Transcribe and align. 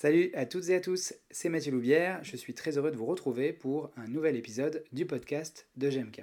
Salut 0.00 0.30
à 0.34 0.46
toutes 0.46 0.68
et 0.68 0.76
à 0.76 0.80
tous, 0.80 1.12
c'est 1.28 1.48
Mathieu 1.48 1.72
Loubière, 1.72 2.22
je 2.22 2.36
suis 2.36 2.54
très 2.54 2.78
heureux 2.78 2.92
de 2.92 2.96
vous 2.96 3.04
retrouver 3.04 3.52
pour 3.52 3.90
un 3.96 4.06
nouvel 4.06 4.36
épisode 4.36 4.84
du 4.92 5.06
podcast 5.06 5.66
de 5.76 5.90
GMK. 5.90 6.22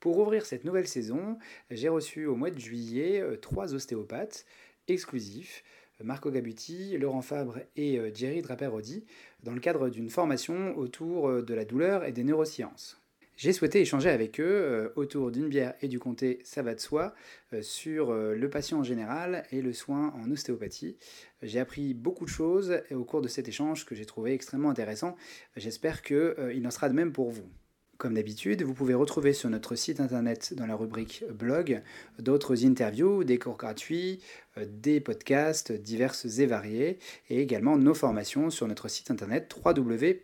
Pour 0.00 0.16
ouvrir 0.16 0.46
cette 0.46 0.64
nouvelle 0.64 0.88
saison, 0.88 1.36
j'ai 1.70 1.90
reçu 1.90 2.24
au 2.24 2.36
mois 2.36 2.50
de 2.50 2.58
juillet 2.58 3.20
euh, 3.20 3.36
trois 3.36 3.74
ostéopathes 3.74 4.46
exclusifs, 4.88 5.62
Marco 6.02 6.30
Gabuti, 6.30 6.96
Laurent 6.96 7.20
Fabre 7.20 7.58
et 7.76 7.98
euh, 7.98 8.10
Jerry 8.14 8.40
Draperodi, 8.40 9.04
dans 9.42 9.52
le 9.52 9.60
cadre 9.60 9.90
d'une 9.90 10.08
formation 10.08 10.74
autour 10.78 11.28
euh, 11.28 11.42
de 11.42 11.52
la 11.52 11.66
douleur 11.66 12.04
et 12.04 12.12
des 12.12 12.24
neurosciences. 12.24 12.98
J'ai 13.40 13.54
souhaité 13.54 13.80
échanger 13.80 14.10
avec 14.10 14.38
eux 14.38 14.44
euh, 14.44 14.90
autour 14.96 15.30
d'une 15.30 15.48
bière 15.48 15.72
et 15.80 15.88
du 15.88 15.98
comté, 15.98 16.40
ça 16.44 16.60
va 16.60 16.74
de 16.74 16.80
soi, 16.80 17.14
euh, 17.54 17.62
sur 17.62 18.10
euh, 18.10 18.34
le 18.34 18.50
patient 18.50 18.80
en 18.80 18.82
général 18.82 19.44
et 19.50 19.62
le 19.62 19.72
soin 19.72 20.12
en 20.22 20.30
ostéopathie. 20.30 20.98
J'ai 21.40 21.58
appris 21.58 21.94
beaucoup 21.94 22.26
de 22.26 22.30
choses 22.30 22.82
au 22.90 23.02
cours 23.02 23.22
de 23.22 23.28
cet 23.28 23.48
échange 23.48 23.86
que 23.86 23.94
j'ai 23.94 24.04
trouvé 24.04 24.34
extrêmement 24.34 24.68
intéressant. 24.68 25.16
J'espère 25.56 26.02
qu'il 26.02 26.62
en 26.66 26.70
sera 26.70 26.90
de 26.90 26.94
même 26.94 27.12
pour 27.12 27.30
vous. 27.30 27.48
Comme 27.96 28.12
d'habitude, 28.12 28.62
vous 28.62 28.74
pouvez 28.74 28.92
retrouver 28.92 29.32
sur 29.32 29.48
notre 29.48 29.74
site 29.74 30.00
internet 30.00 30.52
dans 30.52 30.66
la 30.66 30.76
rubrique 30.76 31.24
blog 31.32 31.80
d'autres 32.18 32.66
interviews, 32.66 33.24
des 33.24 33.38
cours 33.38 33.56
gratuits, 33.56 34.20
des 34.66 35.00
podcasts 35.00 35.72
diverses 35.72 36.26
et 36.26 36.44
variés 36.44 36.98
et 37.30 37.40
également 37.40 37.78
nos 37.78 37.94
formations 37.94 38.50
sur 38.50 38.68
notre 38.68 38.88
site 38.88 39.10
internet 39.10 39.50
www.gem-k.com. 39.64 40.14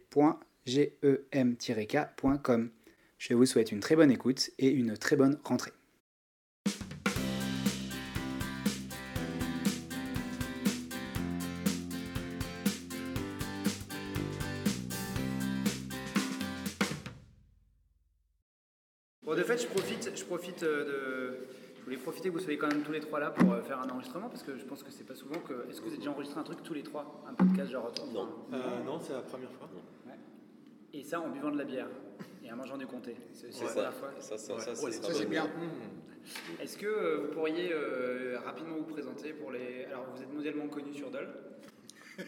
Je 3.18 3.34
vous 3.34 3.46
souhaite 3.46 3.72
une 3.72 3.80
très 3.80 3.96
bonne 3.96 4.10
écoute 4.10 4.50
et 4.58 4.68
une 4.68 4.96
très 4.96 5.16
bonne 5.16 5.38
rentrée. 5.42 5.72
Bon, 19.22 19.34
de 19.34 19.42
fait, 19.42 19.60
je 19.60 19.66
profite, 19.66 20.12
je 20.14 20.24
profite 20.24 20.62
euh, 20.62 20.84
de. 20.84 21.46
Je 21.78 21.84
voulais 21.84 21.96
profiter 21.96 22.28
que 22.28 22.34
vous 22.34 22.40
soyez 22.40 22.58
quand 22.58 22.68
même 22.68 22.82
tous 22.82 22.92
les 22.92 23.00
trois 23.00 23.18
là 23.18 23.30
pour 23.30 23.52
euh, 23.52 23.62
faire 23.62 23.80
un 23.80 23.88
enregistrement 23.88 24.28
parce 24.28 24.42
que 24.42 24.56
je 24.56 24.64
pense 24.64 24.82
que 24.82 24.90
c'est 24.90 25.04
pas 25.04 25.14
souvent 25.14 25.40
que. 25.40 25.68
Est-ce 25.68 25.78
que 25.80 25.84
vous 25.86 25.90
avez 25.92 25.98
déjà 25.98 26.10
enregistré 26.10 26.38
un 26.38 26.44
truc 26.44 26.62
tous 26.62 26.74
les 26.74 26.82
trois? 26.82 27.24
Un 27.28 27.34
podcast 27.34 27.70
genre 27.70 27.92
Non. 28.12 28.28
Euh, 28.52 28.82
non, 28.84 29.00
c'est 29.00 29.14
la 29.14 29.22
première 29.22 29.50
fois. 29.52 29.68
Ouais. 30.06 30.12
Et 30.92 31.02
ça 31.02 31.20
en 31.20 31.28
buvant 31.28 31.50
de 31.50 31.58
la 31.58 31.64
bière 31.64 31.88
et 32.44 32.52
en 32.52 32.56
mangeant 32.56 32.76
du 32.78 32.86
comté. 32.86 33.16
C'est 33.32 33.46
la 33.48 33.52
ça, 33.52 33.64
première 33.66 33.94
fois. 33.94 34.10
ça, 34.18 34.38
ça, 34.38 34.58
ça, 34.58 34.70
Ouais, 34.84 34.92
c'est 34.92 35.12
ça, 35.12 35.24
bien. 35.24 35.44
Mmh. 35.46 36.60
Est-ce 36.62 36.76
que 36.78 36.86
euh, 36.86 37.16
vous 37.18 37.28
pourriez 37.32 37.72
euh, 37.72 38.38
rapidement 38.44 38.76
vous 38.76 38.84
présenter 38.84 39.32
pour 39.32 39.50
les. 39.52 39.84
Alors, 39.86 40.06
vous 40.14 40.22
êtes 40.22 40.32
mondialement 40.32 40.68
connu 40.68 40.94
sur 40.94 41.10
Dole. 41.10 41.28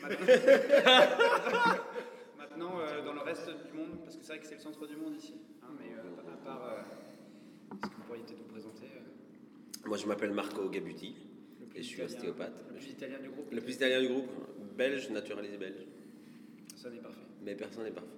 Maintenant, 0.02 0.26
Maintenant, 2.38 2.78
euh, 2.80 3.04
dans 3.04 3.14
le 3.14 3.20
reste 3.20 3.48
du 3.48 3.72
monde, 3.76 3.98
parce 4.04 4.16
que 4.16 4.22
c'est 4.24 4.32
vrai 4.32 4.40
que 4.40 4.46
c'est 4.46 4.54
le 4.56 4.60
centre 4.60 4.86
du 4.86 4.96
monde 4.96 5.14
ici. 5.16 5.34
hein, 5.62 5.68
mais 5.78 5.94
euh, 5.94 6.32
à 6.32 6.36
part. 6.44 6.64
euh, 6.66 6.80
Est-ce 7.82 7.90
que 7.90 7.96
vous 7.96 8.02
pourriez 8.02 8.22
peut-être 8.22 8.38
vous 8.38 8.52
présenter 8.52 8.86
euh, 8.96 9.88
Moi, 9.88 9.96
je 9.96 10.06
m'appelle 10.06 10.32
Marco 10.32 10.68
Gabuti 10.68 11.14
et 11.74 11.82
je 11.82 11.86
suis 11.86 12.02
italien- 12.02 12.16
ostéopathe. 12.16 12.64
Le 12.70 12.76
plus 12.76 12.90
italien 12.90 13.18
du 13.20 13.28
groupe 13.30 13.50
Le 13.52 13.60
plus 13.60 13.74
italien 13.74 14.00
du 14.02 14.08
groupe, 14.08 14.28
belge, 14.76 15.10
naturalisé 15.10 15.56
belge. 15.56 15.86
Ça 16.76 16.90
n'est 16.90 16.98
parfait. 16.98 17.20
Mais 17.42 17.54
personne 17.54 17.84
n'est 17.84 17.90
parfait. 17.90 18.08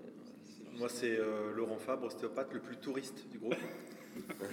Moi, 0.78 0.88
c'est 0.88 1.18
euh, 1.18 1.52
Laurent 1.54 1.78
Fabre, 1.78 2.06
ostéopathe, 2.06 2.52
le 2.54 2.60
plus 2.60 2.76
touriste 2.76 3.26
du 3.30 3.38
groupe. 3.38 3.54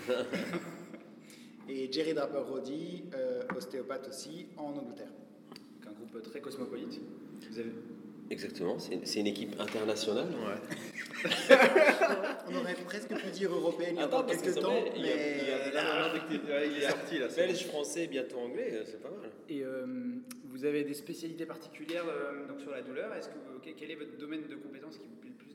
Et 1.69 1.91
Jerry 1.91 2.13
Draper 2.13 2.43
Roddy, 2.47 3.03
euh, 3.13 3.41
ostéopathe 3.55 4.07
aussi 4.09 4.47
en 4.57 4.69
Angleterre. 4.77 5.07
Donc, 5.83 5.88
un 5.88 5.91
groupe 5.91 6.21
très 6.23 6.39
cosmopolite. 6.39 7.01
Vous 7.49 7.59
avez. 7.59 7.71
Exactement, 8.29 8.77
c'est 8.77 9.19
une 9.21 9.27
équipe 9.27 9.57
internationale. 9.57 10.27
Ouais. 10.27 10.59
On 12.49 12.55
aurait 12.55 12.73
presque 12.73 13.13
pu 13.15 13.27
dire 13.31 13.53
européenne 13.53 13.95
il 13.95 13.99
y 13.99 14.01
a 14.01 14.03
Attends, 14.03 14.17
encore 14.17 14.25
parce 14.27 14.41
que 14.41 14.45
quelques 14.47 14.59
temps, 14.61 14.71
vrai, 14.81 14.91
il 14.97 15.05
y 15.05 15.09
a- 15.11 15.16
mais 15.16 15.38
il 15.41 15.47
y 15.47 15.51
a- 15.77 16.57
Ouais, 16.59 16.67
il 16.69 16.77
est 16.83 16.89
sorti 16.89 17.19
là. 17.19 17.27
Belge, 17.33 17.66
français, 17.67 18.07
bientôt 18.07 18.39
anglais, 18.39 18.72
euh, 18.73 18.83
c'est 18.85 19.01
pas 19.01 19.09
mal. 19.11 19.29
Et 19.47 19.63
euh, 19.63 19.85
vous 20.44 20.66
avez 20.66 20.83
des 20.83 20.94
spécialités 20.94 21.45
particulières 21.45 22.03
euh, 22.09 22.45
donc 22.47 22.59
sur 22.59 22.72
la 22.72 22.81
douleur 22.81 23.13
Est-ce 23.13 23.29
que 23.29 23.35
vous- 23.35 23.59
quel- 23.61 23.91
est 23.91 23.95
votre 23.95 24.17
domaine 24.17 24.45
de 24.45 24.56
compétence 24.56 24.97
qui 24.97 25.07
vous 25.07 25.16
plaît 25.16 25.31
le 25.31 25.35
plus? 25.45 25.47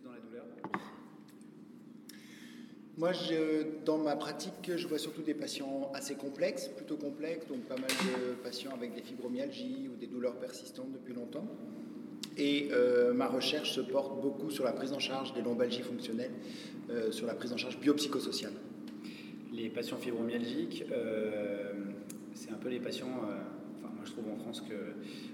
Moi, 2.98 3.12
je, 3.12 3.84
dans 3.84 3.98
ma 3.98 4.16
pratique, 4.16 4.70
je 4.76 4.86
vois 4.86 4.98
surtout 4.98 5.22
des 5.22 5.34
patients 5.34 5.90
assez 5.94 6.14
complexes, 6.14 6.68
plutôt 6.68 6.96
complexes, 6.96 7.46
donc 7.48 7.60
pas 7.62 7.76
mal 7.76 7.90
de 7.90 8.34
patients 8.44 8.72
avec 8.72 8.94
des 8.94 9.02
fibromyalgies 9.02 9.88
ou 9.92 9.96
des 9.96 10.06
douleurs 10.06 10.36
persistantes 10.36 10.92
depuis 10.92 11.14
longtemps. 11.14 11.46
Et 12.36 12.68
euh, 12.70 13.12
ma 13.12 13.28
recherche 13.28 13.72
se 13.72 13.80
porte 13.80 14.20
beaucoup 14.20 14.50
sur 14.50 14.64
la 14.64 14.72
prise 14.72 14.92
en 14.92 14.98
charge 14.98 15.32
des 15.34 15.42
lombalgies 15.42 15.82
fonctionnelles, 15.82 16.32
euh, 16.90 17.10
sur 17.10 17.26
la 17.26 17.34
prise 17.34 17.52
en 17.52 17.56
charge 17.56 17.78
biopsychosociale. 17.78 18.52
Les 19.52 19.68
patients 19.68 19.98
fibromyalgiques, 19.98 20.84
euh, 20.92 21.72
c'est 22.34 22.50
un 22.50 22.56
peu 22.56 22.68
les 22.68 22.80
patients. 22.80 23.06
euh, 23.28 23.36
enfin, 23.78 23.92
moi, 23.94 24.04
je 24.04 24.12
trouve 24.12 24.30
en 24.30 24.36
France 24.36 24.60
que 24.62 24.74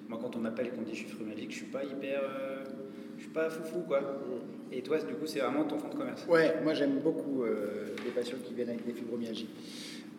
moi, 0.08 0.18
quand 0.20 0.34
on 0.36 0.40
m'appelle 0.40 0.68
et 0.68 0.70
qu'on 0.70 0.80
me 0.80 0.86
dit 0.86 0.94
je 0.94 1.00
suis 1.00 1.08
fibromyalgique, 1.08 1.50
je 1.50 1.56
suis 1.56 1.66
pas 1.66 1.84
hyper, 1.84 2.20
euh, 2.22 2.64
je 3.16 3.22
suis 3.22 3.32
pas 3.32 3.50
foufou 3.50 3.80
quoi. 3.80 4.00
Et 4.72 4.82
toi, 4.82 4.98
du 4.98 5.14
coup, 5.14 5.26
c'est 5.26 5.40
vraiment 5.40 5.64
ton 5.64 5.78
fonds 5.78 5.88
de 5.88 5.94
commerce? 5.94 6.26
Ouais, 6.28 6.56
moi 6.62 6.74
j'aime 6.74 7.00
beaucoup 7.00 7.42
euh, 7.42 7.94
les 8.04 8.10
patients 8.10 8.36
qui 8.44 8.54
viennent 8.54 8.68
avec 8.68 8.84
des 8.86 8.92
fibromyalgies 8.92 9.48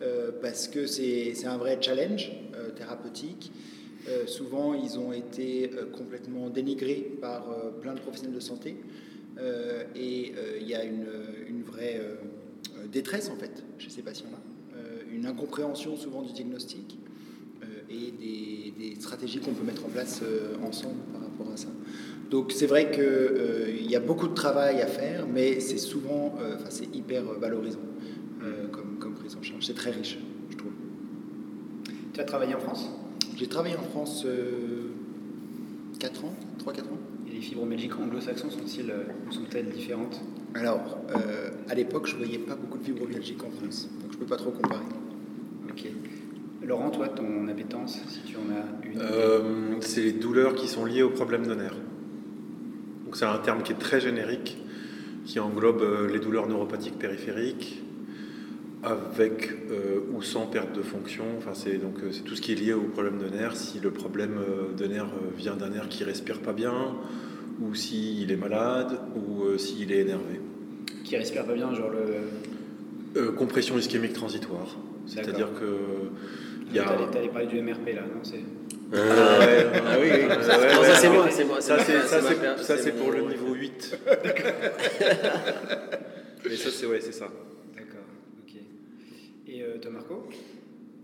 euh, 0.02 0.32
parce 0.42 0.66
que 0.66 0.86
c'est 0.86 1.46
un 1.46 1.56
vrai 1.56 1.78
challenge 1.80 2.32
euh, 2.54 2.70
thérapeutique. 2.70 3.52
Souvent, 4.26 4.72
ils 4.72 4.98
ont 4.98 5.12
été 5.12 5.70
complètement 5.96 6.48
dénigrés 6.48 7.12
par 7.20 7.44
plein 7.82 7.94
de 7.94 8.00
professionnels 8.00 8.34
de 8.34 8.40
santé 8.40 8.76
et 9.94 10.32
il 10.58 10.66
y 10.66 10.74
a 10.74 10.82
une, 10.84 11.06
une 11.46 11.62
vraie 11.62 12.00
détresse 12.90 13.28
en 13.28 13.36
fait 13.36 13.62
chez 13.78 13.90
ces 13.90 14.00
patients-là, 14.00 14.38
une 15.12 15.26
incompréhension 15.26 15.96
souvent 15.96 16.22
du 16.22 16.32
diagnostic 16.32 16.98
et 17.90 18.10
des, 18.10 18.72
des 18.76 18.94
stratégies 18.98 19.38
qu'on 19.38 19.52
peut 19.52 19.64
mettre 19.64 19.84
en 19.84 19.90
place 19.90 20.22
ensemble 20.66 21.02
par 21.12 21.20
rapport 21.20 21.52
à 21.52 21.58
ça. 21.58 21.68
Donc 22.30 22.52
c'est 22.52 22.66
vrai 22.66 22.90
qu'il 22.92 23.90
y 23.90 23.96
a 23.96 24.00
beaucoup 24.00 24.28
de 24.28 24.34
travail 24.34 24.80
à 24.80 24.86
faire, 24.86 25.26
mais 25.26 25.60
c'est 25.60 25.78
souvent, 25.78 26.36
euh, 26.40 26.54
enfin 26.54 26.68
c'est 26.68 26.94
hyper 26.94 27.24
valorisant 27.24 27.80
euh, 28.42 28.68
comme, 28.68 28.98
comme 29.00 29.14
prise 29.14 29.36
en 29.36 29.42
charge. 29.42 29.66
C'est 29.66 29.74
très 29.74 29.90
riche, 29.90 30.18
je 30.50 30.56
trouve. 30.56 30.72
Tu 32.12 32.20
as 32.20 32.24
travaillé 32.24 32.54
en 32.54 32.60
France? 32.60 32.88
J'ai 33.36 33.48
travaillé 33.48 33.76
en 33.76 33.82
France 33.82 34.26
4 36.00 36.24
ans, 36.24 36.34
3-4 36.64 36.80
ans. 36.80 36.98
Et 37.28 37.34
les 37.34 37.40
fibromyalgiques 37.40 37.98
anglo-saxons 37.98 38.50
sont-ils, 38.50 38.90
euh, 38.90 39.04
sont-elles 39.30 39.68
différentes? 39.68 40.20
Alors, 40.54 40.98
euh, 41.10 41.50
à 41.68 41.74
l'époque, 41.74 42.08
je 42.08 42.16
voyais 42.16 42.38
pas 42.38 42.56
beaucoup 42.56 42.78
de 42.78 42.84
fibromyalgiques 42.84 43.44
en 43.44 43.50
France, 43.50 43.88
donc 44.02 44.12
je 44.12 44.18
peux 44.18 44.24
pas 44.24 44.36
trop 44.36 44.50
comparer. 44.50 44.84
Ok. 45.68 45.84
Laurent, 46.62 46.90
toi, 46.90 47.08
ton 47.08 47.46
appétence, 47.48 48.00
si 48.08 48.20
tu 48.22 48.36
en 48.36 48.50
as 48.52 48.86
une? 48.86 49.00
Euh, 49.00 49.80
c'est 49.80 50.02
les 50.02 50.12
douleurs 50.12 50.54
qui 50.54 50.66
sont 50.66 50.84
liées 50.84 51.02
aux 51.02 51.10
problèmes 51.10 51.46
de 51.46 51.54
nerfs. 51.54 51.76
Donc 53.10 53.16
c'est 53.16 53.24
un 53.24 53.38
terme 53.38 53.64
qui 53.64 53.72
est 53.72 53.78
très 53.78 54.00
générique, 54.00 54.56
qui 55.24 55.40
englobe 55.40 55.82
euh, 55.82 56.08
les 56.08 56.20
douleurs 56.20 56.46
neuropathiques 56.46 56.96
périphériques, 56.96 57.82
avec 58.84 59.50
euh, 59.72 59.98
ou 60.12 60.22
sans 60.22 60.46
perte 60.46 60.72
de 60.76 60.80
fonction. 60.80 61.24
Enfin, 61.36 61.50
c'est 61.52 61.78
donc 61.78 61.96
euh, 62.04 62.12
c'est 62.12 62.22
tout 62.22 62.36
ce 62.36 62.40
qui 62.40 62.52
est 62.52 62.54
lié 62.54 62.72
au 62.72 62.82
problème 62.82 63.18
de 63.18 63.28
nerfs. 63.28 63.56
Si 63.56 63.80
le 63.80 63.90
problème 63.90 64.38
de 64.76 64.86
nerf 64.86 65.08
vient 65.36 65.56
d'un 65.56 65.70
nerf 65.70 65.88
qui 65.88 66.04
respire 66.04 66.38
pas 66.38 66.52
bien, 66.52 66.94
ou 67.60 67.74
s'il 67.74 68.30
est 68.30 68.36
malade, 68.36 69.00
ou 69.16 69.42
euh, 69.42 69.58
s'il 69.58 69.90
est 69.90 70.02
énervé. 70.02 70.40
Qui 71.02 71.16
respire 71.16 71.44
pas 71.44 71.54
bien, 71.54 71.74
genre 71.74 71.90
le. 71.90 73.20
Euh, 73.20 73.32
compression 73.32 73.76
ischémique 73.76 74.12
transitoire, 74.12 74.78
c'est-à-dire 75.04 75.48
que 75.58 75.78
il 76.68 76.76
y 76.76 76.78
a 76.78 76.84
T'allais 77.10 77.26
parler 77.26 77.48
du 77.48 77.60
MRP 77.60 77.88
là, 77.96 78.02
non. 78.02 78.22
Ah 78.92 79.38
ouais, 79.38 79.66
Ah 79.86 79.96
oui, 80.00 80.08
oui. 80.12 80.22
Non, 80.28 80.42
ça 80.42 80.58
ouais, 80.58 80.68
c'est 81.00 81.08
ouais. 81.08 81.14
moi, 81.16 81.30
c'est 81.30 81.44
moi. 81.44 81.60
Ça, 81.60 81.78
c'est, 81.84 82.00
ça, 82.02 82.20
ma 82.20 82.28
c'est, 82.28 82.34
per- 82.40 82.62
ça, 82.62 82.76
c'est 82.78 82.92
pour 82.92 83.10
le 83.12 83.22
niveau 83.22 83.54
8. 83.54 83.98
Mais 86.44 86.56
ça, 86.56 86.70
c'est, 86.70 86.86
ouais, 86.86 87.00
c'est 87.00 87.12
ça. 87.12 87.30
D'accord, 87.76 88.04
ok. 88.42 88.54
Et 89.46 89.62
euh, 89.62 89.78
toi, 89.78 89.90
Marco? 89.90 90.26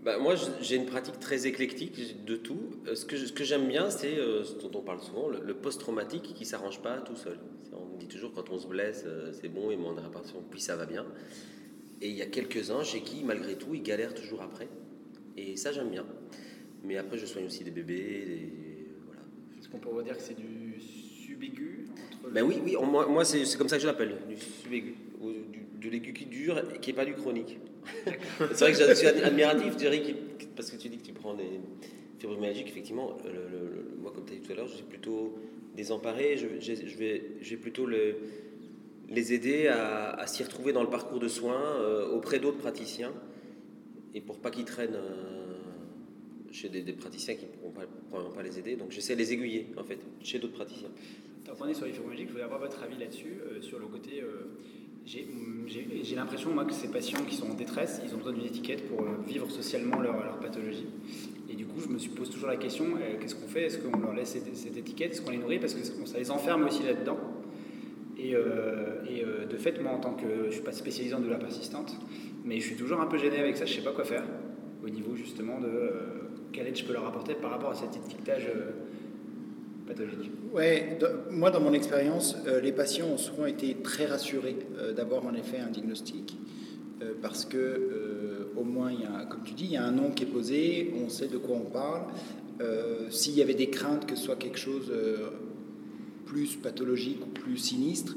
Bah, 0.03 0.17
moi, 0.17 0.35
j'ai 0.61 0.75
une 0.75 0.85
pratique 0.85 1.19
très 1.19 1.47
éclectique 1.47 2.25
de 2.25 2.35
tout. 2.35 2.59
Euh, 2.87 2.95
Ce 2.95 3.05
que, 3.05 3.17
ce 3.17 3.31
que 3.31 3.43
j'aime 3.43 3.67
bien, 3.67 3.89
c'est 3.89 4.17
euh, 4.17 4.43
ce 4.43 4.53
dont 4.55 4.71
on 4.79 4.81
parle 4.81 5.01
souvent, 5.01 5.29
le, 5.29 5.39
le 5.45 5.53
post-traumatique 5.53 6.33
qui 6.35 6.45
s'arrange 6.45 6.81
pas 6.81 6.97
tout 7.01 7.15
seul. 7.15 7.37
On 7.73 7.97
dit 7.97 8.07
toujours 8.07 8.33
quand 8.33 8.49
on 8.49 8.57
se 8.57 8.67
blesse, 8.67 9.05
c'est 9.39 9.49
bon, 9.49 9.75
m'ont 9.77 9.91
une 9.93 9.99
réparation, 9.99 10.41
puis 10.49 10.59
ça 10.61 10.75
va 10.75 10.85
bien. 10.85 11.05
Et 12.01 12.07
il 12.09 12.15
y 12.15 12.21
a 12.21 12.25
quelques-uns 12.25 12.83
chez 12.83 13.01
qui, 13.01 13.23
malgré 13.23 13.55
tout, 13.55 13.73
ils 13.75 13.83
galèrent 13.83 14.13
toujours 14.13 14.41
après. 14.41 14.67
Et 15.37 15.55
ça, 15.57 15.71
j'aime 15.71 15.89
bien. 15.89 16.05
Mais 16.87 16.97
après, 16.97 17.17
je 17.17 17.25
soigne 17.25 17.45
aussi 17.45 17.63
des 17.63 17.71
bébés, 17.71 18.23
des, 18.25 18.49
voilà. 19.05 19.21
Est-ce 19.59 19.67
qu'on 19.69 19.77
pourrait 19.79 20.03
dire 20.03 20.15
que 20.17 20.23
c'est 20.23 20.35
du 20.37 20.43
le- 22.23 22.29
Ben 22.31 22.43
oui, 22.43 22.57
oui, 22.63 22.75
on- 22.77 22.85
moi, 22.85 23.05
moi 23.07 23.25
c'est 23.25 23.45
c'est 23.45 23.57
comme 23.57 23.69
ça 23.69 23.75
que 23.77 23.81
je 23.81 23.87
l'appelle, 23.87 24.15
du 24.29 24.35
du, 25.51 25.59
de 25.81 25.89
l'aigu 25.89 26.13
qui 26.13 26.25
dure 26.25 26.57
et 26.73 26.79
qui 26.79 26.89
n'est 26.91 26.95
pas 26.95 27.05
du 27.05 27.13
chronique. 27.13 27.59
c'est 28.05 28.59
vrai 28.59 28.71
que 28.73 28.77
je 28.77 28.93
suis 28.95 29.07
ad- 29.07 29.23
admiratif, 29.23 29.75
qui- 29.77 30.15
parce 30.55 30.71
que 30.71 30.77
tu 30.77 30.89
dis 30.89 30.97
que 30.97 31.03
tu 31.05 31.13
prends 31.13 31.33
des, 31.33 31.59
fibromyalgique, 32.19 32.67
effectivement, 32.69 33.15
moi, 34.01 34.11
comme 34.13 34.25
tu 34.25 34.33
as 34.33 34.35
dit 34.37 34.41
tout 34.41 34.51
à 34.51 34.55
l'heure, 34.55 34.67
je 34.67 34.75
suis 34.75 34.83
plutôt 34.85 35.37
désemparé. 35.75 36.37
Je, 36.37 36.47
je, 36.59 36.73
je 36.87 36.97
vais, 36.97 37.23
je 37.41 37.49
vais 37.51 37.57
plutôt 37.57 37.85
le, 37.85 38.15
les 39.09 39.33
aider 39.33 39.67
à, 39.67 40.25
s'y 40.27 40.43
retrouver 40.43 40.73
dans 40.73 40.83
le 40.83 40.89
parcours 40.89 41.19
de 41.19 41.27
soins 41.27 41.61
euh, 41.79 42.09
auprès 42.09 42.39
d'autres 42.39 42.57
praticiens. 42.57 43.13
Et 44.15 44.21
pour 44.21 44.39
pas 44.39 44.49
qu'ils 44.49 44.65
traînent 44.65 44.95
euh, 44.95 45.36
chez 46.57 46.69
des, 46.69 46.93
praticiens 46.93 47.35
qui 47.35 47.45
ne 47.45 47.51
pourront 47.51 48.31
pas, 48.31 48.43
les 48.43 48.57
aider. 48.59 48.75
Donc 48.75 48.91
j'essaie 48.91 49.13
de 49.13 49.19
les 49.19 49.33
aiguiller, 49.33 49.67
en 49.77 49.83
fait, 49.83 49.99
chez 50.23 50.39
d'autres 50.39 50.53
praticiens. 50.53 50.89
Tu 51.45 51.73
sur 51.75 51.85
les 51.85 51.93
fibromyalgiques, 51.93 52.27
je 52.27 52.31
voudrais 52.33 52.45
avoir 52.45 52.59
votre 52.59 52.83
avis 52.83 52.97
là-dessus, 52.97 53.39
sur 53.61 53.79
le 53.79 53.87
côté 53.87 54.21
j'ai 55.07 56.15
l'impression, 56.15 56.53
moi, 56.53 56.65
que 56.65 56.73
ces 56.73 56.89
patients 56.89 57.23
qui 57.23 57.35
sont 57.35 57.49
en 57.49 57.53
détresse, 57.53 58.01
ils 58.05 58.13
ont 58.13 58.17
besoin 58.17 58.33
d'une 58.33 58.45
étiquette 58.45 58.87
pour 58.89 59.01
euh, 59.01 59.17
vivre 59.25 59.49
socialement 59.49 59.99
leur, 59.99 60.21
leur, 60.21 60.37
pathologie. 60.39 60.87
Et 61.49 61.55
du 61.55 61.65
coup, 61.65 61.79
je 61.79 61.87
me 61.87 61.97
pose 62.15 62.29
toujours 62.29 62.49
la 62.49 62.57
question 62.57 62.85
euh, 62.95 63.17
qu'est-ce 63.19 63.35
qu'on 63.35 63.47
fait? 63.47 63.63
Est-ce 63.63 63.77
qu'on 63.77 63.97
leur 63.97 64.13
laisse 64.13 64.37
cette, 64.53 64.77
étiquette? 64.77 65.13
Est-ce 65.13 65.21
qu'on 65.21 65.31
les 65.31 65.37
nourrit? 65.37 65.59
Parce 65.59 65.73
que 65.73 65.83
ça 65.83 66.17
les 66.17 66.29
enferme 66.29 66.65
aussi 66.65 66.83
là-dedans. 66.83 67.17
Et, 68.17 68.35
euh, 68.35 69.05
et 69.05 69.23
de 69.47 69.57
fait, 69.57 69.81
moi, 69.81 69.93
en 69.93 69.99
tant 69.99 70.13
que. 70.13 70.27
Je 70.27 70.45
ne 70.47 70.51
suis 70.51 70.61
pas 70.61 70.73
spécialisé 70.73 71.15
en 71.15 71.21
douleur 71.21 71.39
persistante, 71.39 71.95
mais 72.43 72.59
je 72.59 72.65
suis 72.65 72.75
toujours 72.75 72.99
un 72.99 73.05
peu 73.05 73.17
gêné 73.17 73.37
avec 73.37 73.55
ça. 73.55 73.65
Je 73.65 73.71
ne 73.71 73.77
sais 73.77 73.83
pas 73.83 73.93
quoi 73.93 74.03
faire 74.03 74.23
au 74.83 74.89
niveau 74.89 75.15
justement 75.15 75.61
de 75.61 76.16
quelle 76.51 76.67
aide 76.67 76.77
je 76.77 76.85
peux 76.85 76.93
leur 76.93 77.05
apporter 77.05 77.33
par 77.35 77.51
rapport 77.51 77.71
à 77.71 77.75
cet 77.75 77.95
étiquetage 77.95 78.47
pathologique 79.87 80.31
Ouais, 80.53 80.97
moi 81.29 81.51
dans 81.51 81.59
mon 81.59 81.73
expérience, 81.73 82.35
euh, 82.47 82.61
les 82.61 82.71
patients 82.71 83.07
ont 83.07 83.17
souvent 83.17 83.45
été 83.45 83.75
très 83.83 84.05
rassurés 84.05 84.57
euh, 84.77 84.93
d'avoir 84.93 85.25
en 85.25 85.33
effet 85.33 85.59
un 85.59 85.69
diagnostic, 85.69 86.37
euh, 87.01 87.13
parce 87.21 87.45
que 87.45 88.47
au 88.55 88.63
moins, 88.63 88.91
il 88.91 89.01
y 89.01 89.05
a, 89.05 89.25
comme 89.25 89.43
tu 89.43 89.53
dis, 89.53 89.65
il 89.65 89.71
y 89.71 89.77
a 89.77 89.83
un 89.83 89.91
nom 89.91 90.09
qui 90.09 90.23
est 90.23 90.27
posé, 90.27 90.91
on 91.05 91.09
sait 91.09 91.27
de 91.27 91.37
quoi 91.37 91.55
on 91.55 91.69
parle. 91.69 92.05
S'il 93.11 93.35
y 93.35 93.41
avait 93.43 93.53
des 93.53 93.69
craintes 93.69 94.07
que 94.07 94.15
ce 94.15 94.23
soit 94.23 94.35
quelque 94.35 94.57
chose 94.57 94.91
plus 96.25 96.55
pathologique 96.55 97.19
ou 97.23 97.29
plus 97.29 97.57
sinistre, 97.57 98.15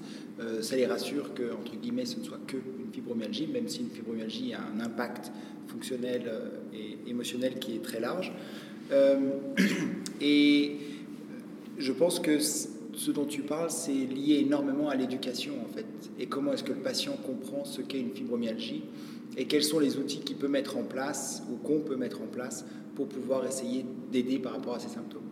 ça 0.62 0.77
les 0.77 0.87
rassure 0.87 1.35
que 1.35 1.53
entre 1.53 1.77
guillemets 1.77 2.06
ce 2.06 2.19
ne 2.19 2.25
soit 2.25 2.41
que 2.47 2.56
fibromyalgie, 2.93 3.47
même 3.47 3.69
si 3.69 3.81
une 3.81 3.91
fibromyalgie 3.91 4.55
a 4.55 4.61
un 4.61 4.81
impact 4.81 5.33
fonctionnel 5.69 6.31
et 6.75 7.11
émotionnel 7.11 7.59
qui 7.59 7.77
est 7.77 7.83
très 7.83 8.01
large. 8.01 8.33
et 10.21 10.77
je 11.79 11.93
pense 11.93 12.21
que 12.21 12.39
ce 12.39 13.11
dont 13.13 13.25
tu 13.25 13.43
parles, 13.43 13.71
c'est 13.71 13.93
lié 13.93 14.41
énormément 14.41 14.89
à 14.89 14.95
l'éducation, 14.95 15.55
en 15.65 15.73
fait. 15.73 15.87
Et 16.19 16.27
comment 16.27 16.53
est-ce 16.53 16.65
que 16.65 16.73
le 16.73 16.81
patient 16.81 17.17
comprend 17.25 17.65
ce 17.65 17.81
qu'est 17.81 18.01
une 18.01 18.11
fibromyalgie 18.11 18.83
et 19.37 19.47
quels 19.47 19.63
sont 19.63 19.79
les 19.79 19.97
outils 19.97 20.21
qu'il 20.21 20.37
peut 20.37 20.49
mettre 20.49 20.77
en 20.77 20.83
place 20.83 21.43
ou 21.51 21.57
qu'on 21.57 21.81
peut 21.81 21.97
mettre 21.97 22.21
en 22.21 22.27
place 22.27 22.65
pour 22.95 23.09
pouvoir 23.09 23.47
essayer 23.47 23.85
d'aider 24.13 24.39
par 24.39 24.53
rapport 24.53 24.75
à 24.75 24.79
ces 24.81 24.89
symptômes. 24.89 25.23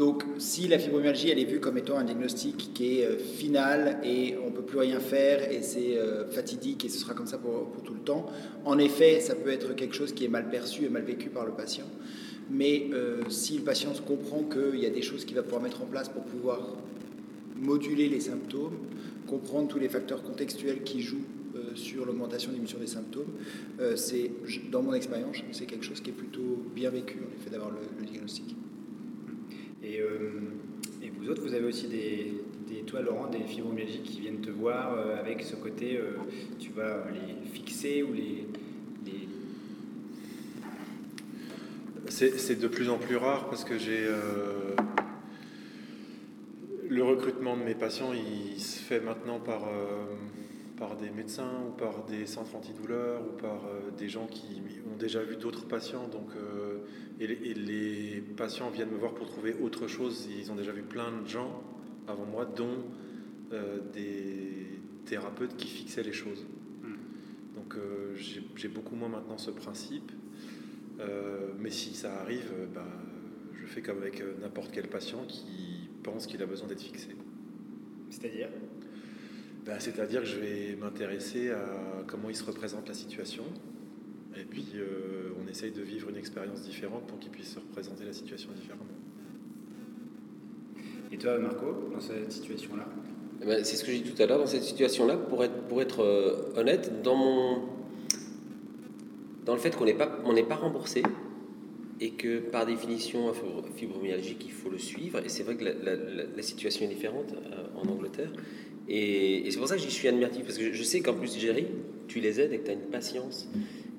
Donc, 0.00 0.24
si 0.38 0.66
la 0.66 0.78
fibromyalgie, 0.78 1.28
elle 1.28 1.40
est 1.40 1.44
vue 1.44 1.60
comme 1.60 1.76
étant 1.76 1.98
un 1.98 2.04
diagnostic 2.04 2.72
qui 2.72 3.00
est 3.00 3.04
euh, 3.04 3.18
final 3.18 4.00
et 4.02 4.34
on 4.42 4.48
ne 4.48 4.54
peut 4.56 4.62
plus 4.62 4.78
rien 4.78 4.98
faire 4.98 5.52
et 5.52 5.60
c'est 5.60 5.98
euh, 5.98 6.26
fatidique 6.26 6.86
et 6.86 6.88
ce 6.88 6.98
sera 6.98 7.12
comme 7.12 7.26
ça 7.26 7.36
pour, 7.36 7.70
tout 7.84 7.92
le 7.92 8.00
temps, 8.00 8.24
en 8.64 8.78
effet, 8.78 9.20
ça 9.20 9.34
peut 9.34 9.50
être 9.50 9.74
quelque 9.74 9.94
chose 9.94 10.14
qui 10.14 10.24
est 10.24 10.28
mal 10.28 10.48
perçu 10.48 10.86
et 10.86 10.88
mal 10.88 11.02
vécu 11.02 11.28
par 11.28 11.44
le 11.44 11.52
patient. 11.52 11.84
Mais 12.48 12.88
euh, 12.94 13.20
si 13.28 13.58
le 13.58 13.62
patient 13.62 13.92
comprend 14.06 14.42
qu'il 14.44 14.80
y 14.80 14.86
a 14.86 14.90
des 14.90 15.02
choses 15.02 15.26
qu'il 15.26 15.36
va 15.36 15.42
pouvoir 15.42 15.60
mettre 15.60 15.82
en 15.82 15.86
place 15.86 16.08
pour 16.08 16.22
pouvoir 16.22 16.66
moduler 17.60 18.08
les 18.08 18.20
symptômes, 18.20 18.78
comprendre 19.26 19.68
tous 19.68 19.78
les 19.78 19.90
facteurs 19.90 20.22
contextuels 20.22 20.82
qui 20.82 21.02
jouent 21.02 21.26
sur 21.74 22.06
l'augmentation 22.06 22.52
d'émission 22.52 22.78
des 22.78 22.86
symptômes, 22.86 23.32
c'est, 23.96 24.30
dans 24.70 24.82
mon 24.82 24.94
expérience, 24.94 25.36
c'est 25.52 25.66
quelque 25.66 25.84
chose 25.84 26.00
qui 26.00 26.08
est 26.08 26.14
plutôt 26.14 26.64
bien 26.74 26.88
vécu, 26.88 27.18
en 27.18 27.38
effet, 27.38 27.50
d'avoir 27.50 27.70
le, 27.70 28.06
diagnostic. 28.06 28.56
Et, 29.82 29.96
et, 31.02 31.10
vous 31.18 31.28
autres, 31.30 31.42
vous 31.42 31.54
avez 31.54 31.66
aussi 31.66 31.88
des, 31.88 32.34
des, 32.68 32.84
Laurent, 33.02 33.28
des 33.28 33.44
fibromyalgiques 33.44 34.02
qui 34.02 34.20
viennent 34.20 34.40
te 34.40 34.50
voir 34.50 34.98
avec 35.18 35.42
ce 35.42 35.56
côté, 35.56 35.98
tu 36.58 36.70
vas 36.72 37.06
les 37.12 37.48
fixer 37.50 38.02
ou 38.02 38.12
les, 38.12 38.46
C'est 42.10 42.58
de 42.58 42.66
plus 42.66 42.90
en 42.90 42.98
plus 42.98 43.16
rare 43.16 43.48
parce 43.48 43.64
que 43.64 43.78
j'ai. 43.78 44.04
Euh, 44.04 44.74
le 46.88 47.04
recrutement 47.04 47.56
de 47.56 47.62
mes 47.62 47.76
patients, 47.76 48.12
il 48.12 48.60
se 48.60 48.80
fait 48.80 49.00
maintenant 49.00 49.38
par, 49.38 49.68
euh, 49.68 50.16
par 50.76 50.96
des 50.96 51.08
médecins 51.08 51.62
ou 51.68 51.70
par 51.70 52.04
des 52.04 52.26
centres 52.26 52.56
antidouleurs 52.56 53.22
ou 53.22 53.40
par 53.40 53.64
euh, 53.64 53.90
des 53.96 54.08
gens 54.08 54.26
qui 54.26 54.60
ont 54.92 54.98
déjà 54.98 55.22
vu 55.22 55.36
d'autres 55.36 55.66
patients. 55.66 56.08
Donc, 56.08 56.30
et 57.20 57.26
les, 57.26 58.22
patients 58.36 58.70
viennent 58.70 58.90
me 58.90 58.96
voir 58.96 59.14
pour 59.14 59.26
trouver 59.26 59.54
autre 59.60 59.86
chose. 59.86 60.28
Ils 60.38 60.50
ont 60.50 60.54
déjà 60.54 60.72
vu 60.72 60.82
plein 60.82 61.10
de 61.22 61.28
gens 61.28 61.62
avant 62.08 62.26
moi, 62.26 62.44
dont 62.44 62.84
des 63.92 64.66
thérapeutes 65.06 65.56
qui 65.56 65.68
fixaient 65.68 66.02
les 66.02 66.12
choses. 66.12 66.46
Hmm. 66.82 66.94
Donc 67.56 67.74
j'ai 68.54 68.68
beaucoup 68.68 68.94
moins 68.94 69.08
maintenant 69.08 69.38
ce 69.38 69.50
principe. 69.50 70.12
Euh, 71.00 71.52
mais 71.58 71.70
si 71.70 71.94
ça 71.94 72.20
arrive, 72.20 72.50
euh, 72.52 72.66
bah, 72.66 72.86
je 73.54 73.66
fais 73.66 73.80
comme 73.80 73.98
avec 73.98 74.20
euh, 74.20 74.34
n'importe 74.40 74.70
quel 74.72 74.88
patient 74.88 75.24
qui 75.26 75.88
pense 76.02 76.26
qu'il 76.26 76.42
a 76.42 76.46
besoin 76.46 76.68
d'être 76.68 76.82
fixé. 76.82 77.08
C'est-à-dire? 78.10 78.48
Bah, 79.64 79.80
C'est-à-dire 79.80 80.20
que 80.20 80.26
je 80.26 80.38
vais 80.38 80.76
m'intéresser 80.76 81.50
à 81.50 82.04
comment 82.06 82.28
il 82.28 82.36
se 82.36 82.44
représente 82.44 82.88
la 82.88 82.94
situation. 82.94 83.44
Et 84.36 84.44
puis, 84.44 84.66
on 85.42 85.48
essaye 85.48 85.72
de 85.72 85.82
vivre 85.82 86.10
une 86.10 86.16
expérience 86.16 86.62
différente 86.62 87.06
pour 87.06 87.18
qu'il 87.18 87.30
puisse 87.30 87.54
se 87.54 87.58
représenter 87.58 88.04
la 88.04 88.12
situation 88.12 88.50
différemment. 88.54 88.84
Et 91.12 91.18
toi, 91.18 91.38
Marco, 91.38 91.90
dans 91.92 92.00
cette 92.00 92.30
situation-là 92.30 92.86
eh 93.42 93.46
ben, 93.46 93.64
C'est 93.64 93.76
ce 93.76 93.84
que 93.84 93.90
j'ai 93.90 93.98
dit 93.98 94.12
tout 94.12 94.22
à 94.22 94.26
l'heure. 94.26 94.38
Dans 94.38 94.46
cette 94.46 94.62
situation-là, 94.62 95.16
pour 95.16 95.42
être, 95.42 95.66
pour 95.68 95.82
être 95.82 96.52
honnête, 96.56 97.02
dans 97.02 97.16
mon, 97.16 97.62
dans 99.44 99.54
le 99.54 99.60
fait 99.60 99.76
qu'on 99.76 99.84
n'est 99.84 99.94
pas, 99.94 100.20
on 100.24 100.34
pas 100.44 100.54
remboursé 100.54 101.02
et 102.00 102.10
que 102.10 102.38
par 102.38 102.66
définition, 102.66 103.32
fibromyalgique, 103.76 104.42
il 104.46 104.52
faut 104.52 104.70
le 104.70 104.78
suivre. 104.78 105.18
Et 105.24 105.28
c'est 105.28 105.42
vrai 105.42 105.56
que 105.56 105.64
la, 105.64 106.42
situation 106.42 106.86
est 106.86 106.88
différente 106.88 107.34
euh, 107.34 107.66
en 107.76 107.86
Angleterre. 107.88 108.32
Et, 108.88 109.44
c'est 109.50 109.58
pour 109.58 109.68
ça 109.68 109.76
que 109.76 109.82
j'y 109.82 109.90
suis 109.90 110.08
admiratif, 110.08 110.44
parce 110.44 110.56
que 110.56 110.72
je, 110.72 110.82
sais 110.82 111.00
qu'en 111.00 111.14
plus, 111.14 111.38
Jerry, 111.38 111.66
tu 112.08 112.20
les 112.20 112.40
aides 112.40 112.52
et 112.52 112.58
que 112.58 112.64
tu 112.64 112.70
as 112.70 112.74
une 112.74 112.88
patience. 112.90 113.48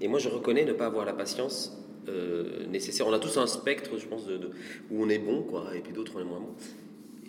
Et 0.02 0.08
moi, 0.08 0.20
je 0.20 0.28
reconnais 0.28 0.66
ne 0.66 0.74
pas 0.74 0.88
avoir 0.88 1.06
la 1.06 1.14
patience 1.14 1.78
euh, 2.10 2.66
nécessaire. 2.66 3.08
On 3.08 3.14
a 3.14 3.20
tous 3.20 3.38
un 3.38 3.48
spectre, 3.48 3.98
je 3.98 4.08
pense, 4.08 4.26
de, 4.26 4.50
où 4.90 5.04
on 5.04 5.10
est 5.10 5.20
bon, 5.20 5.44
quoi, 5.44 5.76
et 5.76 5.80
puis 5.80 5.94
d'autres, 5.94 6.14
on 6.16 6.20
est 6.20 6.26
moins 6.26 6.40
bon. 6.40 6.56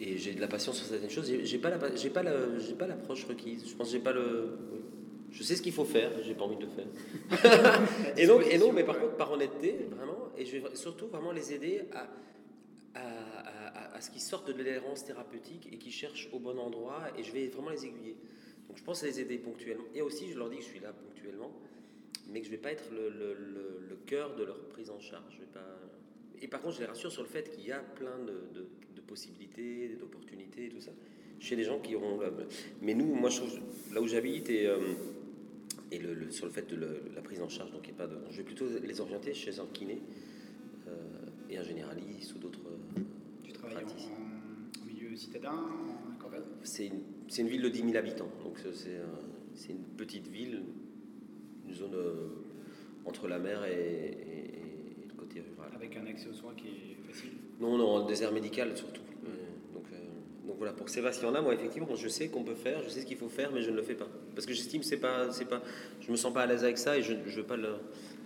Et 0.01 0.17
j'ai 0.17 0.33
de 0.33 0.41
la 0.41 0.49
patience 0.49 0.79
sur 0.79 0.87
certaines 0.87 1.11
choses. 1.11 1.31
J'ai 1.45 1.59
pas 1.59 1.71
j'ai 1.95 2.11
pas 2.11 2.23
pas 2.23 2.87
l'approche 2.87 3.25
requise. 3.25 3.65
Je 3.69 3.75
pense 3.77 3.93
j'ai 3.93 4.01
pas 4.01 4.13
le, 4.13 4.57
je 5.31 5.43
sais 5.43 5.55
ce 5.55 5.63
qu'il 5.63 5.73
faut 5.73 5.85
faire, 5.85 6.11
j'ai 6.23 6.35
pas 6.35 6.45
envie 6.45 6.57
de 6.57 6.63
le 6.63 6.71
faire. 6.71 7.79
et, 8.17 8.27
donc, 8.27 8.45
et 8.51 8.59
non, 8.59 8.73
mais 8.73 8.85
par 8.85 8.99
contre, 8.99 9.17
par 9.17 9.33
honnêteté, 9.33 9.87
vraiment, 9.91 10.31
et 10.37 10.45
je 10.45 10.59
vais 10.59 10.75
surtout 10.75 11.07
vraiment 11.07 11.33
les 11.33 11.53
aider 11.53 11.83
à, 11.95 12.09
à, 12.99 13.97
à, 13.97 14.01
ce 14.01 14.11
qu'ils 14.11 14.21
sortent 14.21 14.49
de 14.49 14.59
l'adhérence 14.59 15.05
thérapeutique 15.05 15.69
et 15.73 15.77
qu'ils 15.77 15.93
cherchent 15.93 16.29
au 16.33 16.39
bon 16.39 16.59
endroit, 16.59 17.03
et 17.19 17.23
je 17.23 17.33
vais 17.33 17.49
vraiment 17.49 17.71
les 17.71 17.87
aiguiller. 17.87 18.17
Donc 18.69 18.79
je 18.79 18.83
pense 18.83 19.03
à 19.03 19.07
les 19.07 19.21
aider 19.21 19.39
ponctuellement. 19.39 19.85
Et 19.95 20.03
aussi, 20.03 20.31
je 20.31 20.39
leur 20.39 20.51
dis 20.51 20.57
que 20.57 20.63
je 20.63 20.69
suis 20.69 20.81
là 20.81 20.93
ponctuellement, 20.93 21.53
mais 22.31 22.41
que 22.41 22.47
je 22.47 22.51
ne 22.51 22.57
vais 22.57 22.63
pas 22.63 22.73
être 22.73 22.91
le, 22.93 23.09
le, 23.11 23.35
le, 23.89 23.97
cœur 24.07 24.37
de 24.37 24.45
leur 24.45 24.59
prise 24.69 24.91
en 24.91 25.01
charge. 25.01 25.35
Je 25.35 25.41
vais 25.41 25.53
pas... 25.53 25.79
Et 26.41 26.49
par 26.49 26.61
contre, 26.61 26.77
je 26.77 26.81
les 26.81 26.87
rassure 26.87 27.13
sur 27.13 27.23
le 27.23 27.29
fait 27.29 27.51
qu'il 27.51 27.67
y 27.67 27.73
a 27.73 27.79
plein 27.79 28.19
de, 28.19 28.59
de, 28.59 28.67
de 28.97 29.01
possibilités, 29.01 29.97
d'opportunités 30.01 30.67
et 30.67 30.69
tout 30.69 30.81
ça 30.81 30.93
chez 31.43 31.57
les 31.57 31.65
gens 31.65 31.81
qui 31.81 31.95
auront. 31.95 32.21
Mais 32.81 32.95
nous, 32.95 33.15
moi, 33.15 33.29
je 33.29 33.39
trouve, 33.39 33.59
là 33.93 34.01
où 34.01 34.07
j'habite 34.07 34.49
et. 34.49 34.67
Euh, 34.67 34.79
et 35.91 35.99
le, 35.99 36.31
sur 36.31 36.47
le 36.47 36.53
fait 36.53 36.67
de 36.71 36.77
la 37.15 37.21
prise 37.21 37.43
en 37.43 37.51
charge. 37.51 37.71
Donc, 37.71 37.87
il 37.87 37.93
pas 37.93 38.07
de, 38.07 38.17
je 38.31 38.39
vais 38.39 38.45
plutôt 38.45 38.65
les 38.83 39.01
orienter 39.03 39.35
chez 39.35 39.59
un 39.61 39.67
kiné 39.75 40.01
euh, 40.89 40.95
et 41.51 41.59
un 41.59 41.63
généraliste 41.63 42.35
ou 42.35 42.39
d'autres. 42.39 42.61
Tu 43.43 43.53
travailles 43.53 43.85
en, 43.85 44.87
milieu 44.87 45.15
citadin, 45.15 45.53
en 45.53 46.31
C'est 46.63 46.87
une, 46.87 47.03
une, 47.37 47.47
ville 47.47 47.61
de 47.61 47.69
10 47.69 47.79
000 47.83 47.97
habitants. 47.97 48.31
Donc, 48.43 48.59
c'est 48.73 49.71
une 49.71 49.85
petite 49.99 50.29
ville, 50.29 50.63
une 51.67 51.75
zone 51.75 51.95
euh, 51.95 52.29
entre 53.05 53.29
la 53.29 53.39
mer 53.39 53.65
et, 53.65 54.17
le 55.09 55.15
côté 55.15 55.41
rural. 55.41 55.71
Avec 55.75 55.97
un 55.97 56.07
accès 56.07 56.29
aux 56.29 56.35
soins 56.35 56.55
qui 56.57 56.69
est 56.69 57.13
facile 57.13 57.31
Non, 57.61 57.77
non, 57.77 58.07
désert 58.07 58.33
médical 58.33 58.77
surtout. 58.77 59.03
Donc 60.47 60.57
voilà, 60.57 60.73
pour 60.73 60.89
Sébastien-là, 60.89 61.41
moi 61.41 61.55
effectivement, 61.55 61.95
je 61.95 62.09
sais 62.09 62.29
qu'on 62.29 62.43
peut 62.43 62.55
faire, 62.55 62.83
je 62.83 62.89
sais 62.89 63.03
ce 63.03 63.07
qu'il 63.07 63.17
faut 63.17 63.29
faire, 63.29 63.53
mais 63.53 63.63
je 63.63 63.71
ne 63.71 63.77
le 63.77 63.83
fais 63.83 63.95
pas. 63.95 64.09
Parce 64.35 64.45
que 64.45 64.53
j'estime 64.53 64.83
c'est 64.83 64.97
pas, 64.97 65.31
c'est 65.31 65.45
pas, 65.45 65.63
je 66.01 66.11
me 66.11 66.17
sens 66.17 66.33
pas 66.35 66.43
à 66.43 66.47
l'aise 66.47 66.65
avec 66.65 66.79
ça 66.79 66.99
et 66.99 67.03
je, 67.03 67.15
je 67.27 67.41
veux 67.41 67.47
pas 67.47 67.57
le. 67.57 67.69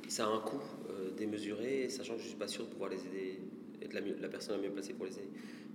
Ça 0.08 0.24
a 0.24 0.28
un 0.28 0.38
coût 0.38 0.62
euh, 0.88 1.10
démesuré, 1.16 1.88
sachant 1.90 2.14
que 2.14 2.22
je 2.22 2.28
suis 2.28 2.36
pas 2.36 2.48
sûr 2.48 2.64
de 2.64 2.70
pouvoir 2.70 2.88
les 2.88 3.00
aider, 3.00 3.40
être 3.82 3.92
la, 3.92 4.00
la 4.00 4.28
personne 4.28 4.56
la 4.56 4.62
mieux 4.66 4.72
placée 4.72 4.94
pour 4.94 5.04
les 5.04 5.12
aider. 5.12 5.28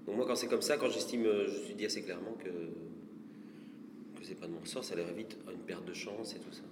Donc 0.08 0.16
moi, 0.16 0.26
quand 0.26 0.36
c'est 0.36 0.48
comme 0.48 0.62
ça, 0.62 0.78
quand 0.78 0.90
j'estime, 0.90 1.26
euh, 1.26 1.48
je 1.48 1.58
suis 1.58 1.76
dit 1.76 1.86
assez 1.86 2.02
clairement 2.02 2.34
que 2.34 2.50
que 4.20 4.26
c'est 4.26 4.36
pas 4.36 4.48
de 4.48 4.54
mon 4.54 4.66
sort, 4.66 4.84
ça 4.84 4.96
leur 4.96 5.10
évite 5.10 5.38
une 5.52 5.60
perte 5.60 5.86
de 5.86 5.94
chance 5.94 6.36
et 6.36 6.40
tout 6.40 6.52
ça. 6.52 6.64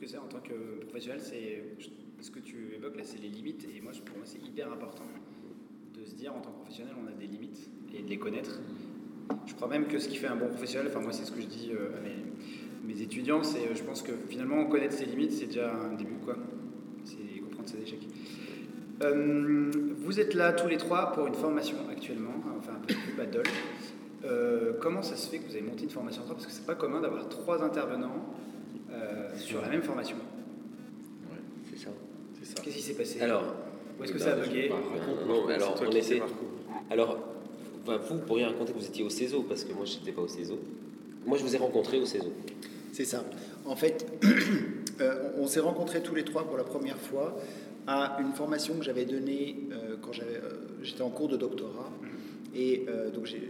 Que 0.00 0.06
ça, 0.06 0.22
en 0.22 0.28
tant 0.28 0.38
que 0.38 0.84
professionnel, 0.84 1.20
c'est 1.20 1.64
ce 2.20 2.30
que 2.30 2.38
tu 2.38 2.72
évoques 2.74 2.96
là, 2.96 3.02
c'est 3.04 3.20
les 3.20 3.28
limites. 3.28 3.66
Et 3.74 3.80
moi, 3.80 3.92
pour 4.04 4.16
moi, 4.16 4.24
c'est 4.26 4.38
hyper 4.38 4.72
important 4.72 5.04
de 5.92 6.04
se 6.04 6.14
dire 6.14 6.34
en 6.34 6.40
tant 6.40 6.50
que 6.50 6.56
professionnel, 6.56 6.94
on 7.02 7.08
a 7.08 7.12
des 7.12 7.26
limites 7.26 7.68
et 7.92 8.02
de 8.02 8.08
les 8.08 8.18
connaître. 8.18 8.60
Je 9.46 9.54
crois 9.54 9.68
même 9.68 9.86
que 9.86 9.98
ce 9.98 10.08
qui 10.08 10.16
fait 10.16 10.28
un 10.28 10.36
bon 10.36 10.48
professionnel, 10.48 10.88
enfin 10.88 11.00
moi 11.00 11.12
c'est 11.12 11.24
ce 11.24 11.32
que 11.32 11.40
je 11.40 11.46
dis 11.46 11.70
euh, 11.72 11.96
à 11.96 12.00
mes, 12.00 12.94
mes 12.94 13.02
étudiants, 13.02 13.42
c'est 13.42 13.66
euh, 13.66 13.74
je 13.74 13.82
pense 13.82 14.02
que 14.02 14.12
finalement 14.28 14.64
connaître 14.66 14.94
ses 14.94 15.04
limites, 15.04 15.32
c'est 15.32 15.46
déjà 15.46 15.74
un 15.74 15.94
début 15.94 16.18
quoi. 16.24 16.36
C'est 17.04 17.40
comprendre 17.40 17.68
ses 17.68 17.82
échecs. 17.82 18.08
Euh, 19.02 19.70
vous 19.96 20.20
êtes 20.20 20.34
là 20.34 20.52
tous 20.52 20.68
les 20.68 20.76
trois 20.76 21.12
pour 21.12 21.26
une 21.26 21.34
formation 21.34 21.76
actuellement, 21.90 22.34
enfin 22.58 22.72
un 22.76 22.86
peu 22.86 22.94
plus 22.94 23.12
Badol. 23.16 23.44
Euh, 24.24 24.72
comment 24.80 25.02
ça 25.02 25.16
se 25.16 25.28
fait 25.28 25.38
que 25.38 25.46
vous 25.46 25.56
avez 25.56 25.64
monté 25.64 25.84
une 25.84 25.90
formation 25.90 26.22
en 26.22 26.24
trois? 26.24 26.36
Parce 26.36 26.46
que 26.46 26.52
c'est 26.52 26.66
pas 26.66 26.74
commun 26.74 27.00
d'avoir 27.00 27.28
trois 27.28 27.62
intervenants 27.62 28.34
euh, 28.98 29.36
sur 29.36 29.60
la 29.62 29.68
même 29.68 29.82
formation. 29.82 30.16
Ouais, 30.16 31.38
c'est 31.70 31.78
ça. 31.84 31.90
C'est 32.40 32.46
ça. 32.56 32.62
Qu'est-ce 32.62 32.76
qui 32.76 32.82
s'est 32.82 32.94
passé 32.94 33.20
Alors, 33.20 33.44
Où 33.98 34.04
est-ce 34.04 34.12
que 34.12 34.18
bah, 34.18 34.24
ça 34.24 34.32
a 34.32 34.42
je- 34.42 34.48
bugué 34.48 34.70
non, 35.26 35.48
alors, 35.48 35.74
on 35.80 35.90
était-. 35.90 36.22
Alors, 36.90 37.18
enfin, 37.86 37.98
vous 38.10 38.18
pourriez 38.18 38.44
raconter 38.46 38.72
que 38.72 38.78
vous 38.78 38.86
étiez 38.86 39.04
au 39.04 39.10
CESO, 39.10 39.42
parce 39.42 39.64
que 39.64 39.72
moi, 39.72 39.84
je 39.84 39.98
n'étais 39.98 40.12
pas 40.12 40.22
au 40.22 40.28
CESO. 40.28 40.58
Moi, 41.26 41.38
je 41.38 41.42
vous 41.44 41.54
ai 41.54 41.58
rencontré 41.58 41.98
au 41.98 42.06
CESO. 42.06 42.32
C'est 42.92 43.04
ça. 43.04 43.24
En 43.66 43.76
fait, 43.76 44.06
euh, 45.00 45.30
on 45.36 45.46
s'est 45.46 45.60
rencontrés 45.60 46.02
tous 46.02 46.14
les 46.14 46.24
trois 46.24 46.44
pour 46.44 46.56
la 46.56 46.64
première 46.64 46.96
fois 46.98 47.36
à 47.86 48.18
une 48.20 48.32
formation 48.32 48.74
que 48.74 48.84
j'avais 48.84 49.04
donnée 49.04 49.56
euh, 49.72 49.96
quand 50.02 50.12
j'avais, 50.12 50.36
euh, 50.36 50.50
j'étais 50.82 51.02
en 51.02 51.10
cours 51.10 51.28
de 51.28 51.36
doctorat. 51.36 51.90
Et 52.54 52.84
euh, 52.88 53.10
donc 53.10 53.26
j'ai- 53.26 53.48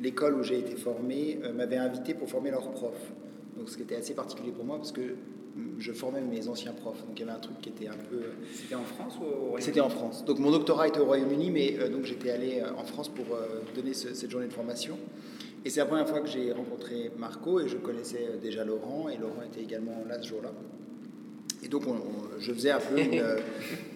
l'école 0.00 0.34
où 0.34 0.42
j'ai 0.42 0.58
été 0.58 0.74
formé 0.74 1.38
euh, 1.44 1.52
m'avait 1.52 1.76
invité 1.76 2.12
pour 2.14 2.28
former 2.28 2.50
leurs 2.50 2.70
profs. 2.70 3.12
Donc 3.56 3.68
ce 3.68 3.76
qui 3.76 3.82
était 3.82 3.96
assez 3.96 4.14
particulier 4.14 4.50
pour 4.52 4.64
moi 4.64 4.76
parce 4.78 4.92
que 4.92 5.00
je 5.78 5.92
formais 5.92 6.22
mes 6.22 6.48
anciens 6.48 6.72
profs. 6.72 7.04
Donc 7.06 7.18
il 7.18 7.20
y 7.20 7.22
avait 7.28 7.36
un 7.36 7.40
truc 7.40 7.60
qui 7.60 7.68
était 7.68 7.86
un 7.88 7.96
peu... 8.10 8.20
C'était 8.54 8.74
en 8.74 8.84
France 8.84 9.14
ou 9.20 9.24
au 9.24 9.26
Royaume-Uni? 9.28 9.62
C'était 9.62 9.80
en 9.80 9.90
France. 9.90 10.24
Donc 10.24 10.38
mon 10.38 10.50
doctorat 10.50 10.88
était 10.88 11.00
au 11.00 11.04
Royaume-Uni, 11.04 11.50
mais 11.50 11.76
euh, 11.78 11.88
donc 11.90 12.04
j'étais 12.04 12.30
allé 12.30 12.60
euh, 12.60 12.72
en 12.78 12.84
France 12.84 13.08
pour 13.10 13.26
euh, 13.34 13.60
donner 13.74 13.92
ce- 13.92 14.14
cette 14.14 14.30
journée 14.30 14.46
de 14.48 14.52
formation. 14.52 14.98
Et 15.64 15.70
c'est 15.70 15.80
la 15.80 15.86
première 15.86 16.08
fois 16.08 16.20
que 16.20 16.28
j'ai 16.28 16.50
rencontré 16.52 17.10
Marco 17.18 17.60
et 17.60 17.68
je 17.68 17.76
connaissais 17.76 18.26
euh, 18.30 18.36
déjà 18.38 18.64
Laurent 18.64 19.08
et 19.10 19.16
Laurent 19.18 19.42
était 19.46 19.60
également 19.62 20.02
là 20.08 20.20
ce 20.22 20.28
jour-là. 20.28 20.52
Et 21.62 21.68
donc 21.68 21.86
on- 21.86 21.90
on- 21.92 22.40
je 22.40 22.52
faisais 22.52 22.70
un 22.70 22.80
peu 22.80 22.98
une, 22.98 23.20
euh, 23.20 23.36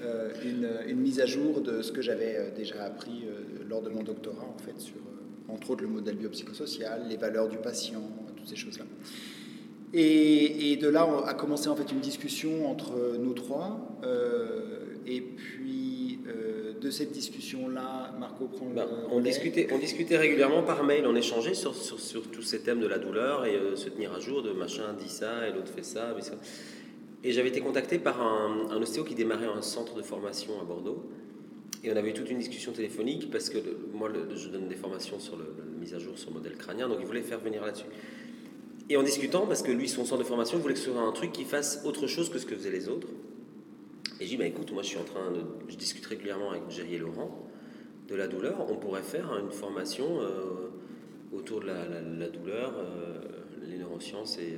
euh, 0.03 0.33
une- 0.45 0.91
une 0.91 1.01
mise 1.01 1.21
à 1.21 1.27
jour 1.27 1.63
de 1.63 1.81
ce 1.83 1.91
que 1.91 2.03
j'avais 2.03 2.37
euh, 2.37 2.51
déjà 2.55 2.85
appris 2.85 3.25
euh, 3.27 3.65
lors 3.69 3.81
de 3.83 3.89
mon 3.89 4.03
doctorat 4.03 4.45
en 4.45 4.59
fait 4.63 4.79
sur 4.79 4.97
euh, 4.97 5.53
entre 5.53 5.71
autres 5.71 5.83
le 5.83 5.89
modèle 5.89 6.17
biopsychosocial, 6.17 7.07
les 7.09 7.17
valeurs 7.17 7.49
du 7.49 7.57
patient, 7.57 8.03
toutes 8.37 8.47
ces 8.49 8.57
choses-là. 8.57 8.85
Et, 9.95 10.73
et 10.73 10.77
de 10.77 10.89
là 10.89 11.07
on 11.07 11.25
a 11.25 11.35
commencé 11.35 11.69
en 11.69 11.77
fait 11.77 11.91
une 11.93 12.01
discussion 12.01 12.69
entre 12.71 13.17
nous 13.19 13.35
trois. 13.35 13.99
euh, 14.05 14.73
et 15.09 15.21
puis 15.21 16.19
euh, 16.27 16.73
de 16.81 16.91
cette 16.91 17.13
discussion-là, 17.13 18.13
Marco 18.19 18.47
prend 18.47 18.67
le 18.69 18.83
on, 19.13 19.21
discutait, 19.21 19.69
on 19.73 19.79
discutait 19.79 20.17
régulièrement 20.17 20.63
par 20.65 20.83
mail, 20.83 21.05
on 21.07 21.15
échangeait 21.15 21.55
sur, 21.55 21.75
sur, 21.77 22.01
sur 22.01 22.29
tous 22.31 22.43
ces 22.43 22.61
thèmes 22.61 22.81
de 22.81 22.89
la 22.89 22.99
douleur 22.99 23.47
et 23.47 23.55
euh, 23.55 23.77
se 23.77 23.89
tenir 23.89 24.13
à 24.13 24.19
jour 24.19 24.43
de 24.43 24.51
machin 24.51 24.93
dit 24.99 25.09
ça 25.09 25.47
et 25.49 25.53
l'autre 25.53 25.71
fait 25.73 25.85
ça. 25.85 26.13
mais 26.17 26.23
ça. 26.23 26.35
Et 27.23 27.31
j'avais 27.33 27.49
été 27.51 27.61
contacté 27.61 27.99
par 28.01 28.21
un, 28.21 28.69
un 28.71 28.83
ostéo 28.83 29.05
qui 29.05 29.15
démarrait 29.15 29.47
un 29.47 29.63
centre 29.63 29.95
de 29.95 30.03
formation 30.03 30.61
à 30.61 30.65
Bordeaux. 30.65 31.05
Et 31.85 31.93
on 31.93 31.97
avait 31.97 32.11
eu 32.11 32.15
toute 32.15 32.31
une 32.31 32.39
discussion 32.39 32.73
téléphonique 32.73 33.31
parce 33.31 33.49
que 33.49 33.59
le- 33.59 33.79
moi, 33.95 34.09
le- 34.09 34.35
je 34.37 34.49
donne 34.49 34.67
des 34.69 34.75
formations 34.75 35.21
sur 35.21 35.37
le, 35.37 35.45
la 35.45 35.79
mise 35.81 35.95
à 35.95 35.99
jour 36.01 36.19
sur 36.19 36.31
le 36.31 36.35
modèle 36.37 36.57
crânien, 36.57 36.89
donc 36.89 36.99
il 37.01 37.07
voulait 37.07 37.23
faire 37.23 37.39
venir 37.41 37.65
là-dessus. 37.65 37.87
Et 38.89 38.97
en 38.97 39.03
discutant, 39.03 39.47
parce 39.47 39.63
que 39.63 39.73
lui, 39.73 39.89
son 39.89 40.05
centre 40.05 40.23
de 40.23 40.27
formation, 40.27 40.59
voulait 40.59 40.75
que 40.75 40.81
ce 40.81 40.91
soit 40.91 41.01
un 41.01 41.13
truc 41.13 41.33
qui 41.33 41.45
fasse 41.45 41.83
autre 41.85 42.07
chose 42.07 42.31
que 42.31 42.39
ce 42.39 42.47
que 42.47 42.55
faisaient 42.55 42.71
les 42.71 42.89
autres. 42.89 43.09
Et 44.21 44.25
j'ai 44.25 44.31
dit, 44.31 44.37
bah, 44.37 44.47
écoute, 44.47 44.73
moi 44.73 44.83
je 44.83 44.89
suis 44.89 44.99
en 44.99 45.05
train 45.05 45.31
de. 45.31 45.41
Je 45.69 45.77
discute 45.77 46.07
régulièrement 46.07 46.51
avec 46.51 46.63
Jerry 46.71 46.95
et 46.95 46.99
Laurent 46.99 47.47
de 48.09 48.15
la 48.15 48.29
douleur. 48.29 48.67
On 48.71 48.77
pourrait 48.77 49.03
faire 49.03 49.37
une 49.39 49.51
formation 49.51 50.21
euh, 50.21 50.71
autour 51.33 51.61
de 51.61 51.67
la, 51.67 52.29
douleur, 52.29 52.75
euh, 52.79 53.19
les 53.69 53.79
neurosciences 53.79 54.39
et. 54.39 54.55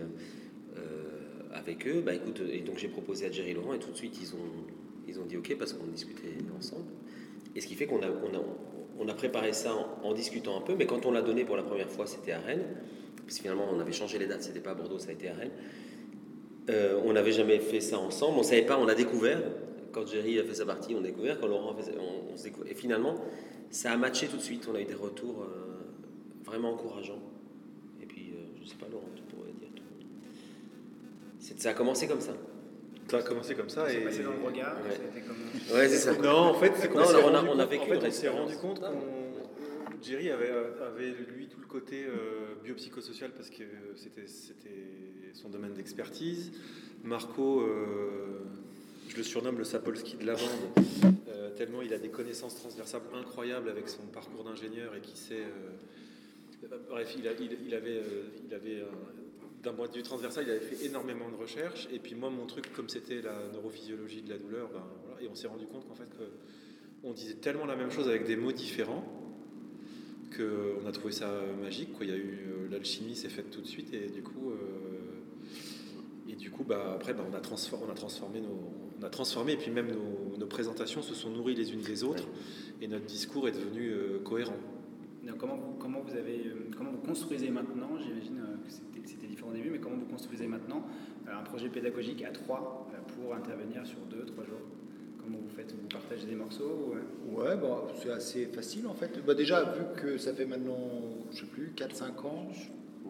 euh, 0.76 1.18
avec 1.52 1.86
eux, 1.86 2.02
bah 2.04 2.14
écoute, 2.14 2.42
et 2.52 2.60
donc 2.60 2.78
j'ai 2.78 2.88
proposé 2.88 3.26
à 3.26 3.30
Jerry 3.30 3.50
et 3.50 3.54
Laurent 3.54 3.72
et 3.72 3.78
tout 3.78 3.90
de 3.90 3.96
suite 3.96 4.18
ils 4.20 4.34
ont, 4.34 4.66
ils 5.08 5.18
ont 5.18 5.24
dit 5.24 5.36
ok 5.36 5.56
parce 5.58 5.72
qu'on 5.72 5.86
discutait 5.86 6.34
ensemble. 6.56 6.84
Et 7.56 7.60
ce 7.60 7.66
qui 7.66 7.74
fait 7.74 7.86
qu'on 7.86 8.02
a, 8.02 8.06
on 8.08 8.36
a, 8.36 8.42
on 8.98 9.08
a 9.08 9.14
préparé 9.14 9.52
ça 9.52 9.74
en, 9.74 10.06
en 10.08 10.12
discutant 10.12 10.56
un 10.58 10.60
peu, 10.60 10.74
mais 10.76 10.86
quand 10.86 11.06
on 11.06 11.10
l'a 11.10 11.22
donné 11.22 11.44
pour 11.44 11.56
la 11.56 11.62
première 11.62 11.88
fois, 11.88 12.06
c'était 12.06 12.32
à 12.32 12.40
Rennes, 12.40 12.66
parce 13.28 13.36
que 13.36 13.42
finalement 13.42 13.68
on 13.70 13.78
avait 13.78 13.92
changé 13.92 14.18
les 14.18 14.26
dates, 14.26 14.42
c'était 14.42 14.60
pas 14.60 14.70
à 14.70 14.74
Bordeaux, 14.74 14.98
ça 14.98 15.10
a 15.10 15.12
été 15.12 15.28
à 15.28 15.34
Rennes. 15.34 15.50
Euh, 16.70 16.98
on 17.04 17.12
n'avait 17.12 17.32
jamais 17.32 17.58
fait 17.60 17.80
ça 17.80 17.98
ensemble, 17.98 18.38
on 18.38 18.42
savait 18.42 18.62
pas, 18.64 18.78
on 18.78 18.88
a 18.88 18.94
découvert. 18.94 19.40
Quand 19.92 20.06
Jerry 20.06 20.38
a 20.38 20.44
fait 20.44 20.54
sa 20.54 20.66
partie, 20.66 20.94
on 20.94 20.98
a 20.98 21.02
découvert. 21.02 21.38
Quand 21.40 21.46
Laurent 21.46 21.72
a 21.72 21.76
fait 21.76 21.90
sa- 21.92 21.98
on, 21.98 22.32
on 22.32 22.36
se 22.36 22.44
découvre. 22.44 22.66
Et 22.68 22.74
finalement, 22.74 23.14
ça 23.70 23.92
a 23.92 23.96
matché 23.96 24.26
tout 24.28 24.36
de 24.36 24.42
suite. 24.42 24.66
On 24.70 24.74
a 24.74 24.80
eu 24.80 24.84
des 24.84 24.94
retours 24.94 25.42
euh, 25.42 26.44
vraiment 26.44 26.72
encourageants. 26.72 27.22
Et 28.02 28.06
puis, 28.06 28.32
euh, 28.34 28.60
je 28.62 28.68
sais 28.68 28.76
pas, 28.76 28.86
Laurent, 28.92 29.08
tu 29.16 29.22
pourrais 29.22 29.52
dire. 29.52 29.68
C'est- 31.38 31.58
Ça 31.60 31.70
a 31.70 31.74
commencé 31.74 32.06
comme 32.06 32.20
ça. 32.20 32.32
Ça 33.10 33.16
a 33.18 33.22
commencé 33.22 33.54
comme 33.54 33.70
ça. 33.70 33.86
C'est 33.88 33.96
Et... 34.02 34.04
passé 34.04 34.22
dans 34.22 34.32
le 34.32 34.46
regard 34.46 34.76
Ouais. 34.84 34.90
ça 34.94 35.02
a 35.02 35.16
été 35.16 35.26
comme- 35.26 35.76
Ouais, 35.78 35.88
c'est 35.88 35.96
ça. 35.96 36.12
Non, 36.18 36.30
en 36.50 36.54
fait, 36.54 36.72
c'est 36.76 36.82
s'est 36.82 36.88
on 36.94 36.98
a- 36.98 37.04
rendu 37.40 37.48
on 37.48 37.58
a 37.58 37.62
compte- 37.62 37.70
vécu 37.70 37.82
en 37.82 38.00
fait, 38.00 38.06
on 38.06 38.10
s'est 38.10 38.28
rendu 38.28 38.56
compte 38.56 38.80
qu'on 38.80 38.86
Jerry 40.02 40.30
avait, 40.30 41.14
lui 41.34 41.46
tout 41.48 41.60
le 41.60 41.66
côté 41.66 42.04
euh, 42.06 42.54
biopsychosocial 42.62 43.30
parce 43.32 43.50
que 43.50 43.64
c'était 43.94 44.26
son 45.34 45.48
domaine 45.48 45.74
d'expertise. 45.74 46.52
Marco, 47.04 47.60
euh, 47.60 48.40
je 49.08 49.16
le 49.16 49.22
surnomme 49.22 49.58
le 49.58 49.64
Sapolsky 49.64 50.16
de 50.16 50.26
la 50.26 50.34
bande, 50.34 50.84
euh, 51.28 51.50
tellement 51.56 51.82
il 51.82 51.92
a 51.92 51.98
des 51.98 52.08
connaissances 52.08 52.56
transversales 52.56 53.02
incroyables 53.14 53.68
avec 53.68 53.88
son 53.88 54.02
parcours 54.02 54.44
d'ingénieur 54.44 54.94
et 54.94 55.00
qui 55.00 55.16
sait. 55.16 55.44
bref, 56.88 57.14
il, 57.18 57.28
avait, 57.74 58.02
d'un 59.62 59.72
point 59.72 59.88
de 59.88 59.94
vue 59.94 60.02
transversal, 60.02 60.44
il 60.46 60.50
avait 60.50 60.60
fait 60.60 60.86
énormément 60.86 61.28
de 61.30 61.36
recherches. 61.36 61.88
Et 61.92 61.98
puis 61.98 62.14
moi, 62.14 62.30
mon 62.30 62.46
truc, 62.46 62.72
comme 62.72 62.88
c'était 62.88 63.22
la 63.22 63.34
neurophysiologie 63.52 64.22
de 64.22 64.30
la 64.30 64.38
douleur, 64.38 64.68
ben, 64.70 64.84
et 65.20 65.28
on 65.28 65.34
s'est 65.34 65.48
rendu 65.48 65.66
compte 65.66 65.86
qu'en 65.88 65.94
fait, 65.94 66.08
on 67.02 67.12
disait 67.12 67.34
tellement 67.34 67.66
la 67.66 67.76
même 67.76 67.90
chose 67.90 68.08
avec 68.08 68.24
des 68.24 68.36
mots 68.36 68.52
différents 68.52 69.27
qu'on 70.30 70.86
a 70.86 70.92
trouvé 70.92 71.12
ça 71.12 71.30
magique. 71.60 71.92
Quoi. 71.92 72.06
Il 72.06 72.10
y 72.10 72.14
a 72.14 72.16
eu 72.16 72.46
euh, 72.50 72.68
l'alchimie 72.70 73.14
s'est 73.14 73.28
faite 73.28 73.50
tout 73.50 73.60
de 73.60 73.66
suite 73.66 73.92
et 73.94 74.08
du 74.08 74.22
coup, 74.22 74.50
euh, 74.50 76.28
et 76.30 76.34
du 76.34 76.50
coup, 76.50 76.64
bah, 76.64 76.92
après, 76.94 77.14
bah, 77.14 77.24
on 77.30 77.34
a 77.34 77.40
transformé, 77.40 77.86
on 77.88 77.90
a 77.92 77.94
transformé 77.94 78.40
nos, 78.40 78.72
on 79.00 79.04
a 79.04 79.10
transformé 79.10 79.52
et 79.52 79.56
puis 79.56 79.70
même 79.70 79.90
nos, 79.90 80.36
nos 80.38 80.46
présentations 80.46 81.02
se 81.02 81.14
sont 81.14 81.30
nourries 81.30 81.54
les 81.54 81.72
unes 81.72 81.82
des 81.82 82.04
autres 82.04 82.24
et 82.80 82.88
notre 82.88 83.06
discours 83.06 83.48
est 83.48 83.52
devenu 83.52 83.90
euh, 83.90 84.18
cohérent. 84.24 84.56
Donc, 85.26 85.38
comment, 85.38 85.56
vous, 85.56 85.74
comment, 85.78 86.00
vous 86.00 86.16
avez, 86.16 86.52
comment 86.76 86.90
vous 86.90 86.98
construisez 87.06 87.50
maintenant 87.50 87.98
J'imagine 87.98 88.40
que 88.64 88.70
c'était- 88.70 89.26
différent 89.26 89.50
au 89.50 89.54
début, 89.54 89.70
mais 89.70 89.78
comment 89.78 89.96
vous 89.96 90.06
construisez 90.06 90.46
maintenant 90.46 90.86
un 91.30 91.42
projet 91.42 91.68
pédagogique 91.68 92.22
à 92.24 92.30
trois 92.30 92.88
pour 93.14 93.34
intervenir 93.34 93.86
sur 93.86 93.98
deux, 94.10 94.24
trois 94.24 94.44
jours? 94.44 94.60
Comment 95.28 95.42
vous 95.42 95.54
faites 95.54 95.72
Vous 95.72 95.88
partagez 95.88 96.26
des 96.26 96.34
morceaux 96.34 96.64
ou, 96.64 96.94
euh, 96.94 97.44
Ouais, 97.44 97.56
bah, 97.56 97.86
c'est 98.00 98.10
assez 98.10 98.46
facile 98.46 98.86
en 98.86 98.94
fait. 98.94 99.22
Bah, 99.26 99.34
déjà, 99.34 99.62
vu 99.62 99.82
que 100.00 100.16
ça 100.16 100.32
fait 100.32 100.46
maintenant, 100.46 100.78
je 101.32 101.40
sais 101.40 101.46
plus, 101.46 101.72
4-5 101.76 102.26
ans 102.26 102.48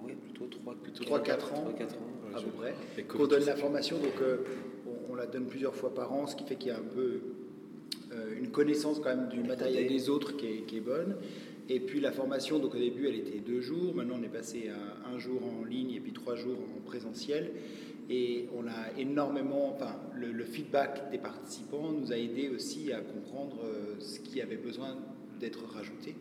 Oui, 0.02 0.14
plutôt 0.14 0.46
3 0.46 0.74
plutôt 0.82 1.04
3-4 1.04 1.08
ans. 1.08 1.14
3-4 1.14 1.82
ans. 1.92 2.36
à 2.36 2.40
peu 2.40 2.50
près, 2.58 2.74
qu'on 3.04 3.26
donne 3.28 3.44
la 3.44 3.54
formation, 3.54 3.98
donc 3.98 4.20
euh, 4.20 4.38
on, 4.86 5.12
on 5.12 5.14
la 5.14 5.26
donne 5.26 5.46
plusieurs 5.46 5.76
fois 5.76 5.94
par 5.94 6.12
an, 6.12 6.26
ce 6.26 6.34
qui 6.34 6.44
fait 6.44 6.56
qu'il 6.56 6.68
y 6.68 6.74
a 6.74 6.78
un 6.78 6.94
peu 6.94 7.20
euh, 8.12 8.36
une 8.36 8.50
connaissance 8.50 8.98
quand 8.98 9.14
même 9.14 9.28
du 9.28 9.40
matériel 9.44 9.86
des 9.86 10.10
autres 10.10 10.36
qui 10.36 10.46
est, 10.46 10.62
qui 10.66 10.78
est 10.78 10.80
bonne. 10.80 11.14
Et 11.68 11.78
puis 11.78 12.00
la 12.00 12.10
formation, 12.10 12.58
donc 12.58 12.74
au 12.74 12.78
début 12.78 13.06
elle 13.06 13.16
était 13.16 13.38
deux 13.38 13.60
jours, 13.60 13.94
maintenant 13.94 14.16
on 14.18 14.24
est 14.24 14.28
passé 14.28 14.70
à 14.70 15.08
un 15.14 15.18
jour 15.18 15.40
en 15.44 15.64
ligne 15.64 15.92
et 15.92 16.00
puis 16.00 16.12
trois 16.12 16.34
jours 16.34 16.58
en 16.76 16.80
présentiel. 16.80 17.52
Et 18.10 18.48
on 18.56 18.66
a 18.66 18.98
énormément, 18.98 19.74
enfin 19.74 19.96
le, 20.14 20.32
le 20.32 20.44
feedback 20.44 21.10
des 21.10 21.18
participants 21.18 21.92
nous 21.92 22.10
a 22.12 22.16
aidé 22.16 22.48
aussi 22.48 22.92
à 22.92 23.00
comprendre 23.00 23.58
euh, 23.64 23.96
ce 24.00 24.20
qui 24.20 24.40
avait 24.40 24.56
besoin 24.56 24.96
d'être 25.38 25.64
rajouté. 25.66 26.16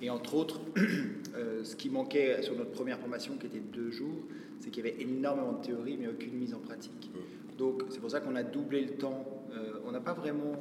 Et 0.00 0.10
entre 0.10 0.34
autres, 0.34 0.60
euh, 1.34 1.64
ce 1.64 1.76
qui 1.76 1.90
manquait 1.90 2.42
sur 2.42 2.56
notre 2.56 2.72
première 2.72 2.98
formation 2.98 3.36
qui 3.36 3.46
était 3.46 3.58
de 3.58 3.72
deux 3.72 3.90
jours, 3.90 4.22
c'est 4.60 4.70
qu'il 4.70 4.84
y 4.84 4.88
avait 4.88 5.00
énormément 5.02 5.52
de 5.52 5.64
théorie 5.64 5.96
mais 5.98 6.08
aucune 6.08 6.34
mise 6.34 6.54
en 6.54 6.60
pratique. 6.60 7.10
Donc 7.58 7.82
c'est 7.90 8.00
pour 8.00 8.10
ça 8.10 8.20
qu'on 8.20 8.36
a 8.36 8.42
doublé 8.42 8.80
le 8.82 8.96
temps. 8.96 9.24
Euh, 9.52 9.80
on 9.86 9.92
n'a 9.92 10.00
pas 10.00 10.14
vraiment 10.14 10.52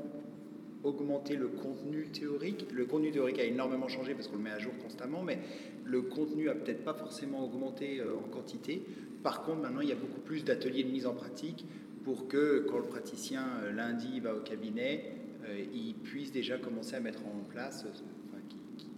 augmenté 0.83 1.35
le 1.35 1.47
contenu 1.47 2.07
théorique. 2.09 2.65
Le 2.71 2.85
contenu 2.85 3.11
théorique 3.11 3.39
a 3.39 3.43
énormément 3.45 3.87
changé 3.87 4.13
parce 4.13 4.27
qu'on 4.27 4.37
le 4.37 4.43
met 4.43 4.51
à 4.51 4.59
jour 4.59 4.73
constamment, 4.81 5.23
mais 5.23 5.39
le 5.85 6.01
contenu 6.01 6.49
a 6.49 6.55
peut-être 6.55 6.83
pas 6.83 6.93
forcément 6.93 7.43
augmenté 7.43 7.99
euh, 7.99 8.15
en 8.15 8.29
quantité. 8.29 8.83
Par 9.23 9.43
contre, 9.43 9.61
maintenant, 9.61 9.81
il 9.81 9.89
y 9.89 9.93
a 9.93 9.95
beaucoup 9.95 10.19
plus 10.21 10.43
d'ateliers 10.43 10.83
de 10.83 10.91
mise 10.91 11.05
en 11.05 11.13
pratique 11.13 11.65
pour 12.03 12.27
que 12.27 12.65
quand 12.69 12.77
le 12.77 12.83
praticien 12.85 13.45
euh, 13.63 13.71
lundi 13.71 14.19
va 14.19 14.35
au 14.35 14.41
cabinet, 14.41 15.11
euh, 15.45 15.63
il 15.73 15.95
puisse 15.95 16.31
déjà 16.31 16.57
commencer 16.57 16.95
à 16.95 16.99
mettre 16.99 17.25
en 17.25 17.43
place, 17.49 17.85
enfin, 17.89 18.41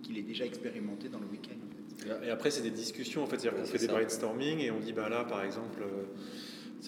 qu'il- 0.01 0.17
ait 0.17 0.21
déjà 0.21 0.45
expérimenté 0.45 1.09
dans 1.09 1.19
le 1.19 1.25
week-end. 1.27 1.55
en 1.55 1.69
fait. 2.19 2.25
Et 2.27 2.29
après, 2.29 2.51
c'est 2.51 2.61
des 2.61 2.71
discussions, 2.71 3.23
en 3.23 3.25
fait, 3.27 3.39
c'est-à-dire 3.39 3.59
qu'on 3.61 3.65
fait 3.67 3.77
des 3.79 3.87
brainstorming 3.87 4.59
et 4.59 4.71
on 4.71 4.79
dit, 4.79 4.93
bah 4.93 5.09
là, 5.09 5.23
par 5.23 5.43
exemple, 5.43 5.81
euh, 5.81 6.03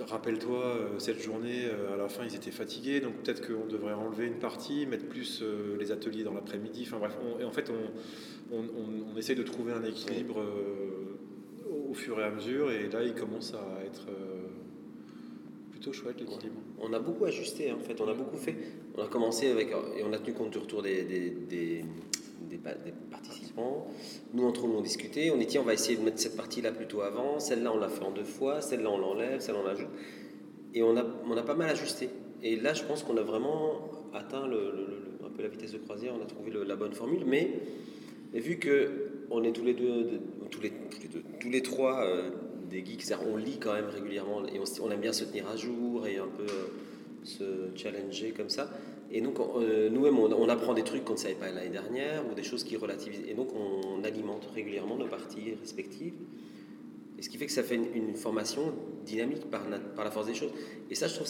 Rappelle-toi, 0.05 0.63
euh, 0.63 0.99
cette 0.99 1.21
journée, 1.21 1.65
euh, 1.65 1.93
à 1.95 1.97
la 1.97 2.07
fin, 2.07 2.23
ils 2.23 2.35
étaient 2.35 2.51
fatigués, 2.51 2.99
donc 2.99 3.13
peut-être 3.23 3.45
qu'on 3.45 3.65
devrait 3.65 3.93
enlever 3.93 4.27
une 4.27 4.39
partie, 4.39 4.85
mettre 4.85 5.05
plus 5.05 5.41
euh, 5.41 5.75
les 5.79 5.91
ateliers 5.91 6.23
dans 6.23 6.33
l'après-midi. 6.33 6.83
Enfin 6.85 6.97
bref, 6.99 7.17
on- 7.23 7.39
et 7.39 7.43
en 7.43 7.51
fait, 7.51 7.71
on, 7.71 8.57
on, 8.57 9.17
essaye 9.17 9.35
de 9.35 9.43
trouver 9.43 9.73
un 9.73 9.83
équilibre 9.83 10.39
au 11.89 11.93
fur 11.93 12.19
et 12.19 12.23
à 12.23 12.29
mesure, 12.29 12.71
et 12.71 12.87
là, 12.87 13.03
il 13.03 13.13
commence 13.13 13.53
à 13.55 13.83
être 13.83 14.05
plutôt 15.71 15.91
chouette 15.91 16.19
l'équilibre. 16.19 16.61
On 16.79 16.93
a 16.93 16.99
beaucoup 16.99 17.25
ajusté, 17.25 17.71
hein, 17.71 17.77
en 17.79 17.83
fait, 17.83 17.99
on 17.99 18.07
a 18.07 18.13
beaucoup 18.13 18.37
fait. 18.37 18.55
On 18.95 19.01
a 19.03 19.07
commencé 19.07 19.49
avec, 19.49 19.69
et 19.97 20.03
on 20.03 20.13
a 20.13 20.19
tenu 20.19 20.33
compte 20.33 20.51
du 20.51 20.59
retour 20.59 20.83
des, 20.83 21.83
des 22.49 22.57
pa- 22.57 22.73
des 22.75 22.93
participants. 23.11 23.87
Nous, 24.33 24.45
entre 24.45 24.67
nous, 24.67 24.75
on 24.75 24.81
discutait. 24.81 25.29
On 25.31 25.37
dit, 25.37 25.47
tiens, 25.47 25.61
on 25.61 25.65
va 25.65 25.73
essayer 25.73 25.97
de 25.97 26.03
mettre 26.03 26.19
cette 26.19 26.35
partie-là 26.37 26.71
plutôt 26.71 27.01
avant. 27.01 27.39
Celle-là, 27.39 27.71
on 27.73 27.77
l'a 27.79 27.89
fait 27.89 28.03
en 28.03 28.11
deux 28.11 28.23
fois. 28.23 28.61
Celle-là, 28.61 28.89
on 28.89 28.97
l'enlève. 28.97 29.39
Celle-là, 29.39 29.61
on 29.63 29.67
l'ajoute. 29.67 29.87
Et 30.73 30.83
on 30.83 30.95
a, 30.97 31.03
on 31.25 31.35
a 31.37 31.43
pas 31.43 31.55
mal 31.55 31.69
ajusté. 31.69 32.09
Et 32.43 32.55
là, 32.55 32.73
je 32.73 32.83
pense 32.83 33.03
qu'on 33.03 33.17
a 33.17 33.21
vraiment 33.23 33.89
atteint 34.13 34.47
le, 34.47 34.73
un 35.25 35.29
peu 35.29 35.41
la 35.41 35.49
vitesse 35.49 35.71
de 35.73 35.77
croisière. 35.79 36.13
On 36.19 36.21
a 36.23 36.25
trouvé 36.27 36.51
la 36.65 36.75
bonne 36.75 36.93
formule. 36.93 37.23
Mais, 37.25 37.49
vu 38.33 38.57
que 38.57 39.09
on 39.31 39.43
est 39.43 39.51
tous 39.51 39.63
les 39.65 39.73
deux, 39.73 40.03
de- 40.03 40.19
tous 40.51 40.61
les, 40.61 40.71
tous 41.39 41.49
les 41.49 41.61
trois 41.61 42.05
euh, 42.05 42.29
des 42.69 42.85
geeks, 42.85 43.11
on 43.31 43.35
lit 43.37 43.57
quand 43.59 43.73
même 43.73 43.89
régulièrement 43.89 44.45
et 44.45 44.59
on 44.81 44.91
aime 44.91 45.01
bien 45.01 45.11
se 45.13 45.23
tenir 45.25 45.47
à 45.49 45.55
jour 45.57 46.07
et 46.07 46.17
un 46.17 46.27
peu 46.27 46.43
euh, 46.43 46.67
se 47.23 47.43
challenger 47.75 48.31
comme 48.31 48.49
ça. 48.49 48.69
Et 49.11 49.21
donc, 49.21 49.39
on- 49.39 49.61
euh, 49.61 49.89
nous-mêmes, 49.89 50.17
on, 50.19 50.49
apprend 50.49 50.73
des 50.73 50.83
trucs 50.83 51.05
qu'on 51.05 51.13
ne 51.13 51.17
savait 51.17 51.35
pas 51.35 51.51
l'année 51.51 51.69
dernière 51.69 52.23
ou 52.29 52.33
des 52.33 52.43
choses 52.43 52.63
qui 52.63 52.75
relativisent. 52.75 53.23
Et 53.27 53.33
donc, 53.33 53.49
on, 53.55 54.03
alimente 54.03 54.47
régulièrement 54.53 54.95
nos 54.95 55.07
parties 55.07 55.55
respectives. 55.59 56.13
Et 57.17 57.23
ce 57.23 57.29
qui 57.29 57.37
fait 57.37 57.47
que 57.47 57.51
ça 57.51 57.63
fait 57.63 57.75
une, 57.75 58.15
formation 58.15 58.73
dynamique 59.05 59.49
par, 59.49 59.63
la 59.69 60.11
force 60.11 60.27
des 60.27 60.35
choses. 60.35 60.51
Et 60.91 60.95
ça, 60.95 61.07
je 61.07 61.15
trouve, 61.15 61.27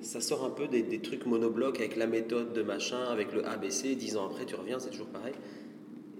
ça 0.00 0.20
sort 0.20 0.44
un 0.44 0.50
peu 0.50 0.66
des, 0.66 0.82
des 0.82 1.00
trucs 1.00 1.26
monoblocs 1.26 1.78
avec 1.78 1.96
la 1.96 2.06
méthode 2.06 2.52
de 2.52 2.62
machin, 2.62 3.04
avec 3.10 3.32
le 3.32 3.46
ABC. 3.46 3.96
Dix 3.96 4.16
ans 4.16 4.26
après, 4.26 4.46
tu 4.46 4.54
reviens, 4.54 4.78
c'est 4.78 4.90
toujours 4.90 5.08
pareil. 5.08 5.34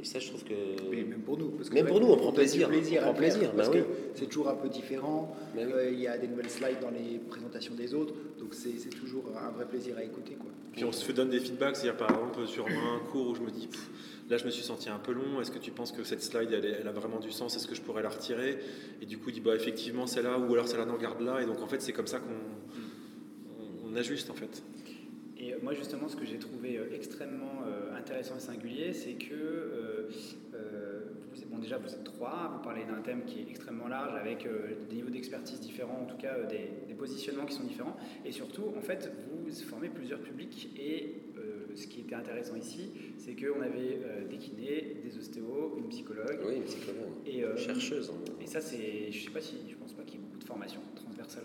Et 0.01 0.05
ça, 0.05 0.19
je 0.19 0.29
trouve 0.29 0.45
que. 0.45 0.53
Mais 0.91 1.03
même 1.05 1.21
pour 1.23 1.39
nous. 1.39 1.49
Parce 1.51 1.71
que 1.71 1.75
Même 1.75 1.85
c'est 1.87 1.91
pour 1.91 2.01
nous, 2.01 2.09
on 2.09 2.17
prend 2.17 2.33
plaisir, 2.33 2.69
plaisir 2.69 3.01
on 3.03 3.05
prend 3.07 3.15
plaisir, 3.15 3.51
Parce 3.53 3.69
bah 3.71 3.75
que 3.75 3.81
oui. 3.81 3.85
c'est 4.15 4.27
toujours 4.27 4.49
un 4.49 4.55
peu 4.55 4.69
différent. 4.69 5.35
Bah 5.55 5.63
oui. 5.67 5.73
Euh, 5.73 5.91
Il 5.91 6.01
y 6.01 6.07
a 6.07 6.19
des 6.19 6.29
nouvelles 6.29 6.51
slides 6.51 6.81
dans 6.83 6.91
les 6.91 7.19
présentations 7.31 7.75
des 7.75 7.95
autres. 7.95 8.13
Donc 8.39 8.53
c'est 8.55 8.79
c'est 8.79 8.91
toujours 8.91 9.25
un 9.43 9.51
vrai 9.51 9.67
plaisir 9.67 9.97
à 9.97 10.03
écouter. 10.05 10.35
Quoi. 10.35 10.51
Puis 10.73 10.85
on 10.85 10.93
se 10.93 11.03
fait 11.05 11.15
donne 11.15 11.31
des 11.31 11.41
feedbacks, 11.41 11.77
c'est-à-dire 11.77 11.97
par 11.97 12.11
exemple 12.11 12.47
sur 12.47 12.67
un 12.67 12.99
cours 13.11 13.29
où 13.31 13.35
je 13.35 13.41
me 13.41 13.51
dis, 13.51 13.67
Pff, 13.69 13.89
là 14.29 14.37
je 14.37 14.45
me 14.45 14.51
suis 14.51 14.63
senti 14.63 14.91
un 14.91 14.99
peu 14.99 15.13
long, 15.13 15.41
est-ce 15.41 15.51
que 15.51 15.59
tu 15.59 15.71
penses 15.71 15.93
que 15.93 16.05
cette 16.05 16.23
slide 16.23 16.53
elle, 16.53 16.87
a 16.87 16.93
vraiment 16.93 17.19
du 17.19 17.31
sens, 17.31 17.57
est-ce 17.57 17.67
que 17.67 17.75
je 17.75 17.81
pourrais 17.81 18.03
la 18.03 18.11
retirer? 18.11 18.59
Et 19.01 19.07
du 19.07 19.17
coup, 19.17 19.31
il 19.31 19.33
dit, 19.37 19.41
bah 19.41 19.55
effectivement 19.57 20.07
celle-là, 20.07 20.39
ou 20.39 20.53
alors 20.53 20.69
celle-là, 20.69 20.85
non, 20.85 20.99
garde-la. 20.99 21.43
Et 21.43 21.47
donc 21.47 21.63
en 21.63 21.67
fait, 21.67 21.81
c'est 21.81 21.93
comme 21.95 22.07
ça 22.07 22.19
qu'on 22.19 22.27
on- 23.89 23.93
on 23.93 23.97
ajuste 23.97 24.29
en 24.31 24.35
fait. 24.35 24.63
Et 25.39 25.55
moi, 25.63 25.75
justement, 25.75 26.09
ce 26.09 26.17
que 26.17 26.25
j'ai 26.25 26.39
trouvé 26.39 26.77
euh, 26.79 26.95
extrêmement 26.95 27.63
euh, 27.67 27.97
intéressant 27.97 28.37
et 28.37 28.41
singulier, 28.41 28.93
c'est 28.95 29.13
que, 29.13 29.35
euh, 30.55 31.01
bon, 31.51 31.59
déjà, 31.59 31.79
vous 31.79 31.93
êtes 31.93 32.05
trois, 32.05 32.51
vous 32.57 32.63
parlez 32.63 32.85
d'un 32.85 33.01
thème 33.03 33.25
qui 33.25 33.41
est 33.41 33.49
extrêmement 33.51 33.89
large, 33.89 34.15
avec 34.15 34.47
euh, 34.47 34.75
des 34.89 34.97
niveaux 34.97 35.11
d'expertise 35.11 35.61
différents, 35.61 36.01
en 36.03 36.07
tout 36.07 36.17
cas 36.17 36.35
euh, 36.37 36.47
des, 36.47 36.71
des 36.89 36.95
positionnements 36.95 37.45
qui 37.47 37.55
sont 37.55 37.65
différents, 37.65 37.97
et 38.25 38.33
surtout, 38.33 38.73
en 38.77 38.81
fait, 38.81 39.13
vous 39.31 39.51
formez 39.65 39.89
plusieurs 39.89 40.21
publics, 40.21 40.71
et 40.79 41.15
euh, 41.39 41.67
ce 41.75 41.87
qui 41.87 42.01
était 42.01 42.15
intéressant 42.15 42.57
ici, 42.57 42.91
c'est 43.19 43.35
qu'on 43.37 43.61
avait 43.61 44.01
des 44.31 44.39
kinés, 44.39 44.97
des 45.05 45.17
ostéos, 45.19 45.75
une 45.79 45.89
psychologue, 45.89 46.41
Oui, 46.47 46.57
une 46.57 46.65
psychologue. 46.65 47.11
et, 47.27 47.45
Chercheuse. 47.59 48.11
hein. 48.11 48.33
et 48.41 48.47
ça, 48.47 48.61
c'est, 48.61 49.11
je 49.13 49.25
sais 49.25 49.31
pas 49.31 49.41
si, 49.41 49.57
je 49.69 49.77
pense 49.77 49.93
pas 49.93 50.03
qu'il 50.03 50.15
y 50.21 50.23
ait 50.23 50.25
beaucoup 50.27 50.39
de 50.39 50.45
formations 50.45 50.81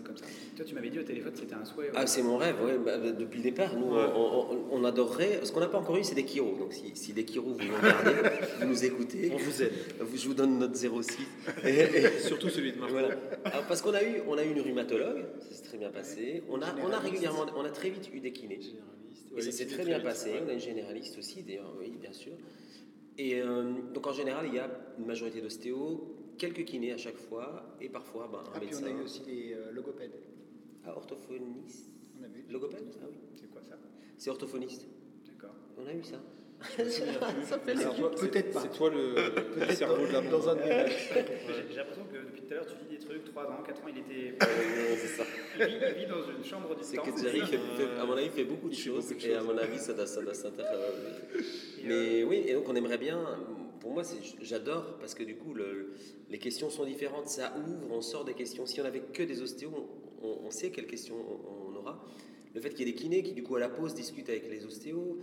comme 0.04 0.16
ça. 0.16 0.24
Toi, 0.56 0.64
tu 0.64 0.74
m'avais 0.74 0.90
dit 0.90 0.98
au 0.98 1.02
téléphone, 1.02 1.32
c'était 1.34 1.54
un 1.54 1.64
souhait. 1.64 1.90
Ah, 1.94 2.06
c'est 2.06 2.22
mon 2.22 2.36
rêve, 2.36 2.56
bah, 2.84 2.98
bah, 2.98 3.10
depuis 3.12 3.38
le 3.38 3.42
départ. 3.44 3.76
Nous, 3.76 3.86
Ouais. 3.94 4.04
on, 4.14 4.52
on- 4.52 4.58
on 4.72 4.84
adorerait. 4.84 5.40
Ce 5.44 5.52
qu'on 5.52 5.60
n'a 5.60 5.66
pas 5.66 5.78
encore 5.78 5.96
eu, 5.96 6.04
c'est 6.04 6.14
des 6.14 6.24
Kiro. 6.24 6.56
Donc, 6.56 6.72
si, 6.72 6.92
si 6.94 7.12
des 7.12 7.24
Kiro, 7.24 7.50
vous 7.52 7.58
nous 7.64 7.74
regardez, 7.76 8.10
vous 8.60 8.66
nous 8.68 8.84
écoutez, 8.84 9.30
On 9.32 9.36
vous 9.36 9.62
aide. 9.62 9.72
je 10.14 10.26
vous 10.28 10.34
donne 10.34 10.58
notre 10.58 10.76
06. 10.76 11.18
Et- 11.64 11.68
et- 11.68 12.18
Surtout 12.20 12.48
celui 12.48 12.72
de 12.72 12.78
Marco. 12.78 12.92
voilà. 12.92 13.08
Alors, 13.44 13.64
parce 13.66 13.82
qu'on 13.82 13.94
a 13.94 14.02
eu, 14.02 14.22
on 14.28 14.38
a 14.38 14.44
eu 14.44 14.50
une 14.52 14.60
rhumatologue, 14.60 15.24
ça 15.40 15.54
s'est 15.56 15.64
très 15.64 15.78
bien 15.78 15.90
passé. 15.90 16.42
On 16.48 16.60
a, 16.62 16.74
on 16.82 16.90
a 16.92 16.98
régulièrement, 16.98 17.46
on 17.56 17.64
a 17.64 17.70
très 17.70 17.90
vite 17.90 18.08
eu 18.14 18.20
des 18.20 18.32
kinés. 18.32 18.60
Généraliste. 18.60 19.26
Et 19.30 19.34
Ouais, 19.34 19.42
ça 19.42 19.50
s'est 19.52 19.66
très 19.66 19.84
bien 19.84 20.00
passé. 20.00 20.30
ouais. 20.30 20.42
On 20.46 20.48
a 20.48 20.52
une 20.52 20.60
généraliste 20.60 21.18
aussi, 21.18 21.42
d'ailleurs, 21.42 21.74
oui, 21.80 21.92
bien 22.00 22.12
sûr. 22.12 22.32
Et 23.18 23.40
euh, 23.42 23.64
donc, 23.92 24.06
en 24.06 24.12
général, 24.12 24.46
il 24.46 24.54
y 24.54 24.58
a 24.58 24.70
une 24.98 25.06
majorité 25.06 25.40
d'ostéos, 25.40 26.00
quelques 26.38 26.64
kinés 26.64 26.92
à 26.92 26.96
chaque 26.98 27.16
fois, 27.16 27.76
et 27.80 27.88
parfois 27.88 28.28
ben, 28.30 28.38
un 28.38 28.42
Ah, 28.54 28.58
puis 28.58 28.66
médecin. 28.66 28.82
on 28.84 28.86
a 28.86 29.00
eu 29.00 29.04
aussi 29.04 29.22
les 29.26 29.54
euh, 29.54 29.70
logopèdes. 29.72 30.12
Ah, 30.84 30.96
orthophoniste. 30.96 31.90
On 32.20 32.24
a 32.24 32.28
vu. 32.28 32.44
Logopède? 32.50 32.84
Ah 33.02 33.06
oui. 33.08 33.16
C'est 33.34 33.50
quoi 33.50 33.62
ça? 33.62 33.76
C'est 34.16 34.30
orthophoniste. 34.30 34.86
D'accord. 35.26 35.54
On 35.78 35.86
a 35.86 35.92
eu 35.92 36.02
ça. 36.02 36.16
Ça 36.62 37.58
fait 37.58 37.72
Alors, 37.72 38.10
peut-être 38.14 38.52
pas. 38.52 38.60
C'est 38.60 38.70
toi 38.76 38.88
le, 38.88 39.14
le 39.66 39.74
cerveau 39.74 40.06
de 40.06 40.12
la 40.12 40.20
dans 40.20 40.48
un. 40.48 40.56
J'ai 40.56 41.76
l'impression 41.76 42.04
que 42.04 42.18
depuis 42.24 42.42
tout 42.42 42.52
à 42.52 42.54
l'heure, 42.54 42.66
tu 42.66 42.74
dis 42.88 42.96
des 42.98 43.04
trucs, 43.04 43.24
3 43.24 43.42
ans, 43.50 43.62
4 43.66 43.82
ans, 43.82 43.88
il 43.88 43.98
était. 43.98 44.38
c'est 44.96 45.06
ça. 45.08 45.24
Il 45.58 45.66
vit, 45.66 45.72
il 45.88 45.94
vit 46.02 46.06
dans 46.06 46.22
une 46.30 46.44
chambre 46.44 46.76
du 46.76 46.84
C'est 46.84 46.96
temps. 46.98 47.02
que 47.02 47.20
Jerry, 47.20 47.40
fait, 47.40 47.58
fait- 47.58 47.98
à 48.00 48.04
mon 48.04 48.12
avis, 48.12 48.28
fait 48.28 48.44
beaucoup 48.44 48.68
de 48.68 48.74
choses. 48.76 49.08
beaucoup 49.08 49.20
de 49.20 49.26
et 49.28 49.34
à 49.34 49.42
mon 49.42 49.58
avis, 49.58 49.78
ça 49.80 49.92
doit. 49.92 50.04
Et, 50.04 51.86
Mais 51.86 52.22
oui, 52.22 52.44
et 52.46 52.54
donc 52.54 52.68
on 52.68 52.76
aimerait 52.76 52.98
bien. 52.98 53.18
Pour 53.82 53.90
moi, 53.92 54.02
j'adore 54.40 54.96
parce 55.00 55.12
que 55.14 55.24
du 55.24 55.34
coup, 55.34 55.54
le- 55.54 55.92
les 56.30 56.38
questions 56.38 56.70
sont 56.70 56.84
différentes. 56.86 57.26
Ça 57.26 57.52
ouvre, 57.58 57.90
on 57.90 58.00
sort 58.00 58.24
des 58.24 58.34
questions. 58.34 58.64
Si 58.64 58.80
on 58.80 58.84
avait 58.84 59.00
que 59.00 59.24
des 59.24 59.42
ostéos, 59.42 59.72
on, 60.22 60.38
on 60.46 60.50
sait 60.52 60.70
quelles 60.70 60.86
questions 60.86 61.16
on, 61.16 61.72
on 61.72 61.76
aura. 61.76 62.02
Le 62.54 62.60
fait 62.60 62.70
qu'il 62.70 62.86
y 62.86 62.88
ait 62.88 62.92
des 62.92 62.98
kinés 62.98 63.22
qui, 63.24 63.32
du 63.32 63.42
coup, 63.42 63.56
à 63.56 63.60
la 63.60 63.68
pause, 63.68 63.92
discutent 63.94 64.28
avec 64.28 64.48
les 64.48 64.64
ostéos. 64.64 65.18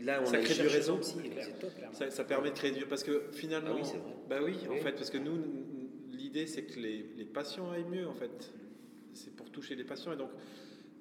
Là, 0.00 0.20
on 0.22 0.26
Ça 0.26 0.36
a 0.36 0.40
crée 0.40 0.54
du 0.54 0.68
réseau. 0.68 0.96
top. 1.60 1.70
Ça, 1.92 2.10
ça 2.10 2.24
permet 2.24 2.50
de 2.50 2.54
créer 2.54 2.70
du. 2.70 2.86
Parce 2.86 3.04
que 3.04 3.24
finalement. 3.32 3.72
Ah 3.72 3.76
oui, 3.76 3.82
c'est 3.84 3.98
vrai. 3.98 4.14
Bah 4.30 4.38
oui, 4.42 4.54
en 4.70 4.76
fait, 4.82 4.92
parce 4.92 5.10
que 5.10 5.18
nous, 5.18 5.36
l'idée, 6.10 6.46
c'est 6.46 6.62
que 6.62 6.78
les, 6.80 7.04
les 7.16 7.24
patients 7.26 7.70
aillent 7.70 7.84
mieux, 7.90 8.08
en 8.08 8.14
fait. 8.14 8.52
C'est 9.12 9.34
pour 9.36 9.50
toucher 9.50 9.74
les 9.74 9.84
patients. 9.84 10.12
Et 10.12 10.16
donc, 10.16 10.30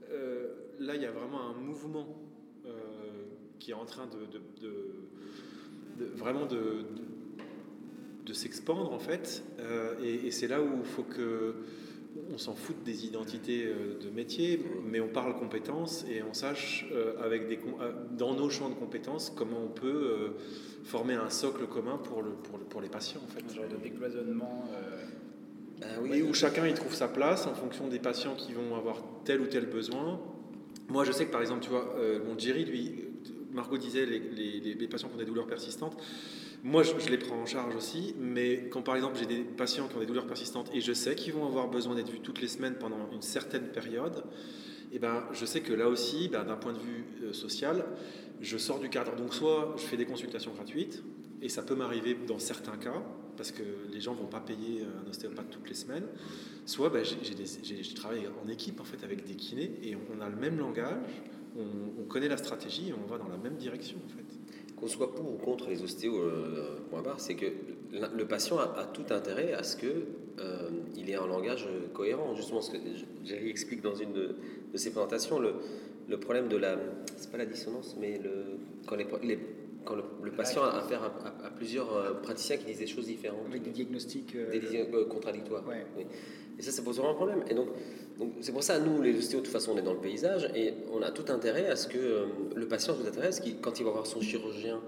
euh, 0.09 0.47
là, 0.79 0.95
il 0.95 1.01
y 1.03 1.05
a 1.05 1.11
vraiment 1.11 1.41
un 1.41 1.53
mouvement 1.53 2.07
euh, 2.65 2.71
qui 3.59 3.71
est 3.71 3.75
en 3.75 3.85
train 3.85 4.07
de. 4.07 4.25
de- 4.25 4.61
de- 4.61 4.91
de- 5.99 6.05
vraiment 6.15 6.45
de. 6.45 6.55
de- 6.57 7.07
de 8.25 8.33
s'expandre 8.33 8.91
en 8.91 8.99
fait 8.99 9.41
Euh, 9.61 9.93
et, 10.03 10.27
et 10.27 10.31
c'est 10.31 10.47
là 10.49 10.61
où 10.61 10.67
il 10.83 10.85
faut 10.85 11.03
que 11.03 11.55
on 12.33 12.37
s'en 12.37 12.55
fout 12.55 12.75
des 12.83 13.05
identités 13.05 13.65
euh, 13.67 13.97
de 14.03 14.09
métier 14.09 14.59
mais 14.91 14.99
on 14.99 15.07
parle 15.07 15.33
compétences 15.35 16.03
et 16.11 16.21
on 16.23 16.33
sache 16.33 16.85
euh, 16.91 17.13
avec 17.23 17.47
des 17.47 17.57
dans 18.17 18.33
nos 18.35 18.49
champs 18.49 18.67
de 18.69 18.73
compétences 18.75 19.31
comment 19.33 19.61
on 19.63 19.69
peut 19.69 19.87
euh, 19.87 20.29
former 20.83 21.13
un 21.13 21.29
socle 21.29 21.67
commun 21.67 21.97
pour, 21.97 22.21
le, 22.21 22.31
pour, 22.31 22.57
le- 22.57 22.65
pour 22.65 22.81
les 22.81 22.89
patients 22.89 23.21
en 23.23 23.27
fait. 23.33 23.43
Un 23.49 23.53
genre 23.55 23.69
de 23.69 23.77
décloisonnement. 23.81 24.65
Oui, 26.01 26.21
où 26.23 26.33
chacun 26.33 26.67
y 26.67 26.73
trouve 26.73 26.93
sa 26.95 27.07
place 27.07 27.45
en 27.47 27.53
fonction 27.53 27.87
des 27.87 27.99
patients 27.99 28.35
qui 28.35 28.51
vont 28.51 28.75
avoir 28.75 29.01
tel 29.23 29.39
ou 29.41 29.45
tel 29.47 29.67
besoin. 29.67 30.19
Moi, 30.89 31.05
je 31.05 31.11
sais 31.11 31.25
que 31.27 31.31
par 31.31 31.41
exemple, 31.41 31.61
tu 31.63 31.69
vois, 31.69 31.95
mon 32.25 32.37
Jerry, 32.37 32.65
lui, 32.65 33.05
Margot 33.57 33.77
disait 33.77 34.05
les, 34.05 34.19
les- 34.19 34.87
patients 34.87 35.09
qui 35.09 35.15
ont 35.15 35.17
des 35.17 35.25
douleurs 35.25 35.47
persistantes. 35.47 35.97
Moi, 36.63 36.83
je, 36.83 37.09
les 37.09 37.17
prends 37.17 37.41
en 37.41 37.45
charge 37.45 37.75
aussi, 37.75 38.15
mais 38.19 38.69
quand 38.71 38.81
par 38.81 38.95
exemple 38.95 39.17
j'ai 39.19 39.25
des 39.25 39.41
patients 39.43 39.87
qui 39.87 39.95
ont 39.95 39.99
des 39.99 40.05
douleurs 40.05 40.27
persistantes 40.27 40.69
et 40.73 40.81
je 40.81 40.93
sais 40.93 41.15
qu'ils 41.15 41.33
vont 41.33 41.45
avoir 41.45 41.67
besoin 41.67 41.95
d'être 41.95 42.09
vus 42.09 42.19
toutes 42.19 42.41
les 42.41 42.47
semaines 42.47 42.75
pendant 42.75 43.09
une 43.11 43.21
certaine 43.21 43.67
période, 43.67 44.23
et 44.93 44.99
ben, 44.99 45.25
je 45.33 45.45
sais 45.45 45.61
que 45.61 45.73
là 45.73 45.89
aussi, 45.89 46.29
ben, 46.29 46.45
d'un 46.45 46.55
point 46.55 46.71
de 46.73 46.79
vue 46.79 47.05
euh, 47.23 47.33
social, 47.33 47.83
je 48.39 48.57
sors 48.57 48.79
du 48.79 48.89
cadre. 48.89 49.15
Donc, 49.15 49.33
soit 49.33 49.75
je 49.77 49.83
fais 49.83 49.97
des 49.97 50.05
consultations 50.05 50.53
gratuites, 50.53 51.03
et 51.41 51.49
ça 51.49 51.61
peut 51.61 51.75
m'arriver 51.75 52.17
dans 52.27 52.39
certains 52.39 52.77
cas, 52.77 53.03
parce 53.35 53.51
que 53.51 53.63
les 53.91 54.01
gens 54.01 54.13
vont 54.13 54.25
pas 54.25 54.39
payer 54.39 54.83
un 54.83 55.09
ostéopathe 55.09 55.49
toutes 55.51 55.67
les 55.69 55.75
semaines. 55.75 56.07
Soit 56.65 56.89
ben, 56.89 57.03
je 57.03 57.95
travaille 57.95 58.27
en 58.43 58.49
équipe 58.49 58.81
en 58.81 58.83
fait 58.83 59.03
avec 59.03 59.25
des 59.25 59.35
kinés 59.35 59.71
et 59.83 59.95
on 59.95 60.21
a 60.21 60.29
le 60.29 60.35
même 60.35 60.57
langage, 60.57 61.21
on, 61.57 62.01
on 62.01 62.05
connaît 62.05 62.27
la 62.29 62.37
stratégie 62.37 62.89
et 62.89 62.93
on 62.93 63.05
va 63.11 63.17
dans 63.17 63.27
la 63.27 63.37
même 63.37 63.55
direction 63.55 63.97
en 64.05 64.09
fait. 64.09 64.23
Qu'on 64.75 64.87
soit 64.87 65.13
pour 65.15 65.33
ou 65.33 65.37
contre 65.37 65.69
les 65.69 65.81
ostéos, 65.81 66.19
euh, 66.21 66.77
point 66.91 67.01
barre, 67.01 67.19
c'est 67.19 67.33
que 67.35 67.47
le 67.91 68.25
patient 68.25 68.59
a, 68.59 68.63
a 68.77 68.85
tout 68.85 69.05
intérêt 69.11 69.53
à 69.53 69.63
ce 69.63 69.75
que 69.75 69.87
euh, 70.39 70.69
il 70.95 71.09
ait 71.09 71.15
un 71.15 71.25
langage 71.25 71.65
euh, 71.67 71.87
cohérent. 71.93 72.35
Justement, 72.35 72.61
ce 72.61 72.71
que 72.71 72.77
Jerry 73.25 73.49
explique 73.49 73.81
dans 73.81 73.95
une 73.95 74.13
de, 74.13 74.35
de 74.71 74.77
ses 74.77 74.91
présentations, 74.91 75.39
le, 75.39 75.53
le 76.07 76.19
problème 76.19 76.47
de 76.47 76.57
la, 76.57 76.75
c'est 77.17 77.31
pas 77.31 77.39
la 77.39 77.47
dissonance, 77.47 77.95
mais 77.99 78.19
le, 78.23 78.43
quand, 78.85 78.95
les, 78.97 79.07
les- 79.23 79.39
quand 79.83 79.95
le, 79.95 80.03
le 80.21 80.31
patient 80.31 80.63
a 80.63 80.77
affaire 80.77 81.01
à, 81.01 81.07
à- 81.27 81.47
à 81.47 81.49
plusieurs 81.49 81.91
euh, 81.95 82.13
praticiens 82.21 82.57
qui 82.57 82.65
disent 82.65 82.77
des 82.79 82.87
choses 82.87 83.07
différentes, 83.07 83.47
Avec 83.49 83.63
des 83.63 83.71
diagnostics. 83.71 84.35
euh, 84.35 84.51
des 84.51 84.59
diagnostics, 84.59 84.93
euh, 84.95 85.05
contradictoires. 85.05 85.67
Ouais. 85.67 85.85
Oui. 85.97 86.03
Et 86.59 86.61
ça, 86.61 86.71
ça 86.71 86.81
pose 86.81 86.97
vraiment 86.97 87.11
un 87.11 87.15
problème. 87.15 87.43
Et 87.49 87.53
donc, 87.53 87.67
c'est 88.41 88.51
pour 88.51 88.63
ça, 88.63 88.79
nous, 88.79 89.01
les 89.01 89.17
ostéos, 89.17 89.39
de 89.39 89.45
toute 89.45 89.53
façon, 89.53 89.73
on 89.75 89.77
est 89.77 89.83
dans 89.83 89.93
le 89.93 89.99
paysage 89.99 90.49
et 90.55 90.73
on 90.91 91.01
a 91.01 91.11
tout 91.11 91.31
intérêt 91.31 91.67
à 91.67 91.75
ce 91.75 91.87
que 91.87 91.97
euh, 91.97 92.25
le 92.55 92.67
patient, 92.67 92.95
ce 93.31 93.41
qu'il, 93.41 93.57
quand 93.59 93.79
il 93.79 93.85
va 93.85 93.91
voir 93.91 94.07
son 94.07 94.21
chirurgien 94.21 94.81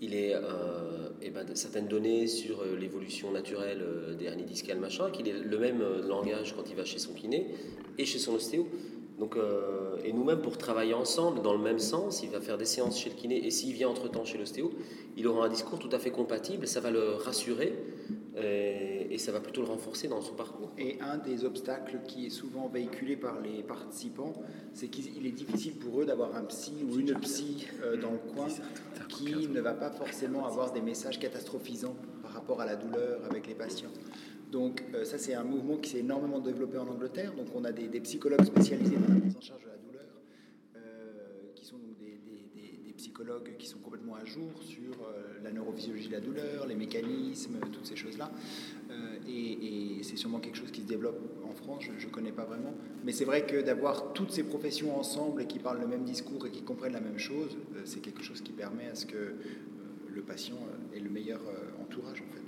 il 0.00 0.14
est 0.14 0.34
euh, 0.34 1.08
eh 1.22 1.30
ben, 1.30 1.46
certaines 1.54 1.88
données 1.88 2.26
sur 2.26 2.60
euh, 2.60 2.76
l'évolution 2.76 3.30
naturelle 3.30 3.82
euh, 3.82 4.14
des 4.14 4.26
hernies 4.26 4.44
discales, 4.44 4.78
machin, 4.78 5.10
qu'il 5.10 5.28
ait 5.28 5.32
le 5.32 5.58
même 5.58 5.82
langage 6.06 6.54
quand 6.54 6.64
il 6.68 6.76
va 6.76 6.84
chez 6.84 6.98
son 6.98 7.12
kiné 7.12 7.46
et 7.98 8.04
chez 8.04 8.18
son 8.18 8.34
ostéo. 8.34 8.66
Donc, 9.18 9.34
et 10.04 10.12
nous-mêmes, 10.12 10.42
pour 10.42 10.58
travailler 10.58 10.92
ensemble 10.92 11.40
dans 11.40 11.54
le 11.54 11.58
même 11.58 11.78
sens, 11.78 12.22
il 12.22 12.28
va 12.28 12.38
faire 12.38 12.58
des 12.58 12.66
séances 12.66 13.00
chez 13.00 13.08
le 13.08 13.16
kiné 13.16 13.46
et 13.46 13.50
s'il 13.50 13.72
vient 13.72 13.88
entre-temps 13.88 14.26
chez 14.26 14.36
l'ostéo, 14.36 14.70
il 15.16 15.26
aura 15.26 15.46
un 15.46 15.48
discours 15.48 15.78
tout 15.78 15.88
à 15.92 15.98
fait 15.98 16.10
compatible, 16.10 16.66
ça 16.66 16.80
va 16.80 16.90
le 16.90 17.14
rassurer 17.14 17.72
et, 18.36 18.95
et 19.16 19.18
ça 19.18 19.32
va 19.32 19.40
plutôt 19.40 19.62
le 19.62 19.68
renforcer 19.68 20.08
dans 20.08 20.20
son 20.20 20.34
parcours. 20.34 20.70
Et 20.76 20.98
un 21.00 21.16
des 21.16 21.46
obstacles 21.46 22.00
qui 22.06 22.26
est 22.26 22.30
souvent 22.30 22.68
véhiculé 22.68 23.16
par 23.16 23.40
les 23.40 23.62
participants, 23.62 24.34
c'est 24.74 24.88
qu'il 24.88 25.26
est 25.26 25.30
difficile 25.32 25.72
pour 25.76 26.02
eux 26.02 26.04
d'avoir 26.04 26.36
un 26.36 26.44
psy 26.44 26.74
ou 26.86 26.98
une 26.98 27.14
psy 27.20 27.66
euh, 27.82 27.96
dans 27.96 28.10
le 28.12 28.18
coin 28.18 28.46
qui 29.08 29.48
ne 29.48 29.60
va 29.62 29.72
pas 29.72 29.90
forcément 29.90 30.44
avoir 30.44 30.72
des 30.74 30.82
messages 30.82 31.18
catastrophisants 31.18 31.96
par 32.22 32.32
rapport 32.32 32.60
à 32.60 32.66
la 32.66 32.76
douleur 32.76 33.24
avec 33.24 33.46
les 33.46 33.54
patients. 33.54 33.88
Donc 34.52 34.84
euh, 34.94 35.04
ça, 35.06 35.16
c'est 35.16 35.32
un 35.34 35.44
mouvement 35.44 35.78
qui 35.78 35.88
s'est 35.92 36.00
énormément 36.00 36.40
développé 36.40 36.76
en 36.76 36.86
Angleterre. 36.86 37.32
Donc 37.34 37.46
on 37.54 37.64
a 37.64 37.72
des, 37.72 37.88
des 37.88 38.00
psychologues 38.00 38.44
spécialisés 38.44 38.96
dans 38.96 39.14
la 39.14 39.20
prise 39.20 39.36
en 39.36 39.40
charge 39.40 39.62
de 39.64 39.68
la 39.68 39.76
douleur, 39.78 40.04
euh, 40.76 41.52
qui 41.54 41.64
sont 41.64 41.78
donc 41.78 41.96
des, 41.98 42.18
des- 42.26 42.44
des- 42.54 42.76
des 42.84 42.92
psychologues 42.92 43.56
qui 43.58 43.66
sont 43.66 43.78
complètement 43.78 44.14
à 44.16 44.24
jour 44.24 44.50
sur 44.60 44.92
euh, 45.02 45.38
la 45.42 45.50
neurophysiologie 45.52 46.08
de 46.08 46.12
la 46.12 46.20
douleur, 46.20 46.66
les 46.66 46.74
mécanismes, 46.76 47.58
toutes 47.72 47.86
ces 47.86 47.96
choses-là. 47.96 48.30
Et 49.28 49.98
et 49.98 50.02
c'est 50.02 50.16
sûrement 50.16 50.38
quelque 50.40 50.56
chose 50.56 50.70
qui 50.70 50.82
se 50.82 50.86
développe 50.86 51.18
en 51.48 51.54
France, 51.54 51.84
je 51.98 52.06
ne 52.06 52.12
connais 52.12 52.32
pas 52.32 52.44
vraiment. 52.44 52.74
Mais 53.04 53.12
c'est 53.12 53.24
vrai 53.24 53.46
que 53.46 53.60
d'avoir 53.62 54.12
toutes 54.12 54.30
ces 54.30 54.44
professions 54.44 54.96
ensemble 54.98 55.42
et 55.42 55.46
qui 55.46 55.58
parlent 55.58 55.80
le 55.80 55.86
même 55.86 56.04
discours 56.04 56.46
et 56.46 56.50
qui 56.50 56.62
comprennent 56.62 56.92
la 56.92 57.00
même 57.00 57.18
chose, 57.18 57.56
euh, 57.74 57.80
c'est 57.84 58.00
quelque 58.00 58.22
chose 58.22 58.40
qui 58.40 58.52
permet 58.52 58.86
à 58.86 58.94
ce 58.94 59.06
que 59.06 59.16
euh, 59.16 59.32
le 60.14 60.22
patient 60.22 60.56
euh, 60.56 60.96
ait 60.96 61.00
le 61.00 61.10
meilleur 61.10 61.40
euh, 61.48 61.82
entourage 61.82 62.20
en 62.20 62.32
fait. 62.32 62.42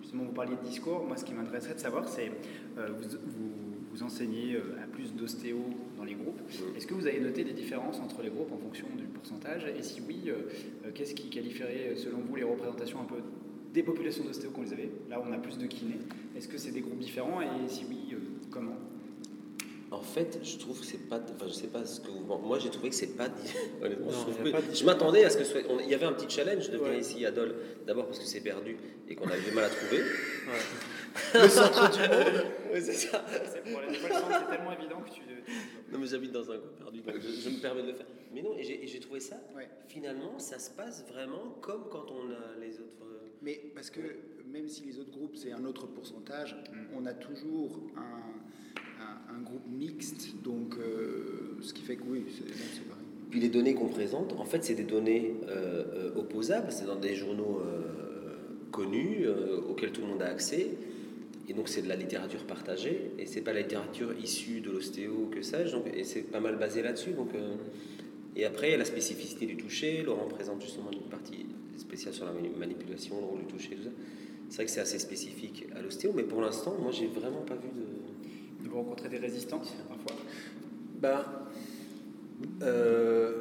Justement, 0.00 0.24
vous 0.24 0.32
parliez 0.32 0.56
de 0.56 0.68
discours. 0.68 1.04
Moi, 1.06 1.16
ce 1.16 1.24
qui 1.24 1.34
m'intéresserait 1.34 1.74
de 1.74 1.80
savoir, 1.80 2.08
c'est 2.08 2.30
euh, 2.78 2.88
vous, 3.00 3.18
vous, 3.26 3.50
vous 3.92 4.02
enseignez 4.02 4.54
euh, 4.54 4.82
à 4.82 4.86
plus 4.86 5.12
d'ostéo 5.14 5.58
dans 5.96 6.04
les 6.04 6.14
groupes. 6.14 6.40
Est-ce 6.76 6.86
que 6.86 6.94
vous 6.94 7.06
avez 7.06 7.20
noté 7.20 7.44
des 7.44 7.52
différences 7.52 7.98
entre 8.00 8.22
les 8.22 8.30
groupes 8.30 8.52
en 8.52 8.58
fonction 8.58 8.86
du 8.96 9.04
pourcentage? 9.04 9.66
Et 9.76 9.82
si 9.82 10.00
oui, 10.06 10.30
qu'est-ce 10.94 11.14
qui 11.14 11.28
qualifierait, 11.30 11.94
selon 11.96 12.18
vous, 12.18 12.34
les 12.36 12.42
représentations 12.42 13.00
un 13.00 13.04
peu 13.04 13.22
des 13.72 13.82
populations 13.82 14.24
d'ostéo 14.24 14.50
qu'on 14.50 14.62
les 14.62 14.72
avait? 14.72 14.90
Là, 15.08 15.22
on 15.24 15.32
a 15.32 15.38
plus 15.38 15.58
de 15.58 15.66
kinés. 15.66 15.98
Est-ce 16.42 16.48
que 16.50 16.58
c'est 16.58 16.72
des 16.72 16.80
groupes 16.80 16.98
différents 16.98 17.40
Et 17.40 17.46
si 17.68 17.84
oui, 17.88 17.98
euh, 18.14 18.16
comment? 18.50 18.74
En 19.92 20.02
fait, 20.02 20.40
je 20.42 20.56
trouve 20.58 20.80
que 20.80 20.84
c'est 20.84 21.08
pas. 21.08 21.20
Enfin, 21.36 21.46
je 21.46 21.52
sais 21.52 21.68
pas 21.68 21.84
ce 21.84 22.00
que 22.00 22.08
vous. 22.08 22.24
Moi, 22.24 22.58
j'ai 22.58 22.68
trouvé 22.68 22.88
que 22.88 22.96
c'est 22.96 23.16
pas. 23.16 23.28
Honnêtement, 23.80 24.10
je, 24.10 24.42
Non, 24.42 24.48
a 24.48 24.50
pas 24.50 24.60
de- 24.60 24.74
je 24.74 24.84
m'attendais 24.84 25.24
à 25.24 25.30
ce 25.30 25.36
que 25.38 25.44
ce 25.44 25.52
soit. 25.52 25.60
on- 25.70 25.78
Il 25.78 25.88
y 25.88 25.94
avait 25.94 26.04
un 26.06 26.14
petit 26.14 26.28
challenge 26.28 26.68
de 26.70 26.78
venir 26.78 26.94
Ouais. 26.94 26.98
ici 26.98 27.24
à 27.24 27.30
Dole. 27.30 27.54
D'abord 27.86 28.06
parce 28.06 28.18
que 28.18 28.24
c'est 28.24 28.40
perdu 28.40 28.76
et 29.08 29.14
qu'on 29.14 29.28
avait 29.28 29.40
du 29.48 29.52
mal 29.52 29.66
à 29.66 29.68
trouver. 29.68 30.02
Le 31.34 31.48
centre 31.48 31.90
du 31.92 32.00
monde 32.00 32.44
Oui, 32.74 32.80
c'est 32.82 32.92
ça. 32.92 33.24
C'est 33.52 33.62
pour 33.70 33.80
les 33.82 33.98
tellement 33.98 34.72
évident 34.72 35.00
que 35.02 35.10
tu. 35.14 35.20
Non, 35.92 35.98
mais 36.00 36.06
j'habite 36.08 36.32
dans 36.32 36.50
un 36.50 36.58
coin 36.58 36.70
perdu, 36.80 37.02
donc 37.02 37.14
je, 37.20 37.40
je 37.40 37.54
me 37.54 37.60
permets 37.60 37.82
de 37.82 37.88
le 37.88 37.94
faire. 37.94 38.06
Mais 38.34 38.42
non, 38.42 38.56
et 38.58 38.64
j'ai 38.88 38.98
trouvé 38.98 39.20
ça. 39.20 39.36
Ouais. 39.54 39.68
Finalement, 39.86 40.40
ça 40.40 40.58
se 40.58 40.70
passe 40.70 41.04
vraiment 41.08 41.54
comme 41.60 41.84
quand 41.88 42.06
on 42.10 42.30
a 42.32 42.58
les 42.60 42.80
autres. 42.80 43.04
euh, 43.04 43.28
Mais 43.42 43.60
parce 43.76 43.90
que 43.90 44.00
même 44.52 44.68
si 44.68 44.84
les 44.84 44.98
autres 44.98 45.10
groupes 45.10 45.36
c'est 45.36 45.52
un 45.52 45.64
autre 45.64 45.86
pourcentage, 45.86 46.56
on 46.96 47.06
a 47.06 47.12
toujours 47.12 47.80
un, 47.96 49.02
un- 49.02 49.36
un 49.36 49.40
groupe 49.42 49.66
mixte, 49.70 50.34
donc 50.44 50.76
euh, 50.78 51.56
ce 51.62 51.72
qui 51.72 51.82
fait 51.82 51.96
que 51.96 52.02
oui, 52.08 52.24
c'est 52.28 52.44
pareil. 52.88 53.04
Puis 53.30 53.40
les 53.40 53.48
données 53.48 53.74
qu'on 53.74 53.88
présente, 53.88 54.34
en 54.38 54.44
fait, 54.44 54.62
c'est 54.62 54.74
des 54.74 54.84
données 54.84 55.34
euh, 55.48 56.10
euh, 56.14 56.16
opposables, 56.20 56.70
c'est 56.70 56.84
dans 56.84 56.96
des 57.00 57.14
journaux 57.14 57.60
euh, 57.64 58.36
connus 58.70 59.22
euh, 59.24 59.60
auxquels 59.70 59.90
tout 59.92 60.02
le 60.02 60.08
monde 60.08 60.22
a 60.22 60.26
accès. 60.28 60.66
Et 61.48 61.54
donc 61.54 61.68
c'est 61.68 61.82
de 61.82 61.88
la 61.88 61.96
littérature 61.96 62.44
partagée, 62.44 63.10
et 63.18 63.26
c'est 63.26 63.40
pas 63.40 63.52
la 63.54 63.62
littérature 63.62 64.12
issue 64.22 64.60
de 64.60 64.70
l'ostéo 64.70 65.28
que 65.32 65.40
sais-je, 65.42 65.72
donc- 65.72 65.86
et 65.94 66.04
c'est 66.04 66.22
pas 66.22 66.40
mal 66.40 66.56
basé 66.58 66.82
là-dessus. 66.82 67.12
Donc, 67.12 67.34
euh, 67.34 67.56
et 68.36 68.44
après, 68.44 68.68
il 68.68 68.70
y 68.72 68.74
a 68.74 68.78
la 68.78 68.84
spécificité 68.84 69.46
du 69.46 69.56
toucher. 69.56 70.02
Laurent 70.02 70.28
présente 70.28 70.62
justement 70.62 70.90
une 70.92 71.00
partie 71.10 71.46
spéciale 71.78 72.14
sur 72.14 72.24
la 72.26 72.32
mani- 72.32 72.50
manipulation, 72.56 73.18
le 73.18 73.26
rôle 73.26 73.40
du 73.40 73.46
toucher, 73.46 73.76
tout 73.76 73.82
ça. 73.84 73.90
C'est 74.52 74.56
vrai 74.56 74.64
que 74.66 74.70
c'est 74.70 74.80
assez 74.80 74.98
spécifique 74.98 75.66
à 75.74 75.80
l'ostéo, 75.80 76.12
mais 76.14 76.24
pour 76.24 76.42
l'instant, 76.42 76.76
moi, 76.78 76.92
j'ai 76.92 77.06
vraiment 77.06 77.40
pas 77.40 77.54
vu 77.54 77.70
de. 77.74 78.68
Vous 78.68 78.76
rencontrez 78.76 79.08
des 79.08 79.16
résistances 79.16 79.72
parfois 79.88 80.14
Ben, 81.00 81.24
euh, 82.60 83.32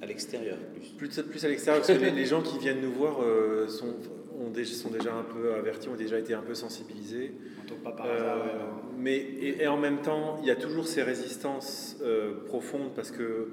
à 0.00 0.06
l'extérieur 0.06 0.56
plus. 0.96 1.10
plus, 1.10 1.22
plus 1.22 1.44
à 1.44 1.48
l'extérieur, 1.48 1.82
parce 1.84 1.98
que 1.98 2.02
les, 2.02 2.12
les 2.12 2.24
gens 2.24 2.40
qui 2.40 2.58
viennent 2.58 2.80
nous 2.80 2.92
voir 2.92 3.22
euh, 3.22 3.68
sont, 3.68 3.94
ont 4.40 4.48
déjà, 4.48 4.72
sont 4.74 4.88
déjà 4.88 5.12
un 5.14 5.22
peu 5.22 5.52
avertis, 5.52 5.90
ont 5.90 5.96
déjà 5.96 6.18
été 6.18 6.32
un 6.32 6.40
peu 6.40 6.54
sensibilisés. 6.54 7.32
On 7.62 7.68
tombe 7.68 7.78
pas 7.80 7.92
par 7.92 8.06
Euh, 8.06 8.36
ouais, 8.36 8.50
mais 8.98 9.16
et, 9.18 9.64
et 9.64 9.66
en 9.66 9.76
même 9.76 10.00
temps, 10.00 10.38
il 10.40 10.48
y 10.48 10.50
a 10.50 10.56
toujours 10.56 10.86
ces 10.86 11.02
résistances 11.02 11.98
euh, 12.00 12.42
profondes 12.46 12.94
parce 12.96 13.10
que 13.10 13.48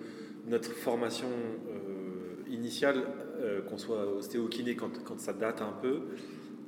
notre 0.48 0.72
formation 0.72 1.28
euh, 1.28 2.50
initiale, 2.50 3.04
euh, 3.42 3.62
qu'on 3.64 3.78
soit 3.78 4.08
ostéo 4.16 4.48
kiné 4.48 4.78
quand, 4.78 5.04
quand 5.04 5.20
ça 5.20 5.34
date 5.34 5.62
un 5.62 5.74
peu, 5.82 5.88
euh, 5.88 6.02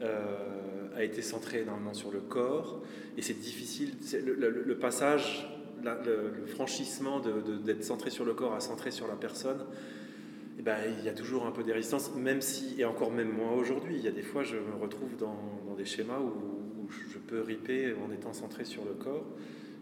a 0.01 1.03
été 1.03 1.21
centrée 1.21 1.61
énormément 1.61 1.93
sur 1.93 2.11
le 2.11 2.19
corps 2.19 2.81
et 3.17 3.21
c'est 3.21 3.39
difficile. 3.39 3.91
Le, 4.23 4.77
passage, 4.77 5.47
le, 5.83 6.45
franchissement 6.47 7.19
d'être 7.19 7.83
centré 7.83 8.09
sur 8.09 8.25
le 8.25 8.33
corps 8.33 8.53
à 8.53 8.59
centré 8.59 8.91
sur 8.91 9.07
la 9.07 9.15
personne. 9.15 9.65
eh 10.59 10.61
ben, 10.61 10.77
il 10.99 11.05
y 11.05 11.09
a 11.09 11.13
toujours 11.13 11.45
un 11.45 11.51
peu 11.51 11.63
des 11.63 11.73
résistances, 11.73 12.13
même 12.15 12.41
si, 12.41 12.75
et 12.79 12.85
encore 12.85 13.11
même 13.11 13.29
moi 13.29 13.53
aujourd'hui, 13.53 13.95
il 13.97 14.03
y 14.03 14.07
a 14.07 14.11
des 14.11 14.21
fois 14.21 14.43
je 14.43 14.57
me 14.57 14.75
retrouve 14.81 15.15
dans, 15.17 15.37
dans 15.67 15.75
des 15.75 15.85
schémas 15.85 16.19
où, 16.19 16.53
je 17.11 17.17
peux 17.17 17.41
riper 17.41 17.95
en 17.95 18.11
étant 18.13 18.31
centré 18.31 18.63
sur 18.63 18.85
le 18.85 18.93
corps. 18.93 19.25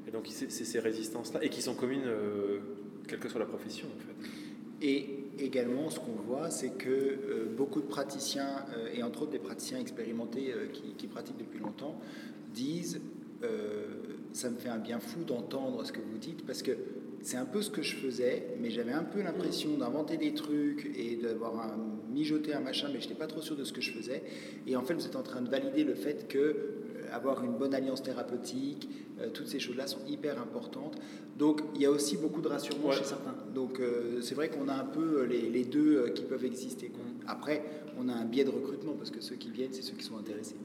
Et 0.07 0.11
donc 0.11 0.27
c'est 0.29 0.49
c'est 0.49 0.63
ces 0.63 0.79
résistances-là, 0.79 1.43
et 1.43 1.49
qui 1.49 1.61
sont 1.61 1.75
communes, 1.75 2.05
euh, 2.05 2.59
quelle 3.07 3.19
que 3.19 3.27
soit 3.27 3.39
la 3.39 3.45
profession 3.45 3.87
en 3.87 3.99
fait. 3.99 4.29
Et 4.81 5.23
également, 5.39 5.89
ce 5.89 5.99
qu'on 5.99 6.11
voit, 6.27 6.49
c'est 6.49 6.77
que 6.77 6.89
euh, 6.89 7.45
beaucoup 7.55 7.81
de 7.81 7.87
praticiens, 7.87 8.65
euh, 8.75 8.93
et 8.93 9.03
entre 9.03 9.23
autres 9.23 9.31
des 9.31 9.39
praticiens 9.39 9.79
expérimentés 9.79 10.51
euh, 10.53 10.67
qui, 10.71 10.93
qui 10.97 11.07
pratiquent 11.07 11.37
depuis 11.37 11.59
longtemps, 11.59 11.99
disent 12.53 13.01
Ça 14.31 14.49
me 14.49 14.57
fait 14.57 14.69
un 14.69 14.77
bien 14.77 14.99
fou 14.99 15.23
d'entendre 15.23 15.85
ce 15.85 15.91
que 15.91 15.99
vous 15.99 16.17
dites, 16.17 16.45
parce 16.45 16.63
que 16.63 16.71
c'est 17.21 17.37
un 17.37 17.45
peu 17.45 17.61
ce 17.61 17.69
que 17.69 17.81
je 17.81 17.95
faisais, 17.95 18.47
mais 18.59 18.69
j'avais 18.69 18.91
un 18.91 19.03
peu 19.03 19.21
l'impression 19.21 19.77
d'inventer 19.77 20.17
des 20.17 20.33
trucs 20.33 20.91
et 20.97 21.15
d'avoir 21.15 21.59
un, 21.59 21.77
mijoté 22.13 22.53
un 22.53 22.59
machin, 22.59 22.89
mais 22.93 22.99
je 22.99 23.07
n'étais 23.07 23.19
pas 23.19 23.27
trop 23.27 23.41
sûr 23.41 23.55
de 23.55 23.63
ce 23.63 23.73
que 23.73 23.81
je 23.81 23.91
faisais. 23.91 24.23
Et 24.67 24.75
en 24.75 24.83
fait, 24.83 24.93
vous 24.93 25.05
êtes 25.05 25.15
en 25.15 25.23
train 25.23 25.41
de 25.41 25.49
valider 25.49 25.83
le 25.83 25.95
fait 25.95 26.27
que 26.27 26.82
avoir 27.13 27.43
une 27.43 27.53
bonne 27.53 27.73
alliance 27.73 28.01
thérapeutique, 28.03 28.89
euh, 29.19 29.29
toutes 29.29 29.47
ces 29.47 29.59
choses-là 29.59 29.87
sont 29.87 30.05
hyper 30.07 30.41
importantes. 30.41 30.97
Donc, 31.37 31.61
il 31.75 31.81
y 31.81 31.85
a 31.85 31.91
aussi 31.91 32.17
beaucoup 32.17 32.41
de 32.41 32.47
rassurement 32.47 32.89
Ouais. 32.89 32.95
chez 32.95 33.03
certains. 33.05 33.35
Donc, 33.53 33.79
euh, 33.79 34.21
c'est 34.21 34.35
vrai 34.35 34.49
qu'on 34.49 34.67
a 34.67 34.73
un 34.73 34.85
peu 34.85 35.21
euh, 35.21 35.25
les, 35.25 35.49
les 35.49 35.63
deux 35.63 35.97
euh, 35.97 36.09
qui 36.09 36.23
peuvent 36.23 36.45
exister. 36.45 36.87
quoi. 36.89 37.03
Après, 37.27 37.63
on 37.97 38.09
a 38.09 38.13
un 38.13 38.25
biais 38.25 38.43
de 38.43 38.49
recrutement 38.49 38.93
parce 38.93 39.11
que 39.11 39.21
ceux 39.21 39.35
qui 39.35 39.49
viennent, 39.49 39.71
c'est 39.73 39.81
ceux 39.81 39.95
qui 39.95 40.03
sont 40.03 40.17
intéressés. 40.17 40.55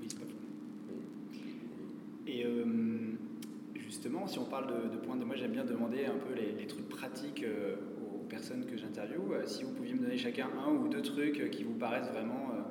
Oui, 0.00 0.06
c'est 0.08 0.18
pas 0.18 0.24
faux. 0.26 0.36
Et 2.26 2.44
euh, 2.44 2.64
justement, 3.74 4.26
si 4.26 4.38
on 4.38 4.44
parle 4.44 4.66
de, 4.68 4.88
de 4.94 4.96
points 5.00 5.16
de. 5.16 5.24
Moi, 5.24 5.36
j'aime 5.36 5.52
bien 5.52 5.64
demander 5.64 6.04
un 6.06 6.18
peu 6.18 6.34
les, 6.34 6.52
les 6.60 6.66
trucs 6.66 6.88
pratiques 6.88 7.44
euh, 7.44 7.76
aux 8.14 8.24
personnes 8.28 8.64
que 8.66 8.76
j'interviewe. 8.76 9.32
Euh, 9.32 9.46
si 9.46 9.62
vous 9.64 9.72
pouviez 9.72 9.94
me 9.94 10.00
donner 10.00 10.18
chacun 10.18 10.48
un 10.66 10.72
ou 10.72 10.88
deux 10.88 11.02
trucs 11.02 11.40
euh, 11.40 11.48
qui 11.48 11.62
vous 11.64 11.74
paraissent 11.74 12.10
vraiment 12.12 12.50
euh, 12.52 12.62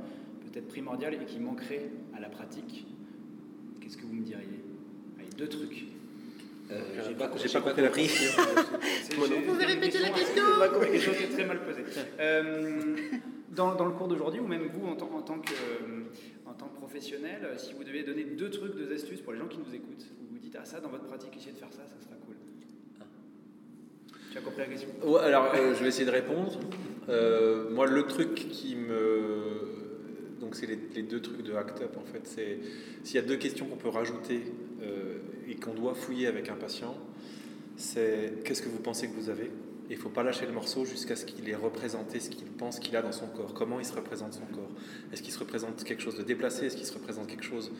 peut-être 0.51 0.67
primordiaux 0.67 1.09
et 1.09 1.25
qui 1.25 1.39
manqueraient 1.39 1.89
à 2.15 2.19
la 2.19 2.29
pratique, 2.29 2.85
qu'est-ce 3.85 3.97
que 3.97 4.05
vous 4.05 4.13
me 4.13 4.23
diriez? 4.23 4.59
Allez, 5.19 5.29
deux 5.37 5.47
trucs. 5.47 5.85
Euh, 6.71 6.81
j'ai 7.07 7.13
pas, 7.13 7.31
j'ai 7.37 7.49
pas 7.49 7.61
compris 7.61 8.07
Vous 9.15 9.53
une 9.53 9.65
répéter 9.67 9.99
la 9.99 10.09
question, 10.09 10.43
pas 10.57 10.69
quelque 10.69 10.99
chose 10.99 11.15
qui 11.15 11.23
est 11.23 11.29
très 11.29 11.45
mal 11.45 11.63
posé. 11.63 11.83
Euh, 12.19 12.95
dans, 13.51 13.75
dans 13.75 13.85
le 13.85 13.91
cours 13.91 14.07
d'aujourd'hui, 14.07 14.39
ou 14.41 14.47
même 14.47 14.67
vous 14.73 14.87
en 14.87 14.95
tant, 14.95 15.09
en 15.13 15.21
tant 15.21 15.39
que, 15.39 15.51
euh, 15.51 16.03
en 16.45 16.53
tant 16.53 16.67
que 16.67 16.77
professionnel, 16.77 17.41
euh, 17.43 17.57
si 17.57 17.73
vous 17.73 17.83
deviez 17.83 18.03
donner 18.03 18.23
deux 18.23 18.49
trucs, 18.49 18.75
deux 18.75 18.91
astuces 18.93 19.21
pour 19.21 19.33
les 19.33 19.39
gens 19.39 19.47
qui 19.47 19.59
nous 19.59 19.73
écoutent, 19.73 20.05
où 20.21 20.33
vous 20.33 20.39
dites 20.39 20.57
ah 20.59 20.65
ça 20.65 20.79
dans 20.79 20.89
votre 20.89 21.05
pratique, 21.05 21.37
essayez 21.37 21.53
de 21.53 21.57
faire 21.57 21.71
ça, 21.71 21.83
ça 21.85 22.03
sera 22.03 22.15
cool. 22.25 22.35
Tu 24.31 24.37
as 24.37 24.41
compris 24.41 24.61
la 24.61 24.65
question? 24.65 24.89
Ouais, 25.03 25.21
alors, 25.21 25.53
euh, 25.55 25.73
je 25.75 25.83
vais 25.83 25.89
essayer 25.89 26.05
de 26.05 26.11
répondre. 26.11 26.59
Euh, 27.07 27.69
moi, 27.69 27.85
le 27.85 28.03
truc 28.03 28.33
qui 28.33 28.75
me. 28.75 29.84
C'est 30.55 30.67
les, 30.67 31.03
deux 31.03 31.21
trucs 31.21 31.43
de 31.43 31.53
Act 31.53 31.81
Up, 31.81 31.97
en 31.97 32.05
fait. 32.05 32.27
S'il 33.03 33.15
y 33.15 33.19
a 33.19 33.21
deux 33.21 33.35
questions 33.35 33.65
qu'on 33.65 33.75
peut 33.75 33.89
rajouter 33.89 34.41
euh, 34.81 35.17
et 35.49 35.55
qu'on 35.55 35.73
doit 35.73 35.93
fouiller 35.93 36.27
avec 36.27 36.49
un 36.49 36.55
patient, 36.55 36.95
c'est 37.75 38.35
qu'est-ce 38.45 38.61
que 38.61 38.69
vous 38.69 38.79
pensez 38.79 39.07
que 39.09 39.13
vous 39.13 39.29
avez? 39.29 39.51
Il 39.89 39.97
ne 39.97 40.01
faut 40.01 40.09
pas 40.09 40.23
lâcher 40.23 40.45
le 40.45 40.53
morceau 40.53 40.85
jusqu'à 40.85 41.15
ce 41.15 41.25
qu'il 41.25 41.47
ait 41.49 41.55
représenté 41.55 42.19
ce 42.19 42.29
qu'il 42.29 42.47
pense 42.47 42.79
qu'il 42.79 42.95
a 42.95 43.01
dans 43.01 43.11
son 43.11 43.27
corps. 43.27 43.53
Comment 43.53 43.79
il 43.79 43.85
se 43.85 43.93
représente 43.93 44.33
son 44.33 44.45
corps? 44.45 44.71
Est-ce 45.11 45.21
qu'il 45.21 45.33
se 45.33 45.39
représente 45.39 45.83
quelque 45.83 46.01
chose 46.01 46.17
de 46.17 46.23
déplacé? 46.23 46.67
Est-ce 46.67 46.77
qu'il 46.77 46.85
se 46.85 46.93
représente 46.93 47.27
quelque 47.27 47.43
chose 47.43 47.71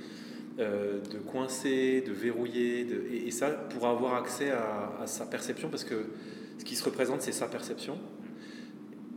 euh, 0.60 1.02
de 1.02 1.18
coincé, 1.18 2.04
de 2.06 2.12
verrouillé 2.12 2.88
et 3.26 3.32
ça, 3.32 3.50
pour 3.50 3.88
avoir 3.88 4.16
accès 4.16 4.52
à, 4.52 4.98
à 5.02 5.08
sa 5.08 5.26
perception, 5.26 5.70
parce 5.70 5.86
que 5.86 6.06
ce 6.60 6.66
qui 6.66 6.76
se 6.76 6.84
représente, 6.84 7.22
c'est 7.22 7.32
sa 7.32 7.48
perception. 7.48 7.98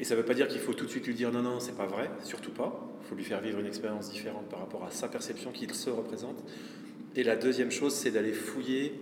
Et 0.01 0.05
ça 0.05 0.15
ne 0.15 0.21
veut 0.21 0.27
pas 0.27 0.35
dire 0.35 0.49
qu'il 0.49 0.61
faut 0.61 0.75
tout 0.75 0.85
de 0.85 0.91
suite 0.91 1.07
lui 1.07 1.15
dire 1.15 1.33
non, 1.33 1.43
non, 1.43 1.61
c'est 1.61 1.77
pas 1.77 1.87
vrai, 1.87 2.11
surtout 2.23 2.53
pas. 2.53 2.88
Il 3.03 3.09
faut 3.09 3.15
lui 3.15 3.25
faire 3.25 3.41
vivre 3.41 3.59
une 3.59 3.67
expérience 3.67 4.11
différente 4.11 4.49
par 4.49 4.61
rapport 4.61 4.85
à 4.85 4.91
sa 4.91 5.09
perception 5.09 5.51
qu'il 5.53 5.73
se 5.75 5.91
représente. 5.91 6.43
Et 7.17 7.23
la 7.23 7.37
deuxième 7.37 7.71
chose, 7.71 7.95
c'est 7.95 8.11
d'aller 8.11 8.33
fouiller 8.33 8.95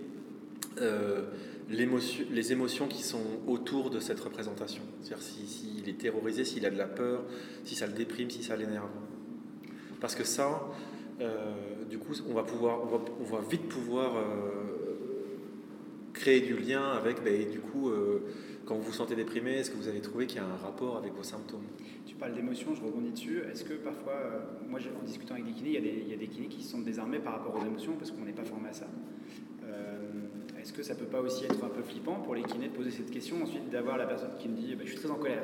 euh, 0.81 1.23
les 1.69 2.51
émotions 2.51 2.87
qui 2.87 3.03
sont 3.03 3.21
autour 3.45 3.89
de 3.89 3.99
cette 3.99 4.19
représentation. 4.19 4.81
C'est-à-dire 5.01 5.23
s'il 5.23 5.87
est 5.89 5.97
terrorisé, 5.97 6.45
s'il 6.45 6.65
a 6.65 6.69
de 6.69 6.77
la 6.77 6.87
peur, 6.87 7.23
si 7.65 7.75
ça 7.75 7.87
le 7.87 7.93
déprime, 7.93 8.29
si 8.29 8.41
ça 8.41 8.55
l'énerve. 8.55 8.89
Parce 9.99 10.15
que 10.15 10.23
ça, 10.23 10.69
euh, 11.19 11.53
du 11.89 11.97
coup, 11.97 12.13
on 12.29 12.33
va, 12.33 12.43
pouvoir, 12.43 12.79
on 12.83 13.23
va, 13.23 13.41
vite 13.49 13.67
pouvoir 13.67 14.15
euh, 14.15 14.21
créer 16.13 16.39
du 16.39 16.55
lien 16.55 16.83
avec, 16.91 17.23
ben, 17.23 17.49
du 17.49 17.59
coup, 17.59 17.91
quand 18.65 18.75
vous 18.75 18.83
vous 18.83 18.93
sentez 18.93 19.15
déprimé, 19.15 19.55
est-ce 19.55 19.71
que 19.71 19.77
vous 19.77 19.89
avez 19.89 20.01
trouvé 20.01 20.25
qu'il 20.25 20.37
y 20.37 20.43
a 20.43 20.45
un 20.45 20.57
rapport 20.57 20.97
avec 20.97 21.13
vos 21.13 21.23
symptômes? 21.23 21.65
Parles 22.17 22.33
d'émotion, 22.33 22.75
je 22.75 22.81
rebondis 22.83 23.11
dessus. 23.11 23.41
Est-ce 23.51 23.63
que 23.63 23.73
parfois, 23.73 24.13
euh, 24.13 24.39
moi 24.67 24.79
en 24.99 25.05
discutant 25.05 25.35
avec 25.35 25.45
des 25.45 25.53
kinés, 25.53 25.69
il 25.69 25.75
y, 25.75 25.77
a 25.77 25.81
des, 25.81 26.03
il 26.05 26.09
y, 26.09 26.13
a 26.13 26.17
des 26.17 26.27
kinés 26.27 26.47
qui 26.47 26.63
se 26.63 26.71
sentent 26.71 26.85
désarmés 26.85 27.19
par 27.19 27.33
rapport 27.33 27.55
aux 27.55 27.65
émotions 27.65 27.93
parce 27.93 28.11
qu'on 28.11 28.25
n'est 28.25 28.33
pas 28.33 28.43
formé 28.43 28.69
à 28.69 28.73
ça 28.73 28.87
euh, 29.65 29.97
Est-ce 30.59 30.73
que 30.73 30.83
ça 30.83 30.95
peut 30.95 31.05
pas 31.05 31.21
aussi 31.21 31.45
être 31.45 31.63
un 31.63 31.69
peu 31.69 31.81
flippant 31.81 32.15
pour 32.15 32.35
les 32.35 32.43
kinés 32.43 32.69
de 32.69 32.73
poser 32.73 32.91
cette 32.91 33.11
question, 33.11 33.41
ensuite 33.41 33.69
d'avoir 33.69 33.97
la 33.97 34.05
personne 34.05 34.31
qui 34.39 34.49
me 34.49 34.55
dit 34.55 34.75
bah, 34.75 34.83
Je 34.85 34.91
suis 34.91 34.99
très 34.99 35.11
en 35.11 35.15
colère 35.15 35.43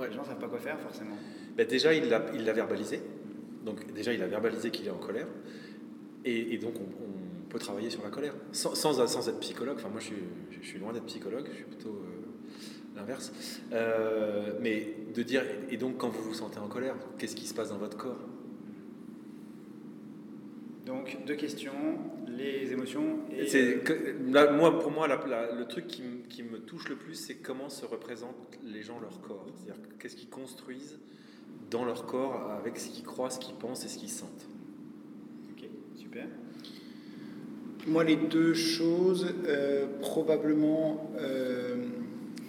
Les 0.00 0.12
gens 0.12 0.22
ne 0.22 0.26
savent 0.26 0.38
pas 0.38 0.48
quoi 0.48 0.58
faire 0.58 0.78
forcément. 0.80 1.16
Ben 1.56 1.66
déjà, 1.66 1.92
il 1.94 2.08
l'a 2.08 2.24
il 2.34 2.42
verbalisé. 2.42 3.00
Donc 3.64 3.92
déjà, 3.92 4.12
il 4.12 4.22
a 4.22 4.26
verbalisé 4.26 4.70
qu'il 4.70 4.86
est 4.86 4.90
en 4.90 4.98
colère. 4.98 5.28
Et, 6.24 6.56
donc, 6.58 6.74
on, 6.78 7.48
peut 7.48 7.58
travailler 7.58 7.90
sur 7.90 8.02
la 8.02 8.08
colère. 8.08 8.32
Sans, 8.52 8.74
sans, 8.74 9.28
être 9.28 9.40
psychologue, 9.40 9.76
enfin 9.76 9.90
moi 9.90 10.00
je 10.00 10.06
suis, 10.06 10.22
je 10.50 10.66
suis 10.66 10.78
loin 10.78 10.90
d'être 10.94 11.04
psychologue, 11.04 11.44
je 11.50 11.56
suis 11.56 11.64
plutôt... 11.64 11.90
Euh, 11.90 12.21
l'inverse. 12.96 13.32
Euh, 13.72 14.52
mais 14.60 14.94
de 15.14 15.22
dire, 15.22 15.44
et 15.70 15.76
donc 15.76 15.98
quand 15.98 16.08
vous 16.08 16.22
vous 16.22 16.34
sentez 16.34 16.58
en 16.58 16.68
colère, 16.68 16.94
qu'est-ce 17.18 17.36
qui 17.36 17.46
se 17.46 17.54
passe 17.54 17.70
dans 17.70 17.78
votre 17.78 17.96
corps? 17.96 18.28
Donc 20.86 21.16
deux 21.26 21.36
questions, 21.36 21.72
les 22.26 22.72
émotions. 22.72 23.20
Et... 23.30 23.46
Euh, 23.54 24.52
moi, 24.52 24.78
pour 24.78 24.90
moi, 24.90 25.06
le 25.06 25.64
truc 25.66 25.86
qui, 25.86 26.02
qui, 26.28 26.42
me 26.42 26.58
touche 26.58 26.88
le 26.88 26.96
plus, 26.96 27.14
c'est 27.14 27.36
comment 27.36 27.68
se 27.68 27.86
représentent 27.86 28.58
les 28.64 28.82
gens 28.82 28.98
leur 29.00 29.20
corps. 29.20 29.46
C'est-à-dire 29.54 29.80
qu'est-ce 29.98 30.16
qu'ils 30.16 30.30
construisent 30.30 30.98
dans 31.70 31.84
leur 31.84 32.04
corps 32.06 32.50
avec 32.50 32.78
ce 32.78 32.88
qu'ils 32.88 33.04
croient, 33.04 33.30
ce 33.30 33.38
qu'ils 33.38 33.54
pensent 33.54 33.84
et 33.84 33.88
ce 33.88 33.98
qu'ils 33.98 34.10
sentent. 34.10 34.46
Ok, 35.52 35.68
super. 35.94 36.26
Moi, 37.86 38.04
les 38.04 38.16
deux 38.16 38.54
choses, 38.54 39.34
euh, 39.46 39.86
probablement 40.00 41.12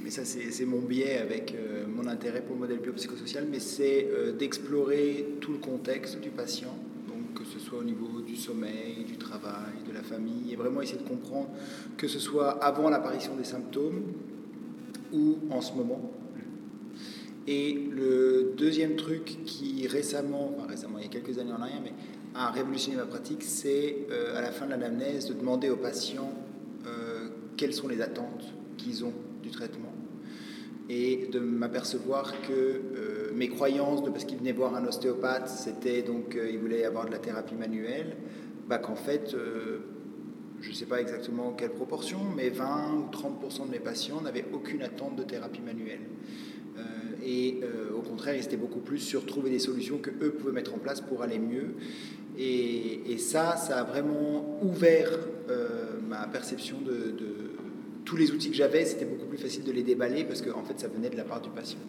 mais 0.04 0.10
ça 0.10 0.26
c'est 0.26 0.66
mon 0.66 0.80
biais 0.80 1.18
avec 1.18 1.56
euh, 1.56 1.86
mon 1.88 2.08
intérêt 2.08 2.42
pour 2.42 2.56
le 2.56 2.62
modèle 2.62 2.80
biopsychosocial, 2.80 3.48
mais 3.50 3.60
c'est 3.60 4.10
euh, 4.12 4.34
d'explorer 4.34 5.26
tout 5.40 5.54
le 5.54 5.60
contexte 5.60 6.20
du 6.20 6.30
patient, 6.30 6.76
donc 7.08 7.34
que 7.36 7.46
ce 7.46 7.58
soit 7.58 7.80
au 7.80 7.84
niveau 7.84 8.20
du 8.20 8.36
sommeil, 8.36 9.06
du 9.08 9.18
travail, 9.18 9.82
de 9.88 9.94
la 9.94 10.04
famille, 10.04 10.52
et 10.52 10.56
vraiment 10.58 10.82
essayer 10.82 11.02
de 11.02 11.08
comprendre 11.08 11.50
que 11.96 12.10
ce 12.10 12.20
soit 12.20 12.52
avant 12.64 12.90
l'apparition 12.90 13.36
des 13.36 13.46
symptômes 13.46 14.04
ou 15.14 15.38
en 15.50 15.62
ce 15.62 15.74
moment. 15.74 16.12
Et 17.48 17.74
le 17.92 18.54
deuxième 18.58 18.96
truc 18.96 19.38
qui 19.46 19.88
récemment, 19.88 20.54
enfin 20.58 20.68
récemment, 20.68 20.98
il 20.98 21.06
y 21.06 21.08
a 21.08 21.10
quelques 21.10 21.38
années 21.40 21.52
en 21.54 21.62
arrière, 21.62 21.82
mais 21.82 21.94
a 22.36 22.52
révolutionné 22.52 22.98
ma 22.98 23.06
pratique, 23.06 23.44
c'est 23.44 24.00
euh, 24.12 24.38
à 24.38 24.42
la 24.42 24.52
fin 24.52 24.66
de 24.66 24.72
l'anamnèse 24.72 25.28
de 25.28 25.34
demander 25.34 25.70
aux 25.70 25.78
patients 25.78 26.34
quelles 27.56 27.74
sont 27.74 27.88
les 27.88 28.02
attentes 28.02 28.44
qu'ils 28.78 29.06
ont 29.06 29.14
du 29.44 29.52
traitement 29.52 29.94
et 30.90 31.28
de 31.32 31.40
m'apercevoir 31.40 32.42
que 32.42 32.52
euh, 32.52 33.32
mes 33.34 33.48
croyances 33.50 34.04
de 34.04 34.10
parce 34.10 34.26
qu'il 34.26 34.38
venait 34.38 34.52
voir 34.52 34.76
un 34.76 34.86
ostéopathe, 34.86 35.48
c'était 35.48 36.02
donc 36.02 36.36
euh, 36.36 36.50
il 36.52 36.60
voulait 36.60 36.86
avoir 36.86 37.06
de 37.06 37.12
la 37.12 37.20
thérapie 37.20 37.56
manuelle, 37.56 38.18
bah, 38.68 38.80
qu'en 38.80 38.96
fait, 38.96 39.34
euh, 39.34 39.80
je 40.62 40.70
ne 40.70 40.74
sais 40.74 40.86
pas 40.86 41.00
exactement 41.00 41.52
quelle 41.52 41.72
proportion, 41.72 42.20
mais 42.36 42.50
20 42.50 42.94
ou 42.96 43.12
30% 43.12 43.68
de 43.68 43.72
mes 43.72 43.80
patients 43.80 44.22
n'avaient 44.22 44.46
aucune 44.54 44.82
attente 44.82 45.16
de 45.16 45.24
thérapie 45.24 45.62
manuelle. 45.62 46.00
et 47.26 47.62
au 47.96 48.02
contraire, 48.02 48.36
ils 48.36 48.44
étaient 48.44 48.58
beaucoup 48.58 48.80
plus 48.80 49.00
sur 49.00 49.26
trouver 49.26 49.50
des 49.50 49.60
solutions 49.60 49.98
que 49.98 50.10
eux 50.10 50.32
pouvaient 50.32 50.54
mettre 50.54 50.74
en 50.74 50.78
place 50.78 51.00
pour 51.00 51.22
aller 51.22 51.40
mieux. 51.40 51.76
Et, 52.38 53.12
et 53.12 53.18
ça, 53.18 53.56
ça 53.56 53.80
a 53.80 53.84
vraiment 53.84 54.60
ouvert 54.62 55.20
ma 56.08 56.28
perception 56.28 56.78
de 56.82 57.53
tous 58.14 58.20
les 58.20 58.30
outils 58.30 58.52
que 58.52 58.56
j'avais, 58.56 58.86
c'était 58.86 59.06
beaucoup 59.06 59.26
plus 59.26 59.40
facile 59.40 59.64
de 59.64 59.72
les 59.72 59.82
déballer 59.82 60.24
parce 60.24 60.44
qu'en 60.44 60.60
en 60.60 60.64
fait, 60.64 60.80
ça 60.80 60.88
venait 60.88 61.10
de 61.10 61.18
la 61.18 61.24
part 61.24 61.42
du 61.42 61.50
patient. 61.50 61.80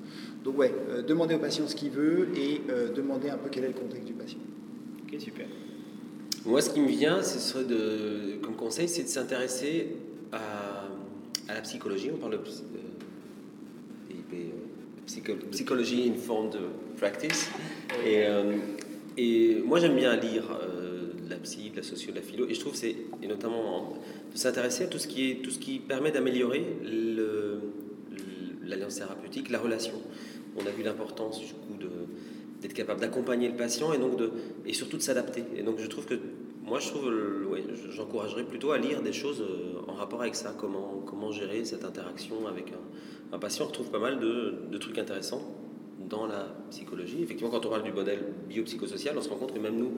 Donc, 0.43 0.57
ouais, 0.57 0.75
euh, 0.89 1.03
demander 1.03 1.35
au 1.35 1.39
patient 1.39 1.69
ce 1.69 1.77
qu'il 1.77 1.91
veut 1.91 2.29
et 2.35 2.63
euh, 2.71 2.91
demander 2.91 3.29
un 3.29 3.37
peu 3.37 3.51
quel 3.51 3.65
est 3.65 3.69
le 3.69 3.75
contexte 3.75 4.07
du 4.07 4.15
patient. 4.15 4.39
Ok, 5.03 5.21
super. 5.21 5.47
Moi, 6.47 6.63
ce 6.63 6.71
qui 6.71 6.81
me 6.81 6.89
vient, 6.89 7.23
ce 7.23 7.39
serait 7.39 7.65
de, 7.65 8.37
comme 8.43 8.57
conseil, 8.57 8.89
c'est 8.89 9.03
de 9.03 9.09
s'intéresser 9.09 9.97
à, 10.33 10.89
à, 11.49 11.55
la 11.55 11.61
psychologie. 11.61 12.11
On 12.11 12.17
parle 12.17 12.33
de, 12.33 12.39
euh, 12.39 12.41
psychologie 15.51 16.11
informed 16.11 16.57
practice. 16.97 17.51
Et, 18.07 18.25
et 19.19 19.63
moi, 19.63 19.79
j'aime 19.79 19.95
bien 19.95 20.17
lire 20.17 20.45
de 21.25 21.31
la 21.31 21.37
psy, 21.37 21.71
de 21.71 21.77
la 21.77 21.83
socio, 21.83 22.11
de 22.11 22.17
la 22.17 22.23
philo. 22.23 22.47
Et 22.49 22.55
je 22.55 22.61
trouve 22.61 22.75
c'est, 22.75 22.97
et 23.23 23.27
notamment 23.27 23.95
de 24.33 24.39
s'intéresser 24.39 24.85
à 24.85 24.87
tout 24.87 24.99
ce 24.99 25.09
qui, 25.09 25.31
est, 25.31 25.43
tout 25.43 25.51
ce 25.51 25.59
qui 25.59 25.79
permet 25.79 26.11
d'améliorer 26.11 26.65
l'alliance 28.67 28.97
thérapeutique, 28.97 29.51
la 29.51 29.59
relation. 29.59 29.95
On 30.57 30.67
a 30.67 30.71
vu 30.71 30.83
l'importance 30.83 31.41
du 31.41 31.47
coup 31.47 31.75
d'être 32.61 32.75
capable 32.75 33.01
d'accompagner 33.01 33.49
le 33.49 33.57
patient 33.57 33.93
et 33.93 33.99
donc 33.99 34.17
de 34.17 34.31
et 34.67 34.73
surtout 34.73 34.97
de 34.97 35.03
s'adapter. 35.03 35.45
Et 35.57 35.63
donc 35.63 35.79
je 35.79 35.87
trouve 35.87 36.07
que 36.07 36.15
moi 36.65 36.81
je 36.81 36.89
trouve 36.89 37.13
ouais, 37.51 37.65
j'encouragerais 37.91 38.45
plutôt 38.45 38.73
à 38.73 38.79
lire 38.79 39.03
des 39.03 39.13
choses 39.13 39.43
euh, 39.43 39.81
en 39.87 39.95
rapport 39.95 40.23
avec 40.23 40.35
ça, 40.35 40.55
comment 40.59 41.03
comment 41.05 41.31
gérer 41.31 41.65
cette 41.65 41.85
interaction 41.85 42.47
avec 42.47 42.73
un, 43.33 43.39
patient. 43.39 43.65
On 43.65 43.69
retrouve 43.69 43.91
pas 43.91 43.99
mal 43.99 44.21
de, 44.21 44.55
de, 44.71 44.79
trucs 44.79 44.97
intéressants 44.97 45.43
dans 46.09 46.27
la 46.27 46.55
psychologie. 46.71 47.23
Effectivement, 47.23 47.51
quand 47.51 47.67
on 47.67 47.71
parle 47.71 47.83
du 47.83 47.93
modèle 47.93 48.21
biopsychosocial, 48.49 49.19
on 49.19 49.21
se 49.21 49.29
rend 49.29 49.37
compte 49.37 49.53
que 49.53 49.59
même 49.59 49.77
nous, 49.77 49.93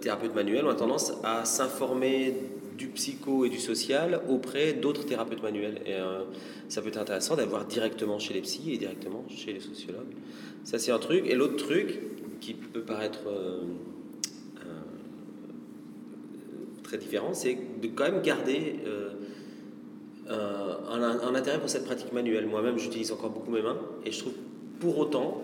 thérapeutes 0.00 0.34
manuels, 0.34 0.64
on 0.66 0.70
a 0.70 0.74
tendance 0.74 1.12
à 1.22 1.44
s'informer 1.44 2.34
du 2.76 2.88
psycho 2.88 3.44
et 3.44 3.48
du 3.48 3.58
social 3.58 4.20
auprès 4.28 4.74
d'autres 4.74 5.04
thérapeutes 5.04 5.42
manuels. 5.42 5.80
Et 5.86 5.94
euh, 5.94 6.22
ça 6.68 6.82
peut 6.82 6.88
être 6.88 6.98
intéressant 6.98 7.36
d'avoir 7.36 7.64
directement 7.64 8.18
chez 8.18 8.34
les 8.34 8.42
psys 8.42 8.74
et 8.74 8.78
directement 8.78 9.24
chez 9.28 9.52
les 9.52 9.60
sociologues. 9.60 10.14
Ça, 10.64 10.78
c'est 10.78 10.92
un 10.92 10.98
truc. 10.98 11.26
Et 11.26 11.34
l'autre 11.34 11.56
truc 11.56 12.00
qui 12.40 12.54
peut 12.54 12.82
paraître 12.82 13.20
euh, 13.26 13.62
euh, 14.58 14.80
très 16.82 16.98
différent, 16.98 17.32
c'est 17.32 17.56
de 17.80 17.88
quand 17.88 18.04
même 18.04 18.22
garder 18.22 18.76
un, 20.28 21.34
intérêt 21.34 21.60
pour 21.60 21.70
cette 21.70 21.84
pratique 21.84 22.12
manuelle. 22.12 22.46
Moi-même, 22.46 22.78
j'utilise 22.78 23.12
encore 23.12 23.30
beaucoup 23.30 23.50
mes 23.50 23.62
mains 23.62 23.78
et 24.04 24.12
je 24.12 24.18
trouve 24.20 24.34
pour 24.80 24.98
autant, 24.98 25.42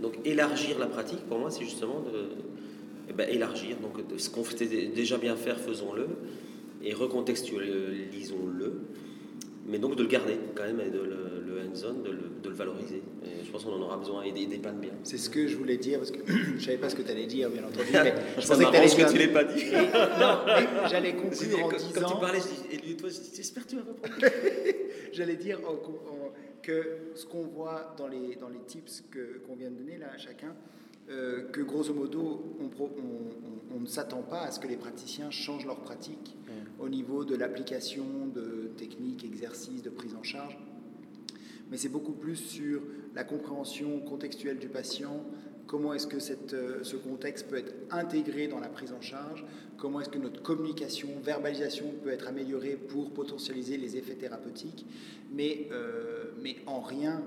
donc 0.00 0.18
élargir 0.24 0.78
la 0.78 0.86
pratique, 0.86 1.20
pour 1.28 1.38
moi, 1.38 1.50
c'est 1.50 1.64
justement 1.64 2.00
de. 2.00 2.28
Eh 3.12 3.16
ben, 3.16 3.28
élargir. 3.28 3.76
Donc, 3.76 3.98
ce 4.16 4.30
qu'on 4.30 4.44
fait 4.44 4.64
déjà 4.94 5.18
bien 5.18 5.36
faire, 5.36 5.58
faisons-le 5.58 6.08
et 6.84 6.94
recontextualisons-le, 6.94 8.72
mais 9.66 9.78
donc 9.78 9.96
de 9.96 10.02
le 10.02 10.08
garder 10.08 10.36
quand 10.54 10.64
même, 10.64 10.80
et 10.80 10.90
de 10.90 10.98
le, 10.98 11.44
le 11.46 11.60
hands-on, 11.60 12.00
de, 12.02 12.10
de 12.42 12.48
le, 12.48 12.54
valoriser. 12.54 13.02
Et 13.24 13.44
je 13.44 13.50
pense 13.50 13.64
qu'on 13.64 13.74
en 13.74 13.82
aura 13.82 13.96
besoin 13.98 14.22
et 14.22 14.32
des, 14.32 14.46
des 14.46 14.56
bien. 14.56 14.90
C'est 15.04 15.18
ce 15.18 15.30
que 15.30 15.46
je 15.46 15.56
voulais 15.56 15.76
dire, 15.76 15.98
parce 15.98 16.10
que 16.10 16.18
je 16.26 16.54
ne 16.54 16.58
savais 16.58 16.78
pas 16.78 16.88
ce 16.88 16.96
que 16.96 17.02
tu 17.02 17.10
allais 17.10 17.26
dire, 17.26 17.50
bien 17.50 17.62
entendu, 17.62 17.86
mais 17.92 18.14
je 18.38 18.46
pensais 18.46 18.64
que 18.64 18.70
tu 18.70 18.76
allais 18.76 18.88
que 18.88 19.12
tu 19.12 19.18
l'aies 19.18 19.28
pas 19.28 19.44
dit. 19.44 19.64
non, 20.18 20.88
j'allais 20.90 21.14
conclure 21.14 21.64
en 21.64 21.68
quand, 21.68 21.76
disant... 21.76 22.00
Quand 22.00 22.14
tu 22.14 22.20
parlais, 22.20 22.40
je 22.40 22.76
dis, 22.76 22.90
et 22.90 22.96
toi, 22.96 23.10
j'espère 23.10 23.64
que 23.64 23.70
tu 23.70 23.76
vas 23.76 23.82
reprendre. 23.82 24.14
j'allais 25.12 25.36
dire 25.36 25.60
que 26.62 26.96
ce 27.14 27.26
qu'on 27.26 27.44
voit 27.44 27.94
dans 27.96 28.08
les, 28.08 28.36
dans 28.36 28.48
les 28.48 28.60
tips 28.66 29.04
qu'on 29.46 29.54
vient 29.54 29.70
de 29.70 29.76
donner 29.76 29.98
là 29.98 30.06
à 30.14 30.18
chacun, 30.18 30.54
euh, 31.10 31.42
que 31.50 31.60
grosso 31.60 31.92
modo, 31.92 32.56
on, 32.60 33.80
ne 33.80 33.86
s'attend 33.86 34.22
pas 34.22 34.42
à 34.42 34.50
ce 34.50 34.60
que 34.60 34.68
les 34.68 34.76
praticiens 34.76 35.30
changent 35.30 35.66
leur 35.66 35.80
pratique 35.80 36.36
au 36.78 36.88
niveau 36.88 37.24
de 37.24 37.34
l'application 37.36 38.04
de 38.34 38.70
techniques, 38.76 39.24
exercices, 39.24 39.82
de 39.82 39.90
prise 39.90 40.14
en 40.14 40.22
charge. 40.22 40.58
Mais 41.70 41.76
c'est 41.76 41.88
beaucoup 41.88 42.12
plus 42.12 42.36
sur 42.36 42.82
la 43.14 43.24
compréhension 43.24 44.00
contextuelle 44.00 44.58
du 44.58 44.68
patient, 44.68 45.24
comment 45.66 45.94
est-ce 45.94 46.06
que 46.06 46.18
cette, 46.18 46.54
euh, 46.54 46.82
ce 46.82 46.96
contexte 46.96 47.48
peut 47.48 47.56
être 47.56 47.72
intégré 47.90 48.46
dans 48.46 48.60
la 48.60 48.68
prise 48.68 48.92
en 48.92 49.00
charge, 49.00 49.44
comment 49.78 50.00
est-ce 50.00 50.10
que 50.10 50.18
notre 50.18 50.42
communication, 50.42 51.08
verbalisation 51.22 51.86
peut 52.02 52.10
être 52.10 52.28
améliorée 52.28 52.76
pour 52.76 53.10
potentialiser 53.12 53.76
les 53.76 53.96
effets 53.96 54.14
thérapeutiques, 54.14 54.84
mais, 55.32 55.68
euh, 55.72 56.32
mais 56.42 56.56
en 56.66 56.80
rien 56.80 57.22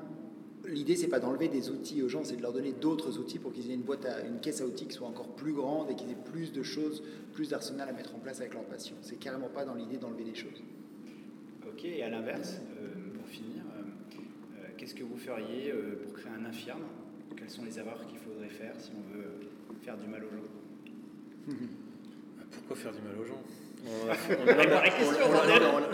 L'idée, 0.68 0.96
c'est 0.96 1.08
pas 1.08 1.20
d'enlever 1.20 1.48
des 1.48 1.70
outils 1.70 2.02
aux 2.02 2.10
gens, 2.10 2.24
c'est 2.24 2.38
de 2.38 2.42
leur 2.42 2.54
donner 2.54 2.72
d'autres 2.72 3.20
outils 3.20 3.40
pour 3.40 3.54
qu'ils 3.54 3.70
aient 3.72 3.76
une 3.76 3.82
boîte, 3.82 4.06
à, 4.06 4.26
une 4.26 4.40
caisse 4.40 4.62
à 4.62 4.66
outils 4.66 4.86
qui 4.88 4.94
soit 4.94 5.08
encore 5.08 5.30
plus 5.36 5.54
grande 5.54 5.90
et 5.92 5.96
qu'ils 5.96 6.10
aient 6.12 6.32
plus 6.32 6.52
de 6.52 6.64
choses, 6.64 7.04
plus 7.34 7.50
d'arsenal 7.50 7.90
à 7.90 7.94
mettre 7.94 8.16
en 8.16 8.20
place 8.20 8.40
avec 8.40 8.54
leurs 8.54 8.64
patients. 8.64 8.96
C'est 9.02 9.18
carrément 9.18 9.50
pas 9.50 9.66
dans 9.66 9.76
l'idée 9.76 9.98
d'enlever 9.98 10.24
des 10.24 10.36
choses. 10.36 10.64
Ok, 11.68 11.86
et 11.86 12.04
à 12.04 12.10
l'inverse, 12.10 12.62
euh, 12.80 13.18
pour 13.18 13.28
finir, 13.28 13.64
euh, 13.78 14.68
qu'est-ce 14.78 14.96
que 14.96 15.04
vous 15.04 15.18
feriez 15.18 15.74
pour 16.04 16.14
créer 16.14 16.32
un 16.32 16.46
infirme? 16.46 16.84
Quelles 17.36 17.50
sont 17.50 17.66
les 17.66 17.78
erreurs 17.78 18.06
qu'il 18.08 18.18
faudrait 18.18 18.50
faire 18.50 18.74
si 18.80 18.92
on 18.92 19.18
veut 19.18 19.26
faire 19.82 19.98
du 19.98 20.08
mal 20.08 20.24
aux 20.24 20.32
gens? 20.32 21.54
Pourquoi 22.52 22.76
faire 22.76 22.94
du 22.94 23.02
mal 23.02 23.18
aux 23.20 23.26
gens? 23.26 23.42
Ce 23.86 24.28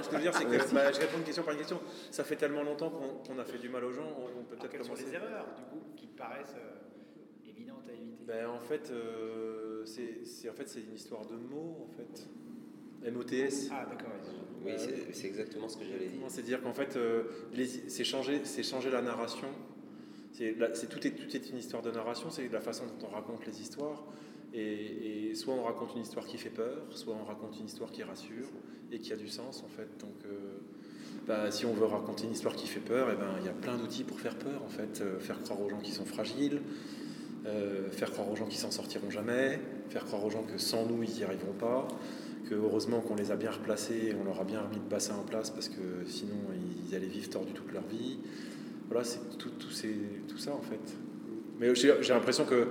que 0.09 0.11
je 0.11 0.15
veux 0.15 0.21
dire, 0.21 0.33
c'est 0.33 0.45
que 0.45 0.73
bah, 0.73 0.91
je 0.91 0.99
réponds 0.99 1.17
une 1.17 1.23
question 1.23 1.43
par 1.43 1.53
une 1.53 1.59
question. 1.59 1.79
Ça 2.09 2.23
fait 2.23 2.35
tellement 2.35 2.63
longtemps 2.63 2.89
qu'on 2.89 3.39
a 3.39 3.43
fait 3.43 3.57
du 3.57 3.69
mal 3.69 3.83
aux 3.83 3.91
gens, 3.91 4.07
on, 4.17 4.43
peut 4.43 4.55
peut-être 4.55 4.83
commencer. 4.83 5.05
des 5.05 5.13
erreurs, 5.13 5.47
du 5.57 5.63
coup, 5.63 5.83
qui 5.95 6.07
paraissent 6.07 6.55
euh, 6.57 7.49
évidentes 7.49 7.87
à 7.89 7.93
éviter 7.93 8.23
ben, 8.25 8.47
En 8.47 8.59
fait, 8.59 8.91
euh, 8.91 9.85
c'est 9.85 10.49
en 10.49 10.53
fait, 10.53 10.79
une 10.87 10.95
histoire 10.95 11.25
de 11.25 11.35
mots, 11.35 11.87
en 11.87 11.89
fait. 11.95 12.27
MOTS. 13.09 13.69
Ah, 13.71 13.87
d'accord. 13.89 14.11
Oui, 14.63 14.73
c'est 15.11 15.25
exactement 15.27 15.67
ce 15.67 15.77
que 15.77 15.85
j'allais 15.85 16.07
dire. 16.07 16.21
C'est-à-dire 16.27 16.61
qu'en 16.61 16.73
fait, 16.73 16.95
euh, 16.95 17.23
c'est 17.87 18.03
changer, 18.03 18.43
changer 18.63 18.91
la 18.91 19.01
narration. 19.01 19.47
C'est 20.33 20.89
tout, 20.89 21.05
est, 21.05 21.11
tout 21.11 21.35
est 21.35 21.49
une 21.49 21.57
histoire 21.57 21.81
de 21.83 21.91
narration, 21.91 22.29
c'est 22.29 22.47
la 22.47 22.61
façon 22.61 22.85
dont 22.85 23.07
on 23.07 23.09
raconte 23.09 23.45
les 23.45 23.61
histoires. 23.61 24.05
Et, 24.53 25.33
soit 25.33 25.53
on 25.53 25.63
raconte 25.63 25.95
une 25.95 26.01
histoire 26.01 26.25
qui 26.25 26.37
fait 26.37 26.49
peur, 26.49 26.83
soit 26.89 27.15
on 27.19 27.23
raconte 27.23 27.57
une 27.59 27.65
histoire 27.65 27.89
qui 27.91 28.03
rassure 28.03 28.47
et 28.91 28.99
qui 28.99 29.13
a 29.13 29.15
du 29.15 29.29
sens 29.29 29.63
en 29.63 29.69
fait. 29.69 29.87
Donc, 29.99 30.15
euh, 30.25 30.57
bah, 31.27 31.49
si 31.51 31.65
on 31.65 31.73
veut 31.73 31.85
raconter 31.85 32.25
une 32.25 32.33
histoire 32.33 32.55
qui 32.55 32.67
fait 32.67 32.81
peur, 32.81 33.09
et 33.09 33.13
eh 33.13 33.17
ben 33.17 33.29
il 33.39 33.45
y 33.45 33.49
a 33.49 33.53
plein 33.53 33.77
d'outils 33.77 34.03
pour 34.03 34.19
faire 34.19 34.35
peur 34.35 34.61
en 34.65 34.69
fait. 34.69 35.01
Euh, 35.01 35.19
faire 35.19 35.41
croire 35.41 35.61
aux 35.61 35.69
gens 35.69 35.79
qui 35.79 35.91
sont 35.91 36.05
fragiles, 36.05 36.61
euh, 37.45 37.89
faire 37.91 38.11
croire 38.11 38.29
aux 38.29 38.35
gens 38.35 38.47
qui 38.47 38.57
s'en 38.57 38.71
sortiront 38.71 39.09
jamais, 39.09 39.59
faire 39.89 40.05
croire 40.05 40.25
aux 40.25 40.29
gens 40.29 40.43
que 40.43 40.57
sans 40.57 40.85
nous 40.85 41.01
ils 41.03 41.15
n'y 41.15 41.23
arriveront 41.23 41.53
pas, 41.53 41.87
que 42.49 42.55
heureusement 42.55 42.99
qu'on 42.99 43.15
les 43.15 43.31
a 43.31 43.37
bien 43.37 43.51
replacés, 43.51 44.13
on 44.19 44.25
leur 44.25 44.41
a 44.41 44.43
bien 44.43 44.61
remis 44.61 44.75
le 44.83 44.89
bassin 44.89 45.15
en 45.15 45.23
place 45.23 45.49
parce 45.49 45.69
que 45.69 46.05
sinon 46.07 46.35
ils 46.87 46.93
allaient 46.93 47.07
vivre 47.07 47.29
tordus 47.29 47.53
toute 47.53 47.71
leur 47.71 47.87
vie. 47.87 48.19
Voilà, 48.89 49.05
c'est 49.05 49.37
tout, 49.37 49.49
tout, 49.51 49.69
tout 50.27 50.37
ça 50.37 50.53
en 50.53 50.61
fait. 50.61 50.97
Mais 51.57 51.73
j'ai 51.75 51.93
l'impression 52.09 52.43
que 52.43 52.67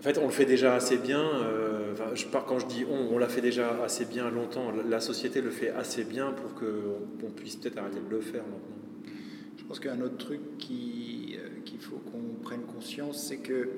en 0.00 0.02
fait, 0.02 0.16
on 0.16 0.24
le 0.24 0.32
fait 0.32 0.46
déjà 0.46 0.74
assez 0.74 0.96
bien. 0.96 1.20
Euh, 1.20 1.94
je 2.14 2.24
pars 2.24 2.46
quand 2.46 2.58
je 2.58 2.66
dis 2.66 2.86
on, 2.90 3.14
on 3.14 3.18
l'a 3.18 3.28
fait 3.28 3.42
déjà 3.42 3.82
assez 3.84 4.06
bien 4.06 4.30
longtemps. 4.30 4.72
La 4.88 4.98
société 4.98 5.42
le 5.42 5.50
fait 5.50 5.68
assez 5.68 6.04
bien 6.04 6.32
pour 6.32 6.54
qu'on 6.54 7.30
puisse 7.30 7.56
peut-être 7.56 7.76
arrêter 7.76 7.98
de 8.00 8.10
le 8.10 8.22
faire 8.22 8.42
maintenant. 8.44 9.12
Je 9.58 9.64
pense 9.64 9.78
qu'un 9.78 10.00
autre 10.00 10.16
truc 10.16 10.40
euh, 10.40 11.36
qu'il 11.66 11.80
faut 11.80 11.98
qu'on 12.10 12.42
prenne 12.42 12.62
conscience, 12.62 13.26
c'est 13.28 13.36
que 13.36 13.68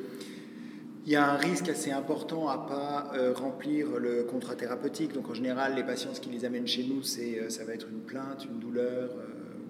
il 1.04 1.10
y 1.10 1.16
a 1.16 1.28
un 1.28 1.36
risque 1.36 1.68
assez 1.68 1.90
important 1.90 2.48
à 2.48 2.56
pas 2.68 3.10
euh, 3.16 3.32
remplir 3.34 3.98
le 3.98 4.22
contrat 4.22 4.54
thérapeutique. 4.54 5.12
Donc 5.14 5.28
en 5.28 5.34
général, 5.34 5.74
les 5.74 5.82
patients, 5.82 6.14
ce 6.14 6.20
qui 6.20 6.30
les 6.30 6.44
amène 6.44 6.68
chez 6.68 6.84
nous, 6.84 7.02
c'est 7.02 7.50
ça 7.50 7.64
va 7.64 7.74
être 7.74 7.88
une 7.90 8.02
plainte, 8.02 8.44
une 8.44 8.60
douleur 8.60 9.10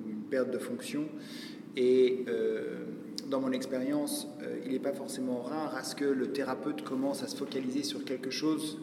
ou 0.04 0.10
une 0.10 0.24
perte 0.24 0.50
de 0.50 0.58
fonction. 0.58 1.06
Et 1.78 2.26
dans 3.32 3.40
mon 3.40 3.52
expérience, 3.52 4.28
euh, 4.42 4.60
il 4.66 4.72
n'est 4.72 4.78
pas 4.78 4.92
forcément 4.92 5.40
rare 5.40 5.74
à 5.74 5.82
ce 5.82 5.96
que 5.96 6.04
le 6.04 6.32
thérapeute 6.32 6.84
commence 6.84 7.22
à 7.22 7.28
se 7.28 7.34
focaliser 7.34 7.82
sur 7.82 8.04
quelque 8.04 8.30
chose 8.30 8.78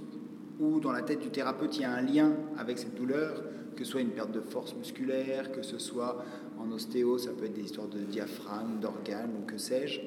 où 0.60 0.80
dans 0.80 0.92
la 0.92 1.04
tête 1.04 1.20
du 1.20 1.30
thérapeute 1.30 1.78
il 1.78 1.84
y 1.84 1.86
a 1.86 1.92
un 1.92 2.02
lien 2.02 2.34
avec 2.58 2.80
cette 2.80 2.96
douleur, 2.96 3.44
que 3.76 3.86
ce 3.86 3.92
soit 3.92 4.02
une 4.02 4.10
perte 4.10 4.32
de 4.32 4.42
force 4.42 4.76
musculaire, 4.76 5.52
que 5.52 5.62
ce 5.62 5.78
soit 5.78 6.26
en 6.60 6.72
ostéo, 6.72 7.20
ça 7.20 7.30
peut 7.32 7.46
être 7.46 7.54
des 7.54 7.62
histoires 7.62 7.88
de 7.88 8.00
diaphragme, 8.00 8.80
d'organes 8.82 9.30
ou 9.40 9.46
que 9.46 9.60
sais-je, 9.60 10.02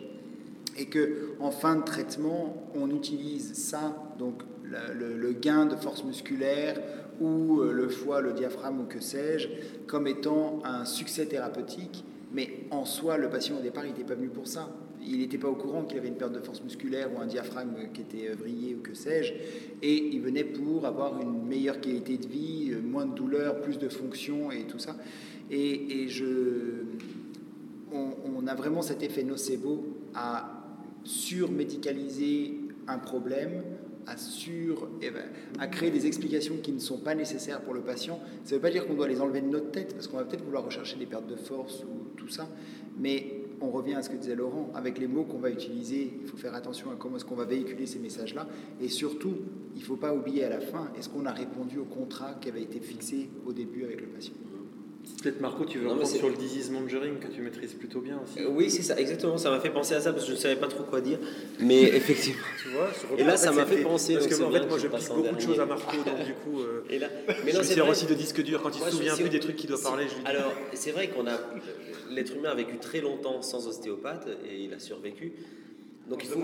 et 0.76 0.86
que 0.86 1.36
en 1.38 1.52
fin 1.52 1.76
de 1.76 1.84
traitement 1.84 2.68
on 2.74 2.90
utilise 2.90 3.54
ça, 3.54 3.96
donc 4.18 4.42
le, 4.64 5.32
gain 5.34 5.66
de 5.66 5.76
force 5.76 6.02
musculaire 6.02 6.80
ou 7.20 7.60
euh, 7.60 7.72
le 7.72 7.88
foie, 7.88 8.20
le 8.20 8.32
diaphragme 8.32 8.80
ou 8.80 8.84
que 8.86 9.00
sais-je, 9.00 9.48
comme 9.86 10.08
étant 10.08 10.58
un 10.64 10.84
succès 10.84 11.26
thérapeutique 11.26 12.04
mais 12.34 12.64
en 12.70 12.84
soi, 12.84 13.18
le 13.18 13.28
patient 13.28 13.58
au 13.58 13.62
départ, 13.62 13.84
il 13.84 13.88
n'était 13.88 14.04
pas 14.04 14.14
venu 14.14 14.28
pour 14.28 14.46
ça. 14.46 14.70
Il 15.04 15.18
n'était 15.18 15.38
pas 15.38 15.48
au 15.48 15.54
courant 15.54 15.84
qu'il 15.84 15.98
avait 15.98 16.08
une 16.08 16.16
perte 16.16 16.32
de 16.32 16.40
force 16.40 16.62
musculaire 16.62 17.10
ou 17.12 17.20
un 17.20 17.26
diaphragme 17.26 17.74
qui 17.92 18.02
était 18.02 18.28
euh, 18.28 18.34
vrillé 18.34 18.74
ou 18.74 18.82
que 18.82 18.94
sais-je. 18.94 19.34
Et 19.82 19.96
il 19.96 20.20
venait 20.20 20.44
pour 20.44 20.86
avoir 20.86 21.20
une 21.20 21.44
meilleure 21.44 21.80
qualité 21.80 22.16
de 22.16 22.26
vie, 22.26 22.70
euh, 22.72 22.80
moins 22.80 23.06
de 23.06 23.14
douleur, 23.14 23.60
plus 23.60 23.78
de 23.78 23.88
fonction 23.88 24.50
et 24.50 24.62
tout 24.62 24.78
ça. 24.78 24.96
Et, 25.50 26.08
je, 26.08 26.84
on, 27.92 28.46
a 28.46 28.54
vraiment 28.54 28.80
cet 28.80 29.02
effet 29.02 29.22
nocebo 29.22 29.84
à 30.14 30.64
surmédicaliser 31.04 32.54
un 32.88 32.98
problème 32.98 33.62
à, 34.06 34.14
eh 35.00 35.10
ben, 35.10 35.24
à 35.58 35.66
créer 35.66 35.90
des 35.90 36.06
explications 36.06 36.56
qui 36.62 36.72
ne 36.72 36.78
sont 36.78 36.98
pas 36.98 37.14
nécessaires 37.14 37.60
pour 37.60 37.74
le 37.74 37.80
patient. 37.80 38.20
Ça 38.44 38.52
ne 38.52 38.56
veut 38.56 38.62
pas 38.62 38.70
dire 38.70 38.86
qu'on 38.86 38.94
doit 38.94 39.08
les 39.08 39.20
enlever 39.20 39.40
de 39.40 39.46
notre 39.46 39.70
tête, 39.70 39.94
parce 39.94 40.06
qu'on 40.06 40.16
va 40.16 40.24
peut-être 40.24 40.44
vouloir 40.44 40.64
rechercher 40.64 40.96
des 40.96 41.06
pertes 41.06 41.26
de 41.26 41.36
force 41.36 41.84
ou 41.84 42.16
tout 42.16 42.28
ça, 42.28 42.48
mais 42.98 43.42
on 43.60 43.70
revient 43.70 43.94
à 43.94 44.02
ce 44.02 44.10
que 44.10 44.16
disait 44.16 44.34
Laurent, 44.34 44.70
avec 44.74 44.98
les 44.98 45.06
mots 45.06 45.24
qu'on 45.24 45.38
va 45.38 45.50
utiliser, 45.50 46.14
il 46.20 46.26
faut 46.26 46.36
faire 46.36 46.54
attention 46.54 46.90
à 46.90 46.96
comment 46.96 47.16
est-ce 47.16 47.24
qu'on 47.24 47.36
va 47.36 47.44
véhiculer 47.44 47.86
ces 47.86 48.00
messages-là, 48.00 48.48
et 48.80 48.88
surtout, 48.88 49.36
il 49.74 49.80
ne 49.80 49.84
faut 49.84 49.96
pas 49.96 50.14
oublier 50.14 50.44
à 50.44 50.48
la 50.48 50.60
fin, 50.60 50.90
est-ce 50.98 51.08
qu'on 51.08 51.26
a 51.26 51.32
répondu 51.32 51.78
au 51.78 51.84
contrat 51.84 52.34
qui 52.40 52.48
avait 52.48 52.62
été 52.62 52.80
fixé 52.80 53.30
au 53.46 53.52
début 53.52 53.84
avec 53.84 54.00
le 54.00 54.08
patient? 54.08 54.34
Peut-être 55.22 55.40
Marco, 55.40 55.64
tu 55.64 55.78
veux 55.78 55.88
reprendre 55.88 56.08
sur 56.08 56.28
le 56.28 56.36
disease 56.36 56.70
monitoring 56.70 57.18
que 57.18 57.28
tu 57.28 57.42
maîtrises 57.42 57.74
plutôt 57.74 58.00
bien 58.00 58.20
aussi. 58.22 58.40
Euh, 58.40 58.48
oui, 58.50 58.70
c'est 58.70 58.82
ça, 58.82 58.98
exactement. 58.98 59.38
Ça 59.38 59.50
m'a 59.50 59.60
fait 59.60 59.70
penser 59.70 59.94
à 59.94 60.00
ça 60.00 60.12
parce 60.12 60.24
que 60.24 60.30
je 60.30 60.36
ne 60.36 60.40
savais 60.40 60.56
pas 60.56 60.66
trop 60.66 60.82
quoi 60.82 61.00
dire. 61.00 61.18
Mais 61.60 61.82
effectivement. 61.82 62.42
tu 62.60 62.70
vois, 62.70 62.88
et 63.16 63.22
là, 63.22 63.36
ça 63.36 63.52
m'a 63.52 63.64
fait 63.64 63.82
penser. 63.82 64.14
Parce 64.14 64.26
que 64.26 64.42
en 64.42 64.50
fait, 64.50 64.66
moi, 64.66 64.78
je 64.78 64.88
pique 64.88 65.08
beaucoup 65.08 65.36
de 65.36 65.40
choses 65.40 65.60
à 65.60 65.66
Marco, 65.66 65.96
donc 65.96 66.24
du 66.24 66.34
coup, 66.34 66.60
euh, 66.60 66.84
et 66.90 66.98
là, 66.98 67.08
mais 67.44 67.52
non, 67.52 67.62
je 67.62 67.74
me 67.74 67.88
aussi 67.88 68.06
de 68.06 68.14
disques 68.14 68.42
durs. 68.42 68.62
Quand 68.62 68.76
il 68.76 68.82
se 68.82 68.90
souvient 68.90 69.16
plus 69.16 69.28
des 69.28 69.40
trucs 69.40 69.56
qu'il 69.56 69.70
doit 69.70 69.80
parler, 69.80 70.04
je 70.08 70.14
lui 70.14 70.22
dis. 70.22 70.26
Alors, 70.26 70.52
c'est 70.74 70.90
vrai 70.90 71.08
qu'on 71.08 71.26
a. 71.26 71.38
L'être 72.10 72.36
humain 72.36 72.50
a 72.50 72.54
vécu 72.54 72.76
très 72.78 73.00
longtemps 73.00 73.40
sans 73.42 73.66
ostéopathe 73.68 74.28
et 74.44 74.64
il 74.64 74.74
a 74.74 74.78
survécu. 74.78 75.32
Donc 76.08 76.24
il 76.24 76.28
faut, 76.28 76.40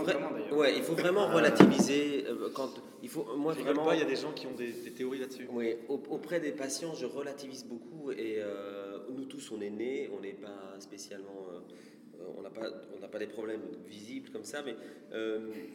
ouais, 0.56 0.76
il 0.76 0.82
faut 0.82 0.94
vraiment 0.94 1.26
relativiser. 1.34 2.24
Euh, 2.26 2.48
quand 2.54 2.70
il 3.02 3.08
faut, 3.08 3.26
moi 3.36 3.52
vraiment. 3.54 3.86
Pas, 3.86 3.96
il 3.96 4.00
y 4.00 4.04
a 4.04 4.06
des 4.06 4.16
gens 4.16 4.32
qui 4.32 4.46
ont 4.46 4.54
des, 4.54 4.72
théories 4.92 5.18
là-dessus. 5.18 5.48
Oui, 5.50 5.74
auprès 5.88 6.40
des 6.40 6.52
patients, 6.52 6.94
je 6.94 7.06
relativise 7.06 7.64
beaucoup 7.64 8.12
et 8.12 8.36
euh, 8.38 8.98
nous 9.10 9.24
tous, 9.24 9.50
on 9.50 9.60
est 9.60 9.70
nés, 9.70 10.10
on 10.16 10.20
n'est 10.20 10.32
pas 10.32 10.76
spécialement, 10.78 11.46
euh, 11.52 12.24
on 12.36 12.42
n'a 12.42 12.50
pas, 12.50 12.70
on 12.96 13.00
n'a 13.00 13.08
pas 13.08 13.18
des 13.18 13.26
problèmes 13.26 13.62
visibles 13.88 14.30
comme 14.30 14.44
ça, 14.44 14.62
mais 14.62 14.76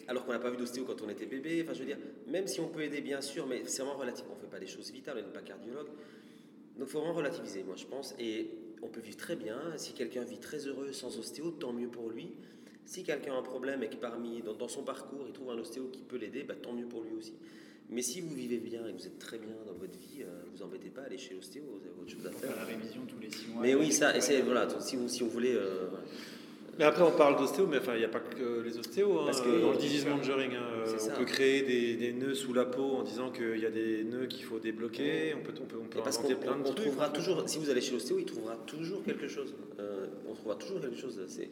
alors 0.07 0.25
qu'on 0.25 0.31
n'a 0.31 0.39
pas 0.39 0.49
vu 0.49 0.57
d'ostéo 0.57 0.85
quand 0.85 1.01
on 1.01 1.09
était 1.09 1.25
bébé. 1.25 1.61
Enfin, 1.63 1.73
je 1.73 1.79
veux 1.79 1.85
dire, 1.85 1.99
même 2.27 2.47
si 2.47 2.61
on 2.61 2.69
peut 2.69 2.81
aider 2.81 3.01
bien 3.01 3.21
sûr, 3.21 3.47
mais 3.47 3.63
c'est 3.65 3.81
vraiment 3.81 3.97
relatif. 3.99 4.25
On 4.31 4.39
fait 4.39 4.47
pas 4.47 4.59
des 4.59 4.67
choses 4.67 4.91
vitales, 4.91 5.17
on 5.19 5.27
n'est 5.27 5.33
pas 5.33 5.41
cardiologue. 5.41 5.89
Donc 6.77 6.87
il 6.87 6.91
faut 6.91 6.99
vraiment 6.99 7.13
relativiser, 7.13 7.63
moi 7.63 7.75
je 7.75 7.85
pense, 7.85 8.15
et 8.17 8.49
on 8.81 8.87
peut 8.87 9.01
vivre 9.01 9.17
très 9.17 9.35
bien. 9.35 9.59
Si 9.77 9.93
quelqu'un 9.93 10.23
vit 10.23 10.39
très 10.39 10.67
heureux 10.67 10.93
sans 10.93 11.17
ostéo, 11.19 11.51
tant 11.51 11.73
mieux 11.73 11.89
pour 11.89 12.09
lui. 12.09 12.31
Si 12.85 13.03
quelqu'un 13.03 13.33
a 13.33 13.37
un 13.37 13.43
problème 13.43 13.83
et 13.83 13.87
que 13.87 13.95
parmi, 13.95 14.41
dans, 14.41 14.67
son 14.67 14.83
parcours, 14.83 15.25
il 15.27 15.33
trouve 15.33 15.51
un 15.51 15.57
ostéo 15.57 15.89
qui 15.91 16.01
peut 16.01 16.17
l'aider, 16.17 16.43
bah, 16.43 16.55
tant 16.61 16.73
mieux 16.73 16.85
pour 16.85 17.03
lui 17.03 17.13
aussi. 17.17 17.33
Mais 17.89 18.01
si 18.01 18.21
vous 18.21 18.33
vivez 18.33 18.57
bien 18.57 18.85
et 18.87 18.91
que 18.91 18.97
vous 18.97 19.07
êtes 19.07 19.19
très 19.19 19.37
bien 19.37 19.55
dans 19.67 19.73
votre 19.73 19.97
vie, 19.97 20.21
euh, 20.21 20.43
vous 20.53 20.63
embêtez 20.63 20.89
pas 20.89 21.01
à 21.01 21.05
aller 21.05 21.17
chez 21.17 21.33
l'ostéo, 21.33 21.63
vous 21.63 21.81
avez 21.81 22.01
autre 22.01 22.11
chose 22.11 22.25
à 22.25 22.31
faire. 22.31 22.49
faire 22.49 22.57
la 22.57 22.65
révision 22.65 23.01
tous 23.07 23.19
les 23.21 23.29
six 23.29 23.47
mois. 23.47 23.61
Mais 23.61 23.75
oui, 23.75 23.91
ça, 23.91 24.15
et 24.15 24.21
c'est, 24.21 24.41
voilà, 24.41 24.67
si 24.79 24.95
vous, 24.95 25.07
si 25.07 25.23
vous 25.23 25.29
voulez. 25.29 25.53
Euh, 25.53 25.87
mais 26.79 26.85
après, 26.85 27.03
on 27.03 27.11
parle 27.11 27.37
d'ostéo, 27.37 27.67
mais 27.67 27.77
enfin, 27.77 27.93
il 27.93 27.99
n'y 27.99 28.05
a 28.05 28.09
pas 28.09 28.19
que 28.19 28.61
les 28.61 28.79
ostéos. 28.79 29.19
Hein. 29.19 29.25
Parce 29.25 29.41
que, 29.41 29.61
dans 29.61 29.71
le 29.71 29.77
disease 29.77 30.07
monitoring, 30.07 30.53
hein, 30.55 30.85
on 30.87 31.17
peut 31.19 31.25
créer 31.25 31.61
des, 31.61 31.95
des, 31.95 32.13
nœuds 32.13 32.33
sous 32.33 32.51
la 32.53 32.65
peau 32.65 32.95
en 32.95 33.03
disant 33.03 33.29
qu'il 33.29 33.59
y 33.59 33.65
a 33.65 33.69
des 33.69 34.03
nœuds 34.03 34.25
qu'il 34.25 34.43
faut 34.43 34.57
débloquer. 34.57 35.35
On 35.35 35.43
peut, 35.43 35.53
on 35.61 35.65
peut, 35.65 35.77
on 35.79 35.85
peut 35.85 35.99
parce 36.03 36.17
inventer 36.17 36.35
plein 36.35 36.57
de 36.57 36.67
on 36.67 36.73
Trouvera 36.73 37.09
toujours, 37.09 37.47
si 37.47 37.59
vous 37.59 37.69
allez 37.69 37.81
chez 37.81 37.93
l'ostéo, 37.93 38.17
il 38.17 38.25
trouvera 38.25 38.55
toujours 38.65 39.03
quelque 39.03 39.27
chose. 39.27 39.53
Euh, 39.79 40.07
on 40.27 40.33
trouvera 40.33 40.55
toujours 40.55 40.81
quelque 40.81 40.97
chose. 40.97 41.21
C'est, 41.27 41.49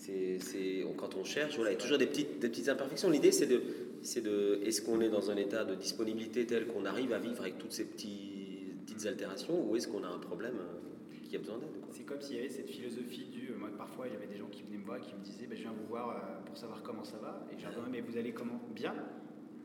c'est, 0.00 0.84
quand 0.96 1.14
on 1.16 1.24
cherche, 1.24 1.56
voilà, 1.56 1.72
il 1.72 1.74
y 1.74 1.76
a 1.76 1.80
toujours 1.80 1.98
des 1.98 2.06
petites, 2.06 2.38
des 2.38 2.48
petites 2.48 2.68
imperfections. 2.68 3.10
L'idée, 3.10 3.32
c'est 3.32 3.46
de, 3.46 3.62
c'est 4.02 4.22
de, 4.22 4.60
est-ce 4.64 4.80
qu'on 4.80 5.00
est 5.00 5.10
dans 5.10 5.30
un 5.30 5.36
état 5.36 5.64
de 5.64 5.74
disponibilité 5.74 6.46
tel 6.46 6.66
qu'on 6.66 6.86
arrive 6.86 7.12
à 7.12 7.18
vivre 7.18 7.42
avec 7.42 7.58
toutes 7.58 7.72
ces 7.72 7.84
petits, 7.84 8.72
petites 8.86 9.06
altérations, 9.06 9.68
ou 9.68 9.76
est-ce 9.76 9.88
qu'on 9.88 10.02
a 10.02 10.08
un 10.08 10.18
problème 10.18 10.56
euh, 10.58 11.28
qui 11.28 11.36
a 11.36 11.38
besoin 11.38 11.58
d'aide 11.58 11.68
C'est 11.90 12.04
comme 12.04 12.20
s'il 12.20 12.36
y 12.36 12.38
avait 12.38 12.48
cette 12.48 12.70
philosophie 12.70 13.26
du, 13.30 13.50
euh, 13.50 13.58
moi 13.58 13.68
parfois 13.76 14.06
il 14.08 14.14
y 14.14 14.16
avait 14.16 14.26
des 14.26 14.38
gens 14.38 14.48
qui 14.50 14.62
venaient 14.62 14.78
me 14.78 14.84
voir 14.84 14.96
et 14.98 15.00
qui 15.02 15.14
me 15.14 15.22
disaient, 15.22 15.46
ben, 15.46 15.56
je 15.56 15.62
viens 15.62 15.72
vous 15.72 15.86
voir 15.86 16.08
euh, 16.10 16.46
pour 16.46 16.56
savoir 16.56 16.82
comment 16.82 17.04
ça 17.04 17.18
va, 17.18 17.46
et 17.52 17.58
je 17.58 17.64
leur 17.64 17.88
mais 17.90 18.00
vous 18.00 18.16
allez 18.16 18.32
comment? 18.32 18.60
Bien. 18.74 18.94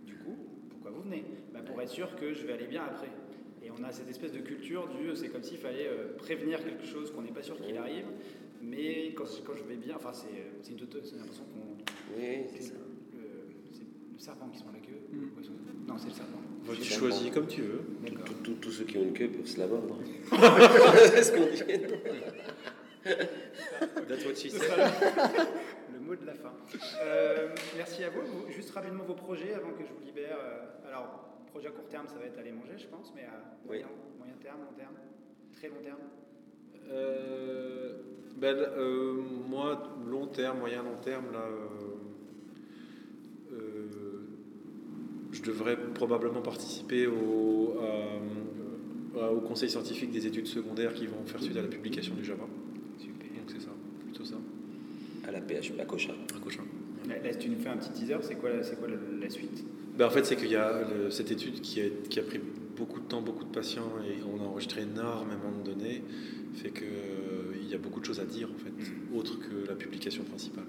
Du 0.05 0.15
coup, 0.15 0.35
pourquoi 0.69 0.91
vous 0.91 1.03
venez? 1.03 1.23
Ben, 1.53 1.63
Pour 1.63 1.81
être 1.81 1.89
sûr 1.89 2.13
que 2.17 2.33
je 2.33 2.45
vais 2.45 2.53
aller 2.53 2.67
bien 2.67 2.83
après. 2.83 3.09
Et 3.63 3.71
on 3.71 3.83
a 3.83 3.91
cette 3.91 4.09
espèce 4.09 4.31
de 4.31 4.39
culture 4.39 4.87
du, 4.89 5.15
c'est 5.15 5.29
comme 5.29 5.41
s'il 5.41 5.57
fallait 5.57 5.89
prévenir 6.19 6.63
quelque 6.63 6.85
chose 6.85 7.09
qu'on 7.11 7.23
n'est 7.23 7.31
pas 7.31 7.41
sûr 7.41 7.59
qu'il 7.59 7.75
arrive. 7.77 8.05
Mais 8.65 9.13
quand, 9.15 9.25
quand, 9.45 9.53
je 9.55 9.63
vais 9.63 9.75
bien, 9.75 9.95
enfin, 9.95 10.11
c'est 10.13 10.71
une, 10.71 10.77
une 10.77 10.85
l'impression 10.85 11.43
qu'on. 11.45 12.17
Oui, 12.17 12.45
c'est 12.55 12.63
ça. 12.63 12.73
Le 13.13 14.19
serpent 14.19 14.47
qui 14.47 14.59
sont 14.59 14.71
la 14.73 14.79
queue. 14.79 15.01
Mm. 15.11 15.87
Non, 15.87 15.97
c'est 15.97 16.07
le 16.07 16.13
serpent. 16.13 16.39
tu 16.73 16.83
choisis 16.83 17.31
comme 17.31 17.47
tu 17.47 17.61
veux. 17.61 17.81
Tous 18.61 18.71
ceux 18.71 18.85
qui 18.85 18.97
ont 18.97 19.03
une 19.03 19.13
queue 19.13 19.29
peuvent 19.29 19.45
se 19.45 19.59
la 19.59 19.67
vendre. 19.67 19.99
c'est 21.13 21.23
ce 21.23 21.31
qu'on 21.31 21.45
dit. 21.45 21.63
That's 23.03 24.25
what 24.25 24.35
she 24.35 24.51
Le 25.93 25.99
mot 25.99 26.15
de 26.15 26.25
la 26.25 26.33
fin. 26.33 26.53
Euh, 27.03 27.49
merci 27.75 28.03
à 28.03 28.09
vous. 28.09 28.49
Juste 28.49 28.71
rapidement 28.71 29.03
vos 29.03 29.13
projets 29.13 29.53
avant 29.53 29.73
que 29.73 29.83
je 29.83 29.93
vous 29.93 30.05
libère. 30.05 30.37
Euh, 30.39 30.87
alors, 30.87 31.37
projet 31.51 31.67
à 31.67 31.71
court 31.71 31.87
terme, 31.87 32.07
ça 32.07 32.15
va 32.15 32.25
être 32.25 32.39
aller 32.39 32.51
manger, 32.51 32.77
je 32.77 32.87
pense, 32.87 33.13
mais 33.15 33.23
à 33.23 33.65
moyen, 33.65 33.87
moyen 34.17 34.33
terme, 34.41 34.61
long 34.61 34.75
terme, 34.75 34.95
très 35.53 35.67
long 35.69 35.81
terme 35.83 35.99
Euh, 36.91 37.93
ben, 38.39 38.55
euh, 38.55 39.13
moi, 39.49 39.81
long 40.09 40.27
terme, 40.27 40.59
moyen 40.59 40.83
long 40.83 40.97
terme, 41.03 41.25
là, 41.33 41.45
euh, 43.53 43.57
je 45.31 45.41
devrais 45.41 45.77
probablement 45.93 46.41
participer 46.41 47.07
au, 47.07 47.73
à- 47.79 49.21
à- 49.25 49.31
au 49.31 49.39
conseil 49.41 49.69
scientifique 49.69 50.11
des 50.11 50.27
études 50.27 50.47
secondaires 50.47 50.93
qui 50.93 51.07
vont 51.07 51.23
faire 51.25 51.41
suite 51.41 51.57
à 51.57 51.61
la 51.61 51.67
publication 51.67 52.13
du 52.15 52.23
Java. 52.25 52.45
Super. 52.99 53.27
Donc 53.29 53.49
c'est 53.49 53.61
ça, 53.61 53.71
plutôt 54.03 54.25
ça. 54.25 54.35
À 55.27 55.31
la 55.31 55.41
PHP, 55.41 55.79
à 55.79 55.85
Cochin. 55.85 56.13
Un 56.35 56.39
cochin. 56.39 56.63
Là, 57.07 57.33
tu 57.35 57.49
nous 57.49 57.59
fais 57.59 57.69
un 57.69 57.77
petit 57.77 57.91
teaser, 57.91 58.17
c'est 58.21 58.35
quoi, 58.35 58.49
quoi 58.79 58.87
la, 58.87 58.95
la 59.21 59.29
suite? 59.29 59.63
Ben, 59.97 60.07
en 60.07 60.09
fait, 60.09 60.25
c'est 60.25 60.35
qu'il 60.35 60.51
y 60.51 60.55
a 60.55 60.81
le- 60.87 61.09
cette 61.11 61.31
étude 61.31 61.61
qui 61.61 61.81
a, 61.81 61.85
qui 62.09 62.19
a 62.19 62.23
pris 62.23 62.39
beaucoup 62.75 62.99
de 62.99 63.05
temps, 63.05 63.21
beaucoup 63.21 63.43
de 63.43 63.51
patients, 63.51 63.89
et 64.07 64.21
on 64.23 64.43
a 64.43 64.47
enregistré 64.47 64.81
énormément 64.81 65.51
de 65.63 65.71
données, 65.71 66.03
fait 66.55 66.71
qu'il 66.71 67.67
y 67.69 67.73
a 67.73 67.77
beaucoup 67.77 67.99
de 67.99 68.05
choses 68.05 68.19
à 68.19 68.25
dire, 68.25 68.49
en 68.53 68.57
fait, 68.57 68.71
autre 69.17 69.37
que 69.39 69.67
la 69.67 69.75
publication 69.75 70.23
principale. 70.23 70.65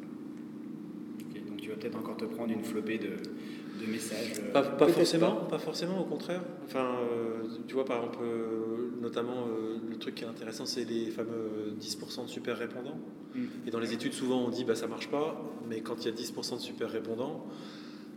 Ok, 1.21 1.47
Donc 1.49 1.61
tu 1.61 1.69
vas 1.69 1.77
peut-être 1.77 1.99
encore 1.99 2.17
te 2.17 2.25
prendre 2.25 2.53
une 2.53 2.65
flopée 2.65 2.99
de, 2.99 3.85
de 3.85 3.91
messages. 3.91 4.33
euh, 4.41 4.53
Pas, 4.53 4.89
forcément, 4.89 5.35
pas 5.49 5.59
forcément, 5.59 6.01
au 6.01 6.05
contraire. 6.05 6.43
Enfin, 6.65 6.97
euh, 7.13 7.43
tu 7.67 7.75
vois, 7.75 7.85
par 7.85 7.99
exemple, 7.99 8.19
euh, 8.23 8.91
notamment, 9.01 9.47
euh, 9.49 9.77
le 9.89 9.97
truc 9.99 10.15
qui 10.17 10.25
est 10.25 10.29
intéressant, 10.29 10.67
c'est 10.67 10.85
les 10.85 11.07
fameux 11.11 11.75
10% 11.81 12.25
de 12.25 12.29
super 12.29 12.57
répondants. 12.59 12.99
Mm. 13.35 13.45
Et 13.67 13.71
dans 13.71 13.81
les 13.81 13.93
études, 13.93 14.13
souvent, 14.13 14.45
on 14.45 14.49
dit, 14.51 14.65
bah, 14.65 14.75
ça 14.75 14.87
marche 14.87 15.09
pas, 15.09 15.41
mais 15.69 15.81
quand 15.81 16.05
il 16.05 16.09
y 16.09 16.13
a 16.13 16.15
10% 16.15 16.57
de 16.57 16.61
super 16.61 16.91
répondants, 16.91 17.47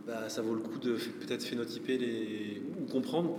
bah, 0.06 0.28
ça 0.28 0.42
vaut 0.42 0.54
le 0.54 0.62
coup 0.62 0.78
de 0.78 0.94
peut-être 0.94 1.44
phénotyper 1.44 1.98
les... 1.98 2.62
ou 2.80 2.90
comprendre 2.90 3.36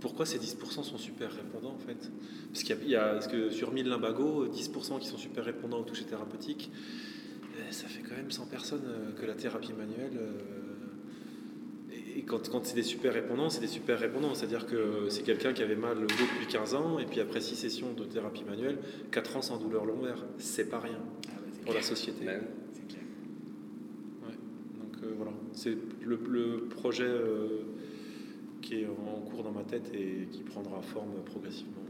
pourquoi 0.00 0.26
ces 0.26 0.38
10% 0.38 0.82
sont 0.82 0.98
super 0.98 1.30
répondants, 1.32 1.74
en 1.74 1.78
fait? 1.78 2.10
Parce 2.52 2.62
qu'il 2.64 2.74
y 2.76 2.78
a, 2.78 2.82
il 2.84 2.90
y 2.90 2.96
a- 2.96 3.12
parce 3.14 3.28
que 3.28 3.50
sur 3.50 3.72
1000 3.72 3.88
limbagos, 3.88 4.46
10% 4.48 4.98
qui 4.98 5.06
sont 5.08 5.18
super 5.18 5.44
répondants 5.44 5.78
aux 5.80 5.84
touches 5.84 6.06
thérapeutiques, 6.06 6.70
euh, 7.58 7.70
ça 7.70 7.86
fait 7.88 8.02
quand 8.02 8.16
même 8.16 8.30
100 8.30 8.46
personnes 8.46 8.82
euh, 8.86 9.12
que 9.20 9.26
la 9.26 9.34
thérapie 9.34 9.72
manuelle... 9.72 10.16
euh, 10.16 10.30
et 12.16 12.22
quand, 12.22 12.48
quand 12.50 12.64
c'est 12.66 12.74
des 12.74 12.82
super 12.82 13.12
répondants, 13.14 13.50
c'est 13.50 13.60
des 13.60 13.66
super 13.68 13.98
répondants. 13.98 14.34
C'est-à-dire 14.34 14.66
que 14.66 15.06
c'est 15.08 15.22
quelqu'un 15.22 15.52
qui 15.52 15.62
avait 15.62 15.76
mal 15.76 15.96
au 15.96 16.00
dos 16.00 16.06
depuis 16.06 16.46
15 16.48 16.74
ans, 16.74 16.98
et 16.98 17.06
puis 17.06 17.20
après 17.20 17.40
6 17.40 17.54
sessions 17.56 17.92
de 17.92 18.04
thérapie 18.04 18.44
manuelle, 18.44 18.78
4 19.12 19.36
ans 19.36 19.42
sans 19.42 19.58
douleur 19.58 19.84
lombaire. 19.84 20.24
C'est 20.38 20.68
pas 20.68 20.80
rien 20.80 20.98
Ah 21.28 21.30
pour 21.64 21.72
la 21.72 21.80
clair. 21.80 21.84
société. 21.84 22.24
Bah, 22.24 22.32
C'est 22.72 22.86
clair. 22.88 23.02
Ouais. 24.26 24.34
Donc 24.82 25.02
euh, 25.04 25.12
voilà, 25.16 25.32
c'est 25.52 25.76
le, 26.04 26.18
le 26.28 26.64
projet 26.68 27.04
euh, 27.04 27.60
qui 28.70 28.82
est 28.82 28.86
en 28.86 29.20
cours 29.28 29.42
dans 29.42 29.50
ma 29.50 29.64
tête 29.64 29.92
et 29.92 30.28
qui 30.30 30.42
prendra 30.42 30.80
forme 30.80 31.24
progressivement. 31.24 31.82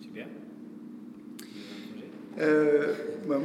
Super. 0.00 0.28
Euh, 2.38 2.94
bah, 3.26 3.40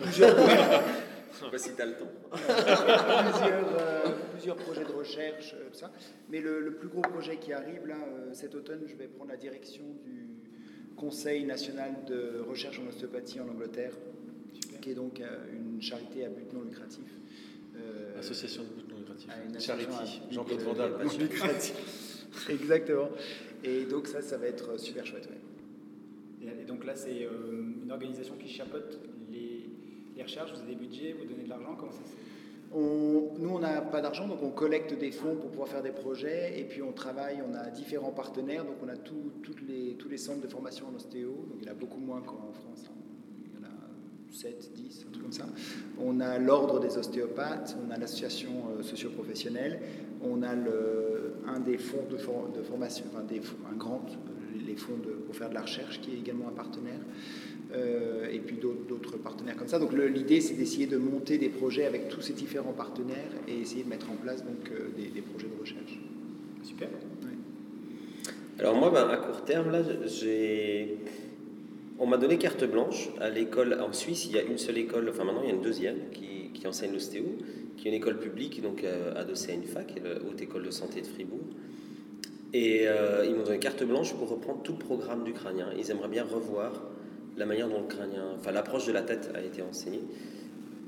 plusieurs, 0.00 0.36
Je 1.32 1.44
sais 1.44 1.50
pas 1.52 1.58
si 1.58 1.74
tu 1.76 1.80
as 1.82 1.86
le 1.86 1.92
temps. 1.92 2.10
plusieurs, 2.32 3.80
euh, 3.80 4.08
plusieurs 4.32 4.56
projets 4.56 4.84
de 4.84 4.90
recherche, 4.90 5.54
euh, 5.54 5.68
tout 5.70 5.78
ça. 5.78 5.92
Mais 6.28 6.40
le, 6.40 6.60
le 6.60 6.72
plus 6.72 6.88
gros 6.88 7.02
projet 7.02 7.36
qui 7.36 7.52
arrive 7.52 7.86
là, 7.86 7.94
euh, 7.94 8.30
cet 8.32 8.56
automne, 8.56 8.80
je 8.88 8.96
vais 8.96 9.06
prendre 9.06 9.30
la 9.30 9.36
direction 9.36 9.84
du 10.04 10.26
Conseil 10.96 11.44
national 11.44 11.94
de 12.08 12.42
recherche 12.48 12.80
en 12.80 12.88
ostéopathie 12.88 13.38
en 13.38 13.48
Angleterre, 13.48 13.92
qui 14.82 14.90
est 14.90 14.94
donc 14.94 15.20
euh, 15.20 15.26
une 15.52 15.80
charité 15.80 16.24
à 16.24 16.28
but 16.30 16.52
non 16.52 16.62
lucratif. 16.62 17.04
Euh, 17.76 18.18
Association 18.18 18.64
de 18.64 18.68
but 18.70 18.87
non 18.87 18.87
lucratif. 18.87 18.87
À 19.28 19.42
une 19.44 19.58
Charity, 19.60 19.86
association 19.86 20.22
à 20.22 20.26
but, 20.26 20.34
Jean-Claude 20.34 20.60
euh, 20.60 20.64
Vandal. 20.64 20.92
non 21.04 21.18
lucratif. 21.18 22.26
Exactement. 22.50 23.08
Et 23.64 23.84
donc 23.84 24.06
ça, 24.06 24.20
ça 24.22 24.36
va 24.36 24.46
être 24.46 24.78
super 24.78 25.04
chouette. 25.06 25.28
ouais. 25.28 26.48
Et, 26.60 26.64
donc 26.64 26.84
là, 26.84 26.94
c'est 26.94 27.24
euh, 27.24 27.62
une 27.84 27.90
organisation 27.90 28.34
qui 28.36 28.48
chapeaute 28.48 29.00
les, 29.30 29.68
les 30.16 30.22
recherches, 30.22 30.52
vous 30.52 30.60
avez 30.60 30.74
des 30.74 30.76
budgets, 30.86 31.12
vous 31.18 31.24
donnez 31.24 31.44
de 31.44 31.48
l'argent, 31.48 31.74
comment 31.78 31.90
ça 31.92 31.98
se 31.98 32.10
fait? 32.10 32.16
On- 32.72 33.32
nous, 33.38 33.48
on 33.48 33.58
n'a 33.58 33.80
pas 33.80 34.00
d'argent, 34.02 34.28
donc 34.28 34.42
on 34.42 34.50
collecte 34.50 34.92
des 34.98 35.10
fonds 35.10 35.34
pour 35.36 35.50
pouvoir 35.50 35.68
faire 35.68 35.82
des 35.82 35.90
projets. 35.90 36.60
Et 36.60 36.64
puis 36.64 36.82
on 36.82 36.92
travaille, 36.92 37.38
on 37.42 37.54
a 37.54 37.70
différents 37.70 38.12
partenaires. 38.12 38.64
Donc 38.64 38.76
on 38.84 38.88
a 38.88 38.96
tout- 38.96 39.32
toutes 39.42 39.62
les, 39.66 39.94
tous 39.94 40.08
les 40.08 40.18
centres 40.18 40.42
de 40.42 40.48
formation 40.48 40.86
en 40.88 40.94
ostéo. 40.94 41.30
Donc 41.48 41.58
il 41.60 41.66
y 41.66 41.68
en 41.68 41.72
a 41.72 41.74
beaucoup 41.74 41.98
moins 41.98 42.20
qu'en 42.20 42.52
France. 42.52 42.84
hein. 42.88 42.92
Il 44.40 44.46
y 44.46 44.52
en 44.52 44.56
a 44.56 44.60
7, 44.60 44.72
10, 44.74 45.04
un 45.08 45.10
truc 45.12 45.22
comme 45.24 45.32
ça. 45.32 45.46
On 45.98 46.20
a 46.20 46.38
l'ordre 46.38 46.80
des 46.80 46.96
ostéopathes, 46.96 47.76
on 47.86 47.90
a 47.90 47.96
l'association 47.98 48.50
euh, 48.78 48.82
socio-professionnelle, 48.82 49.80
on 50.22 50.42
a 50.42 50.54
le, 50.54 51.32
un 51.46 51.60
des 51.60 51.78
fonds 51.78 52.04
de, 52.10 52.16
for- 52.16 52.48
de 52.56 52.62
formation, 52.62 53.04
enfin 53.12 53.24
des, 53.24 53.40
fonds- 53.40 53.56
un 53.72 53.76
grand, 53.76 54.04
les 54.66 54.76
fonds 54.76 54.96
de- 54.96 55.10
pour 55.12 55.34
faire 55.34 55.48
de 55.50 55.54
la 55.54 55.62
recherche, 55.62 56.00
qui 56.00 56.12
est 56.12 56.18
également 56.18 56.48
un 56.48 56.52
partenaire. 56.52 57.00
Euh, 57.74 58.30
et 58.30 58.38
puis 58.38 58.56
d'autres 58.56 59.18
partenaires 59.18 59.56
comme 59.56 59.68
ça. 59.68 59.78
Donc 59.78 59.92
l'idée, 59.92 60.40
c'est 60.40 60.54
d'essayer 60.54 60.86
de 60.86 60.96
monter 60.96 61.36
des 61.36 61.50
projets 61.50 61.84
avec 61.84 62.08
tous 62.08 62.22
ces 62.22 62.32
différents 62.32 62.72
partenaires 62.72 63.30
et 63.46 63.58
essayer 63.60 63.84
de 63.84 63.90
mettre 63.90 64.10
en 64.10 64.14
place 64.14 64.42
donc 64.42 64.70
euh, 64.70 64.88
des, 64.96 65.08
des 65.08 65.20
projets 65.20 65.48
de 65.48 65.60
recherche. 65.60 65.98
Super. 66.62 66.88
Alors 68.58 68.74
moi, 68.76 68.90
ben, 68.90 69.08
à 69.10 69.16
court 69.18 69.44
terme, 69.44 69.70
là, 69.70 69.80
j'ai... 70.06 70.96
On 72.00 72.06
m'a 72.06 72.16
donné 72.16 72.38
carte 72.38 72.64
blanche 72.64 73.08
à 73.20 73.28
l'école 73.28 73.76
en 73.80 73.92
Suisse. 73.92 74.26
Il 74.26 74.32
y 74.32 74.38
a 74.38 74.42
une 74.42 74.58
seule 74.58 74.78
école, 74.78 75.08
enfin 75.10 75.24
maintenant 75.24 75.42
il 75.42 75.48
y 75.48 75.50
a 75.50 75.54
une 75.54 75.62
deuxième 75.62 76.10
qui, 76.12 76.66
enseigne 76.66 76.92
l'ostéo, 76.92 77.24
qui 77.76 77.86
est 77.86 77.90
une 77.90 77.96
école 77.96 78.18
publique, 78.18 78.60
donc 78.62 78.84
euh, 78.84 79.14
adossée 79.14 79.52
à 79.52 79.54
une 79.54 79.64
fac, 79.64 79.94
la 80.02 80.16
Haute 80.28 80.40
École 80.42 80.64
de 80.64 80.70
Santé 80.70 81.00
de 81.00 81.06
Fribourg. 81.06 81.40
Et 82.52 82.86
euh, 82.86 83.24
ils 83.26 83.34
m'ont 83.34 83.44
donné 83.44 83.58
carte 83.58 83.82
blanche 83.84 84.14
pour 84.14 84.28
reprendre 84.28 84.62
tout 84.62 84.72
le 84.72 84.78
programme 84.78 85.24
du 85.24 85.32
crânien. 85.32 85.70
Ils 85.78 85.90
aimeraient 85.90 86.08
bien 86.08 86.24
revoir 86.24 86.84
la 87.36 87.46
manière 87.46 87.68
dont 87.68 87.80
le 87.80 87.86
enfin 88.36 88.52
l'approche 88.52 88.86
de 88.86 88.92
la 88.92 89.02
tête 89.02 89.30
a 89.34 89.40
été 89.40 89.62
enseignée. 89.62 90.02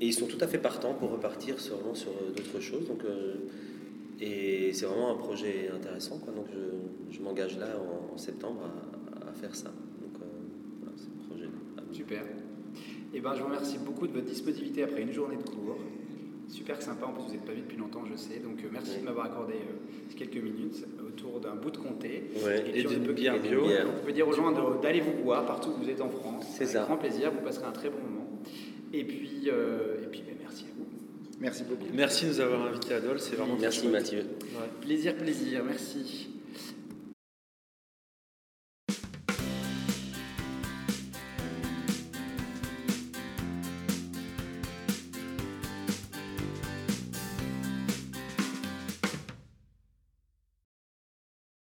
Et 0.01 0.07
ils 0.07 0.13
sont 0.13 0.27
tout 0.27 0.39
à 0.41 0.47
fait 0.47 0.59
partants 0.59 0.93
pour 0.93 1.11
repartir 1.11 1.59
sur, 1.59 1.75
euh, 1.75 2.31
d'autres 2.35 2.59
choses. 2.61 2.87
Donc, 2.87 3.01
et 4.19 4.71
c'est 4.73 4.85
vraiment 4.85 5.11
un 5.11 5.17
projet 5.17 5.69
intéressant. 5.73 6.21
Donc 6.35 6.47
je, 7.11 7.19
m'engage 7.21 7.57
là 7.57 7.67
en, 8.13 8.17
septembre 8.17 8.61
à 9.27 9.33
faire 9.33 9.55
ça. 9.55 9.71
Super. 11.91 12.23
Et 13.13 13.19
ben, 13.19 13.33
je 13.35 13.39
vous 13.39 13.47
remercie 13.47 13.77
beaucoup 13.77 14.07
de 14.07 14.13
votre 14.13 14.25
disponibilité 14.25 14.83
après 14.83 15.01
une 15.01 15.11
journée 15.11 15.37
de 15.37 15.49
cours. 15.49 15.77
Super 16.47 16.81
sympa, 16.81 17.05
en 17.05 17.13
plus 17.13 17.23
vous 17.23 17.31
n'êtes 17.31 17.45
pas 17.45 17.53
vu 17.53 17.61
depuis 17.61 17.77
longtemps, 17.77 18.03
je 18.11 18.15
sais. 18.17 18.39
Donc 18.39 18.59
euh, 18.63 18.67
merci 18.71 18.99
de 18.99 19.05
m'avoir 19.05 19.27
accordé 19.27 19.53
euh, 19.53 20.13
quelques 20.17 20.43
minutes 20.43 20.85
autour 21.05 21.39
d'un 21.39 21.55
bout 21.55 21.71
de 21.71 21.77
comté. 21.77 22.29
Ouais. 22.43 22.63
Et 22.73 22.83
d'une 22.83 23.11
bière 23.13 23.39
bio. 23.39 23.63
bière. 23.63 23.87
On 24.01 24.05
peut 24.05 24.11
dire 24.11 24.27
aux 24.27 24.33
gens 24.33 24.51
d'aller 24.81 24.99
vous 24.99 25.23
voir 25.23 25.45
partout 25.45 25.69
où 25.69 25.83
vous 25.83 25.89
êtes 25.89 26.01
en 26.01 26.09
France. 26.09 26.45
C'est 26.57 26.65
ça. 26.65 26.83
grand 26.83 26.97
plaisir, 26.97 27.31
vous 27.31 27.43
passerez 27.43 27.67
un 27.67 27.71
très 27.71 27.89
bon 27.89 27.99
moment. 27.99 28.27
Et 28.93 29.05
puis, 29.05 29.43
euh, 29.47 30.03
et 30.03 30.07
puis 30.07 30.23
ben, 30.27 30.35
merci 30.41 30.65
à 30.65 30.73
vous. 30.77 30.85
Merci 31.39 31.63
beaucoup. 31.63 31.85
Merci 31.93 32.25
de 32.25 32.29
nous 32.31 32.39
avoir 32.41 32.65
invités 32.67 32.93
à 32.93 32.99
Dole, 32.99 33.19
c'est 33.19 33.35
vraiment 33.35 33.55
Merci. 33.59 33.87
Mathieu. 33.87 34.19
Ouais. 34.19 34.67
Plaisir, 34.81 35.15
plaisir, 35.15 35.63
merci. 35.65 36.30